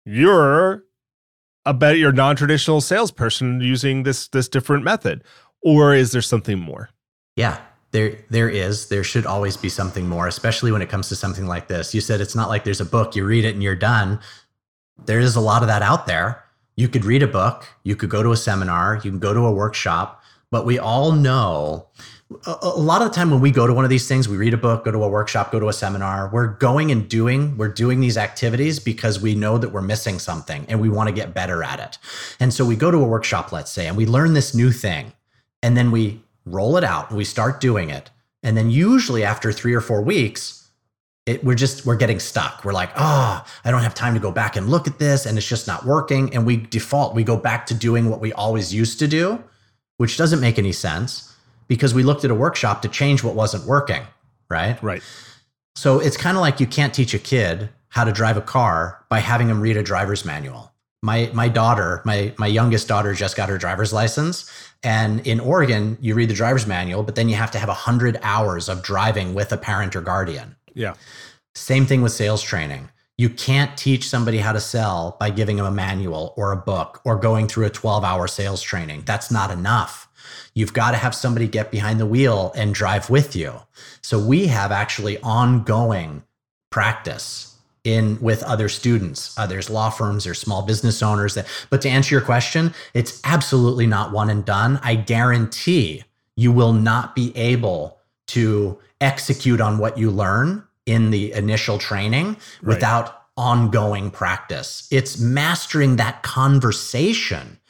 you're 0.04 0.84
a 1.64 1.72
better, 1.72 1.96
you're 1.96 2.12
non-traditional 2.12 2.80
salesperson 2.80 3.60
using 3.60 4.02
this 4.02 4.28
this 4.28 4.48
different 4.48 4.84
method. 4.84 5.22
Or 5.62 5.94
is 5.94 6.12
there 6.12 6.22
something 6.22 6.58
more? 6.58 6.90
Yeah, 7.36 7.60
there 7.96 8.18
there 8.30 8.48
is. 8.48 8.88
There 8.88 9.04
should 9.04 9.26
always 9.26 9.56
be 9.56 9.68
something 9.68 10.06
more, 10.06 10.26
especially 10.28 10.70
when 10.70 10.82
it 10.82 10.88
comes 10.88 11.08
to 11.08 11.16
something 11.16 11.46
like 11.46 11.66
this. 11.68 11.94
You 11.94 12.00
said 12.00 12.20
it's 12.20 12.34
not 12.34 12.48
like 12.48 12.64
there's 12.64 12.80
a 12.80 12.84
book, 12.84 13.16
you 13.16 13.24
read 13.24 13.44
it 13.44 13.54
and 13.54 13.62
you're 13.62 13.74
done. 13.74 14.20
There 15.06 15.20
is 15.20 15.36
a 15.36 15.40
lot 15.40 15.62
of 15.62 15.68
that 15.68 15.82
out 15.82 16.06
there 16.06 16.46
you 16.76 16.88
could 16.88 17.04
read 17.04 17.22
a 17.22 17.26
book, 17.26 17.66
you 17.82 17.96
could 17.96 18.10
go 18.10 18.22
to 18.22 18.32
a 18.32 18.36
seminar, 18.36 18.96
you 18.96 19.10
can 19.10 19.18
go 19.18 19.32
to 19.32 19.40
a 19.40 19.52
workshop, 19.52 20.22
but 20.50 20.66
we 20.66 20.78
all 20.78 21.12
know 21.12 21.86
a, 22.46 22.56
a, 22.62 22.80
lot 22.80 23.00
of 23.02 23.08
the 23.08 23.14
time 23.14 23.30
when 23.30 23.40
we 23.40 23.50
go 23.50 23.66
to 23.66 23.72
one 23.72 23.84
of 23.84 23.90
these 23.90 24.06
things, 24.06 24.28
we 24.28 24.36
read 24.36 24.52
a 24.52 24.58
book, 24.58 24.84
go 24.84 24.90
to 24.90 25.02
a 25.02 25.08
workshop, 25.08 25.52
go 25.52 25.60
to 25.60 25.68
a 25.68 25.72
seminar, 25.72 26.28
we're 26.32 26.48
going 26.48 26.90
and 26.90 27.08
doing, 27.08 27.56
we're 27.56 27.68
doing 27.68 28.00
these 28.00 28.18
activities 28.18 28.78
because 28.78 29.20
we 29.20 29.34
know 29.34 29.58
that 29.58 29.70
we're 29.70 29.80
missing 29.80 30.18
something 30.18 30.66
and 30.68 30.80
we 30.80 30.90
want 30.90 31.08
to 31.08 31.14
get 31.14 31.32
better 31.32 31.62
at 31.62 31.80
it. 31.80 31.98
And 32.40 32.52
so 32.52 32.64
we 32.64 32.76
go 32.76 32.90
to 32.90 32.98
a 32.98 33.06
workshop, 33.06 33.52
let's 33.52 33.70
say, 33.70 33.86
and 33.86 33.96
we 33.96 34.06
learn 34.06 34.34
this 34.34 34.54
new 34.54 34.70
thing, 34.72 35.12
and 35.62 35.76
then 35.76 35.90
we 35.90 36.20
roll 36.46 36.76
it 36.76 36.84
out 36.84 37.10
and 37.10 37.18
we 37.18 37.24
start 37.24 37.60
doing 37.60 37.90
it. 37.90 38.10
And 38.42 38.56
then 38.56 38.70
usually 38.70 39.24
after 39.24 39.52
three 39.52 39.74
or 39.74 39.80
four 39.80 40.00
weeks, 40.00 40.70
it, 41.26 41.42
we're 41.44 41.56
just 41.56 41.84
we're 41.84 41.96
getting 41.96 42.20
stuck. 42.20 42.64
We're 42.64 42.72
like 42.72 42.90
ah 42.94 43.44
oh, 43.44 43.60
i 43.64 43.70
don't 43.70 43.82
have 43.82 43.94
time 43.94 44.14
to 44.14 44.20
go 44.20 44.30
back 44.30 44.56
and 44.56 44.68
look 44.68 44.86
at 44.86 44.98
this 44.98 45.26
and 45.26 45.36
it's 45.36 45.48
just 45.48 45.66
not 45.66 45.84
working. 45.84 46.32
And 46.34 46.46
we 46.46 46.56
default 46.56 47.14
we 47.14 47.24
go 47.24 47.36
back 47.36 47.66
to 47.66 47.74
doing 47.74 48.08
what 48.08 48.20
we 48.20 48.32
always 48.32 48.72
used 48.72 48.98
to 49.00 49.08
do 49.08 49.42
which 49.98 50.18
doesn't 50.18 50.40
make 50.40 50.58
any 50.58 50.72
sense 50.72 51.34
because 51.68 51.94
we 51.94 52.02
looked 52.02 52.22
at 52.22 52.30
a 52.30 52.34
workshop 52.34 52.82
to 52.82 52.88
change 52.88 53.24
what 53.24 53.34
wasn't 53.34 53.66
working 53.66 54.02
right? 54.48 54.80
Right. 54.82 55.02
So 55.74 55.98
it's 56.00 56.16
kind 56.16 56.36
of 56.36 56.40
like 56.40 56.60
you 56.60 56.66
can't 56.66 56.94
teach 56.94 57.14
a 57.14 57.18
kid 57.18 57.68
how 57.88 58.04
to 58.04 58.12
drive 58.12 58.36
a 58.36 58.42
car 58.42 59.04
by 59.08 59.20
having 59.20 59.48
them 59.48 59.60
read 59.60 59.76
a 59.76 59.82
driver's 59.82 60.24
manual 60.24 60.72
my 61.06 61.30
my 61.32 61.48
daughter 61.48 62.02
my 62.04 62.18
my 62.36 62.48
youngest 62.58 62.86
daughter 62.88 63.14
just 63.14 63.36
got 63.36 63.48
her 63.48 63.58
driver's 63.64 63.92
license 63.92 64.50
and 64.82 65.26
in 65.26 65.38
oregon 65.40 65.96
you 66.00 66.14
read 66.14 66.28
the 66.28 66.34
driver's 66.42 66.66
manual 66.66 67.02
but 67.02 67.14
then 67.14 67.28
you 67.30 67.36
have 67.36 67.50
to 67.50 67.58
have 67.58 67.68
100 67.68 68.18
hours 68.22 68.68
of 68.68 68.82
driving 68.82 69.32
with 69.32 69.50
a 69.52 69.56
parent 69.56 69.96
or 69.96 70.02
guardian 70.02 70.56
yeah. 70.76 70.94
Same 71.56 71.86
thing 71.86 72.02
with 72.02 72.12
sales 72.12 72.42
training. 72.42 72.90
You 73.18 73.30
can't 73.30 73.76
teach 73.78 74.08
somebody 74.08 74.38
how 74.38 74.52
to 74.52 74.60
sell 74.60 75.16
by 75.18 75.30
giving 75.30 75.56
them 75.56 75.64
a 75.64 75.70
manual 75.70 76.34
or 76.36 76.52
a 76.52 76.56
book 76.56 77.00
or 77.04 77.16
going 77.16 77.48
through 77.48 77.64
a 77.64 77.70
12 77.70 78.04
hour 78.04 78.28
sales 78.28 78.62
training. 78.62 79.02
That's 79.06 79.30
not 79.30 79.50
enough. 79.50 80.06
You've 80.54 80.74
got 80.74 80.90
to 80.90 80.98
have 80.98 81.14
somebody 81.14 81.48
get 81.48 81.70
behind 81.70 81.98
the 81.98 82.06
wheel 82.06 82.52
and 82.54 82.74
drive 82.74 83.08
with 83.08 83.34
you. 83.34 83.54
So 84.02 84.18
we 84.18 84.48
have 84.48 84.70
actually 84.70 85.18
ongoing 85.22 86.24
practice 86.70 87.45
in 87.86 88.20
with 88.20 88.42
other 88.42 88.68
students. 88.68 89.38
Uh, 89.38 89.46
there's 89.46 89.70
law 89.70 89.88
firms, 89.88 90.24
there's 90.24 90.40
small 90.40 90.62
business 90.62 91.02
owners 91.02 91.34
that, 91.34 91.46
but 91.70 91.80
to 91.82 91.88
answer 91.88 92.14
your 92.14 92.22
question, 92.22 92.74
it's 92.92 93.20
absolutely 93.24 93.86
not 93.86 94.12
one 94.12 94.28
and 94.28 94.44
done. 94.44 94.80
I 94.82 94.96
guarantee 94.96 96.02
you 96.34 96.52
will 96.52 96.72
not 96.72 97.14
be 97.14 97.34
able 97.36 97.98
to 98.28 98.78
execute 99.00 99.60
on 99.60 99.78
what 99.78 99.96
you 99.96 100.10
learn 100.10 100.64
in 100.84 101.10
the 101.10 101.32
initial 101.32 101.78
training 101.78 102.26
right. 102.26 102.74
without 102.74 103.22
ongoing 103.36 104.10
practice. 104.10 104.88
It's 104.90 105.18
mastering 105.18 105.96
that 105.96 106.22
conversation. 106.22 107.60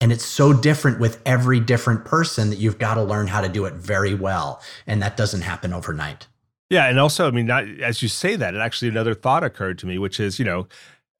And 0.00 0.12
it's 0.12 0.24
so 0.24 0.52
different 0.52 1.00
with 1.00 1.22
every 1.24 1.60
different 1.60 2.04
person 2.04 2.50
that 2.50 2.58
you've 2.58 2.78
got 2.78 2.94
to 2.94 3.02
learn 3.02 3.28
how 3.28 3.40
to 3.40 3.48
do 3.48 3.64
it 3.64 3.74
very 3.74 4.14
well. 4.14 4.60
And 4.86 5.00
that 5.02 5.16
doesn't 5.16 5.42
happen 5.42 5.72
overnight. 5.72 6.26
Yeah. 6.70 6.86
And 6.86 6.98
also, 6.98 7.28
I 7.28 7.30
mean, 7.30 7.46
not, 7.46 7.68
as 7.80 8.02
you 8.02 8.08
say 8.08 8.36
that, 8.36 8.54
it 8.54 8.58
actually 8.58 8.88
another 8.88 9.14
thought 9.14 9.44
occurred 9.44 9.78
to 9.78 9.86
me, 9.86 9.98
which 9.98 10.18
is, 10.18 10.38
you 10.38 10.44
know, 10.44 10.66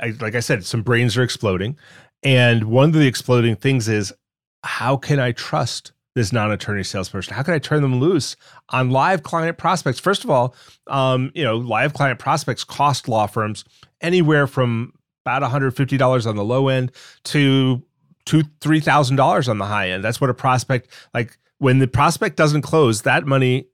I, 0.00 0.14
like 0.20 0.34
I 0.34 0.40
said, 0.40 0.64
some 0.64 0.82
brains 0.82 1.16
are 1.16 1.22
exploding. 1.22 1.76
And 2.22 2.64
one 2.64 2.88
of 2.88 2.94
the 2.94 3.06
exploding 3.06 3.56
things 3.56 3.88
is 3.88 4.12
how 4.62 4.96
can 4.96 5.20
I 5.20 5.32
trust 5.32 5.92
this 6.14 6.32
non-attorney 6.32 6.84
salesperson? 6.84 7.34
How 7.34 7.42
can 7.42 7.54
I 7.54 7.58
turn 7.58 7.82
them 7.82 8.00
loose 8.00 8.36
on 8.70 8.90
live 8.90 9.22
client 9.22 9.58
prospects? 9.58 10.00
First 10.00 10.24
of 10.24 10.30
all, 10.30 10.54
um, 10.86 11.30
you 11.34 11.44
know, 11.44 11.56
live 11.56 11.92
client 11.92 12.18
prospects 12.18 12.64
cost 12.64 13.08
law 13.08 13.26
firms 13.26 13.64
anywhere 14.00 14.46
from 14.46 14.92
about 15.24 15.42
$150 15.42 16.26
on 16.26 16.36
the 16.36 16.44
low 16.44 16.68
end 16.68 16.92
to 17.24 17.82
two, 18.24 18.42
three 18.60 18.80
thousand 18.80 19.16
dollars 19.16 19.48
on 19.48 19.58
the 19.58 19.66
high 19.66 19.90
end. 19.90 20.02
That's 20.02 20.20
what 20.20 20.30
a 20.30 20.34
prospect 20.34 20.88
like 21.12 21.38
when 21.58 21.78
the 21.78 21.86
prospect 21.86 22.36
doesn't 22.36 22.62
close, 22.62 23.02
that 23.02 23.26
money 23.26 23.66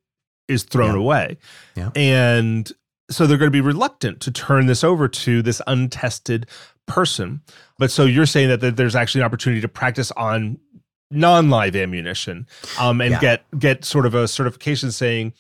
is 0.51 0.65
thrown 0.65 0.95
yeah. 0.95 1.01
away. 1.01 1.39
Yeah. 1.77 1.91
And 1.95 2.71
so 3.11 3.27
they're 3.27 3.39
going 3.39 3.49
to 3.49 3.53
be 3.53 3.61
reluctant 3.61 4.21
to 4.21 4.31
turn 4.31 4.67
this 4.67 4.85
over 4.85 5.09
to 5.09 5.43
this 5.43 5.63
untested 5.67 6.47
person. 6.87 7.41
But 7.79 7.91
so 7.91 8.05
you're 8.05 8.27
saying 8.27 8.49
that, 8.49 8.61
that 8.61 8.77
there's 8.77 8.95
actually 8.97 9.23
an 9.23 9.27
opportunity 9.27 9.61
to 9.61 9.69
practice 9.69 10.11
on 10.13 10.59
non-live 11.11 11.75
ammunition 11.75 12.47
um, 12.79 13.01
and 13.01 13.13
Yeah. 13.13 13.21
get 13.21 13.59
get 13.59 13.85
sort 13.85 14.07
of 14.07 14.15
a 14.15 14.29
certification 14.29 14.93
saying 14.93 15.33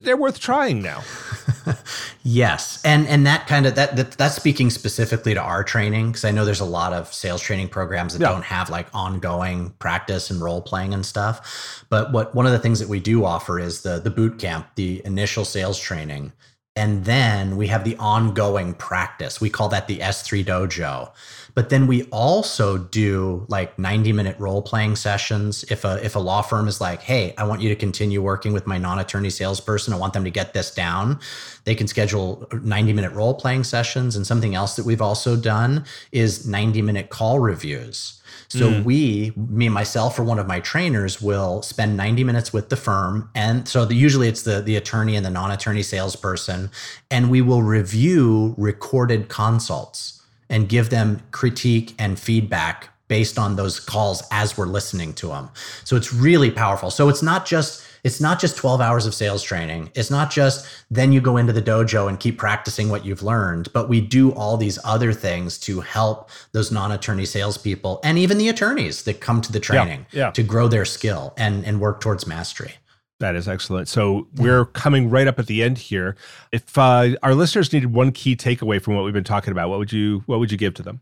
they're 0.00 0.16
worth 0.16 0.38
trying 0.40 0.82
now. 0.82 1.02
Yes, 2.28 2.82
and 2.84 3.06
and 3.06 3.24
that 3.26 3.46
kind 3.46 3.66
of 3.66 3.76
that, 3.76 3.94
that 3.96 4.12
that's 4.12 4.34
speaking 4.34 4.68
specifically 4.70 5.32
to 5.34 5.40
our 5.40 5.62
training 5.62 6.08
because 6.08 6.24
I 6.24 6.32
know 6.32 6.44
there's 6.44 6.58
a 6.60 6.64
lot 6.64 6.92
of 6.92 7.12
sales 7.14 7.40
training 7.40 7.68
programs 7.68 8.14
that 8.14 8.20
Yeah. 8.20 8.32
don't 8.32 8.42
have 8.44 8.68
like 8.68 8.88
ongoing 8.92 9.70
practice 9.78 10.28
and 10.28 10.40
role 10.40 10.60
playing 10.60 10.92
and 10.92 11.06
stuff. 11.06 11.84
But 11.88 12.12
what 12.12 12.34
one 12.34 12.44
of 12.44 12.50
the 12.52 12.58
things 12.58 12.80
that 12.80 12.88
we 12.88 12.98
do 12.98 13.24
offer 13.24 13.60
is 13.60 13.82
the 13.82 14.00
the 14.00 14.10
boot 14.10 14.38
camp, 14.40 14.66
the 14.74 15.02
initial 15.04 15.44
sales 15.44 15.78
training, 15.78 16.32
and 16.74 17.04
then 17.04 17.56
we 17.56 17.68
have 17.68 17.84
the 17.84 17.96
ongoing 17.98 18.74
practice. 18.74 19.40
We 19.40 19.48
call 19.50 19.68
that 19.68 19.86
the 19.86 19.98
S3 20.00 20.44
dojo. 20.44 21.12
But 21.56 21.70
then 21.70 21.86
we 21.86 22.02
also 22.12 22.76
do 22.76 23.46
like 23.48 23.78
90 23.78 24.12
minute 24.12 24.38
role 24.38 24.60
playing 24.60 24.94
sessions. 24.94 25.64
If 25.70 25.86
a 25.86 26.04
if 26.04 26.14
a 26.14 26.18
law 26.18 26.42
firm 26.42 26.68
is 26.68 26.82
like, 26.82 27.00
hey, 27.00 27.34
I 27.38 27.44
want 27.44 27.62
you 27.62 27.70
to 27.70 27.74
continue 27.74 28.20
working 28.20 28.52
with 28.52 28.66
my 28.66 28.76
non-attorney 28.76 29.30
salesperson, 29.30 29.94
I 29.94 29.96
want 29.96 30.12
them 30.12 30.22
to 30.24 30.30
get 30.30 30.52
this 30.52 30.70
down, 30.70 31.18
they 31.64 31.74
can 31.74 31.88
schedule 31.88 32.46
90 32.52 32.92
minute 32.92 33.12
role 33.12 33.32
playing 33.32 33.64
sessions. 33.64 34.16
And 34.16 34.26
something 34.26 34.54
else 34.54 34.76
that 34.76 34.84
we've 34.84 35.00
also 35.00 35.34
done 35.34 35.86
is 36.12 36.46
90 36.46 36.82
minute 36.82 37.08
call 37.08 37.38
reviews. 37.38 38.20
So 38.48 38.70
mm. 38.70 38.84
we, 38.84 39.32
me 39.36 39.70
myself 39.70 40.18
or 40.18 40.24
one 40.24 40.38
of 40.38 40.46
my 40.46 40.60
trainers 40.60 41.22
will 41.22 41.62
spend 41.62 41.96
90 41.96 42.22
minutes 42.22 42.52
with 42.52 42.68
the 42.68 42.76
firm. 42.76 43.30
And 43.34 43.66
so 43.66 43.86
the, 43.86 43.94
usually 43.94 44.28
it's 44.28 44.42
the, 44.42 44.60
the 44.60 44.76
attorney 44.76 45.16
and 45.16 45.24
the 45.24 45.30
non-attorney 45.30 45.82
salesperson. 45.82 46.70
And 47.10 47.30
we 47.30 47.40
will 47.40 47.62
review 47.62 48.54
recorded 48.58 49.30
consults 49.30 50.16
and 50.48 50.68
give 50.68 50.90
them 50.90 51.22
critique 51.30 51.94
and 51.98 52.18
feedback 52.18 52.90
based 53.08 53.38
on 53.38 53.56
those 53.56 53.78
calls 53.78 54.22
as 54.30 54.58
we're 54.58 54.66
listening 54.66 55.12
to 55.14 55.28
them. 55.28 55.48
So 55.84 55.96
it's 55.96 56.12
really 56.12 56.50
powerful. 56.50 56.90
So 56.90 57.08
it's 57.08 57.22
not 57.22 57.46
just 57.46 57.82
it's 58.04 58.20
not 58.20 58.38
just 58.38 58.56
12 58.56 58.80
hours 58.80 59.04
of 59.04 59.14
sales 59.14 59.42
training. 59.42 59.90
It's 59.96 60.12
not 60.12 60.30
just 60.30 60.64
then 60.92 61.12
you 61.12 61.20
go 61.20 61.36
into 61.36 61.52
the 61.52 61.62
dojo 61.62 62.08
and 62.08 62.20
keep 62.20 62.38
practicing 62.38 62.88
what 62.88 63.04
you've 63.04 63.24
learned, 63.24 63.72
but 63.72 63.88
we 63.88 64.00
do 64.00 64.32
all 64.32 64.56
these 64.56 64.78
other 64.84 65.12
things 65.12 65.58
to 65.60 65.80
help 65.80 66.30
those 66.52 66.70
non-attorney 66.70 67.24
salespeople 67.24 67.98
and 68.04 68.16
even 68.16 68.38
the 68.38 68.48
attorneys 68.48 69.02
that 69.02 69.20
come 69.20 69.40
to 69.40 69.50
the 69.50 69.58
training 69.58 70.06
yeah. 70.12 70.30
to 70.30 70.44
grow 70.44 70.68
their 70.68 70.84
skill 70.84 71.34
and, 71.36 71.64
and 71.64 71.80
work 71.80 72.00
towards 72.00 72.28
mastery. 72.28 72.74
That 73.18 73.34
is 73.34 73.48
excellent. 73.48 73.88
So 73.88 74.28
we're 74.36 74.66
coming 74.66 75.08
right 75.08 75.26
up 75.26 75.38
at 75.38 75.46
the 75.46 75.62
end 75.62 75.78
here. 75.78 76.16
If 76.52 76.76
uh, 76.76 77.16
our 77.22 77.34
listeners 77.34 77.72
needed 77.72 77.92
one 77.94 78.12
key 78.12 78.36
takeaway 78.36 78.80
from 78.80 78.94
what 78.94 79.04
we've 79.04 79.14
been 79.14 79.24
talking 79.24 79.52
about, 79.52 79.70
what 79.70 79.78
would 79.78 79.92
you 79.92 80.22
what 80.26 80.38
would 80.38 80.52
you 80.52 80.58
give 80.58 80.74
to 80.74 80.82
them? 80.82 81.00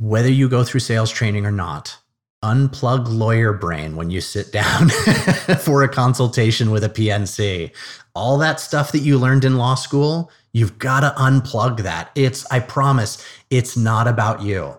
whether 0.00 0.30
you 0.30 0.48
go 0.48 0.64
through 0.64 0.80
sales 0.80 1.10
training 1.10 1.44
or 1.44 1.52
not, 1.52 1.98
unplug 2.42 3.06
lawyer 3.06 3.52
brain 3.52 3.96
when 3.96 4.10
you 4.10 4.20
sit 4.20 4.50
down 4.50 4.88
for 5.60 5.82
a 5.82 5.88
consultation 5.88 6.70
with 6.70 6.82
a 6.82 6.88
PNC. 6.88 7.70
All 8.14 8.38
that 8.38 8.58
stuff 8.58 8.92
that 8.92 9.00
you 9.00 9.18
learned 9.18 9.44
in 9.44 9.58
law 9.58 9.74
school, 9.74 10.30
you've 10.52 10.78
got 10.78 11.00
to 11.00 11.14
unplug 11.20 11.82
that. 11.82 12.10
It's, 12.14 12.50
I 12.50 12.60
promise, 12.60 13.24
it's 13.50 13.76
not 13.76 14.08
about 14.08 14.42
you. 14.42 14.78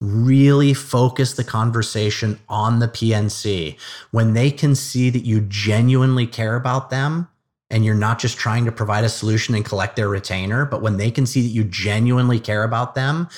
Really 0.00 0.74
focus 0.74 1.32
the 1.32 1.44
conversation 1.44 2.38
on 2.48 2.78
the 2.78 2.88
PNC. 2.88 3.78
When 4.10 4.34
they 4.34 4.50
can 4.50 4.74
see 4.74 5.10
that 5.10 5.24
you 5.24 5.40
genuinely 5.40 6.26
care 6.26 6.56
about 6.56 6.90
them, 6.90 7.28
and 7.70 7.84
you're 7.84 7.94
not 7.94 8.18
just 8.18 8.36
trying 8.36 8.64
to 8.66 8.72
provide 8.72 9.04
a 9.04 9.08
solution 9.08 9.54
and 9.54 9.64
collect 9.64 9.96
their 9.96 10.08
retainer, 10.08 10.64
but 10.64 10.82
when 10.82 10.96
they 10.96 11.10
can 11.10 11.26
see 11.26 11.42
that 11.42 11.48
you 11.48 11.64
genuinely 11.64 12.38
care 12.38 12.62
about 12.62 12.94
them, 12.94 13.28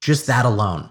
just 0.00 0.26
that 0.26 0.46
alone, 0.46 0.88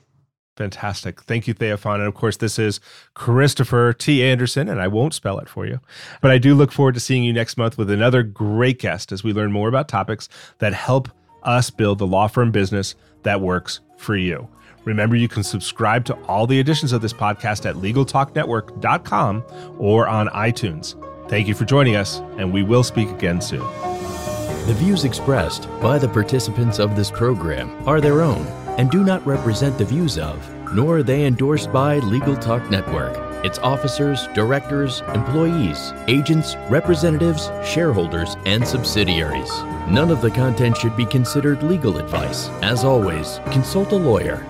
Fantastic. 0.56 1.22
Thank 1.22 1.46
you, 1.46 1.54
Theophan. 1.54 1.96
And 1.96 2.08
of 2.08 2.14
course, 2.14 2.36
this 2.36 2.58
is 2.58 2.80
Christopher 3.14 3.92
T. 3.92 4.24
Anderson, 4.24 4.68
and 4.68 4.80
I 4.80 4.88
won't 4.88 5.14
spell 5.14 5.38
it 5.38 5.48
for 5.48 5.66
you. 5.66 5.78
But 6.20 6.32
I 6.32 6.38
do 6.38 6.56
look 6.56 6.72
forward 6.72 6.94
to 6.94 7.00
seeing 7.00 7.22
you 7.22 7.32
next 7.32 7.56
month 7.56 7.78
with 7.78 7.88
another 7.90 8.24
great 8.24 8.80
guest 8.80 9.12
as 9.12 9.22
we 9.22 9.32
learn 9.32 9.52
more 9.52 9.68
about 9.68 9.88
topics 9.88 10.28
that 10.58 10.74
help 10.74 11.08
us 11.44 11.70
build 11.70 11.98
the 11.98 12.08
law 12.08 12.26
firm 12.26 12.50
business 12.50 12.96
that 13.22 13.40
works 13.40 13.78
for 13.98 14.16
you. 14.16 14.48
Remember, 14.84 15.14
you 15.14 15.28
can 15.28 15.44
subscribe 15.44 16.04
to 16.06 16.14
all 16.24 16.46
the 16.48 16.58
editions 16.58 16.92
of 16.92 17.02
this 17.02 17.12
podcast 17.12 17.64
at 17.64 17.76
LegalTalkNetwork.com 17.76 19.44
or 19.78 20.08
on 20.08 20.26
iTunes. 20.28 20.96
Thank 21.28 21.46
you 21.46 21.54
for 21.54 21.66
joining 21.66 21.94
us, 21.94 22.20
and 22.38 22.50
we 22.50 22.62
will 22.62 22.82
speak 22.82 23.10
again 23.10 23.42
soon. 23.42 23.60
The 24.66 24.74
views 24.74 25.04
expressed 25.04 25.68
by 25.80 25.98
the 25.98 26.08
participants 26.08 26.78
of 26.78 26.96
this 26.96 27.10
program 27.10 27.86
are 27.86 28.00
their 28.00 28.22
own 28.22 28.46
and 28.78 28.90
do 28.90 29.04
not 29.04 29.26
represent 29.26 29.76
the 29.76 29.84
views 29.84 30.16
of, 30.16 30.38
nor 30.72 30.98
are 30.98 31.02
they 31.02 31.26
endorsed 31.26 31.70
by 31.70 31.98
Legal 31.98 32.34
Talk 32.34 32.70
Network, 32.70 33.44
its 33.44 33.58
officers, 33.58 34.26
directors, 34.28 35.02
employees, 35.14 35.92
agents, 36.06 36.56
representatives, 36.70 37.50
shareholders, 37.62 38.36
and 38.46 38.66
subsidiaries. 38.66 39.50
None 39.88 40.10
of 40.10 40.22
the 40.22 40.30
content 40.30 40.78
should 40.78 40.96
be 40.96 41.04
considered 41.04 41.62
legal 41.62 41.98
advice. 41.98 42.48
As 42.62 42.84
always, 42.84 43.40
consult 43.50 43.92
a 43.92 43.96
lawyer. 43.96 44.46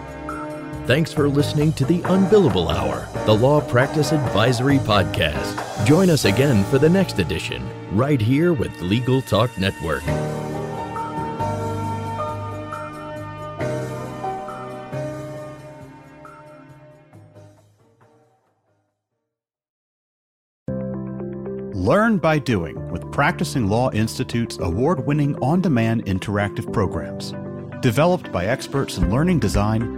Thanks 0.89 1.13
for 1.13 1.29
listening 1.29 1.75
to 1.75 1.85
the 1.85 1.99
Unbillable 1.99 2.75
Hour, 2.75 3.07
the 3.27 3.35
Law 3.35 3.61
Practice 3.61 4.11
Advisory 4.11 4.79
Podcast. 4.79 5.87
Join 5.87 6.09
us 6.09 6.25
again 6.25 6.65
for 6.71 6.79
the 6.79 6.89
next 6.89 7.19
edition, 7.19 7.63
right 7.95 8.19
here 8.19 8.55
with 8.55 8.81
Legal 8.81 9.21
Talk 9.21 9.51
Network. 9.59 10.03
Learn 21.75 22.17
by 22.17 22.39
doing 22.39 22.91
with 22.91 23.13
Practicing 23.13 23.69
Law 23.69 23.91
Institute's 23.91 24.57
award 24.61 25.07
winning 25.07 25.37
on 25.41 25.61
demand 25.61 26.07
interactive 26.07 26.73
programs. 26.73 27.35
Developed 27.83 28.33
by 28.33 28.47
experts 28.47 28.97
in 28.97 29.11
learning 29.11 29.39
design, 29.39 29.98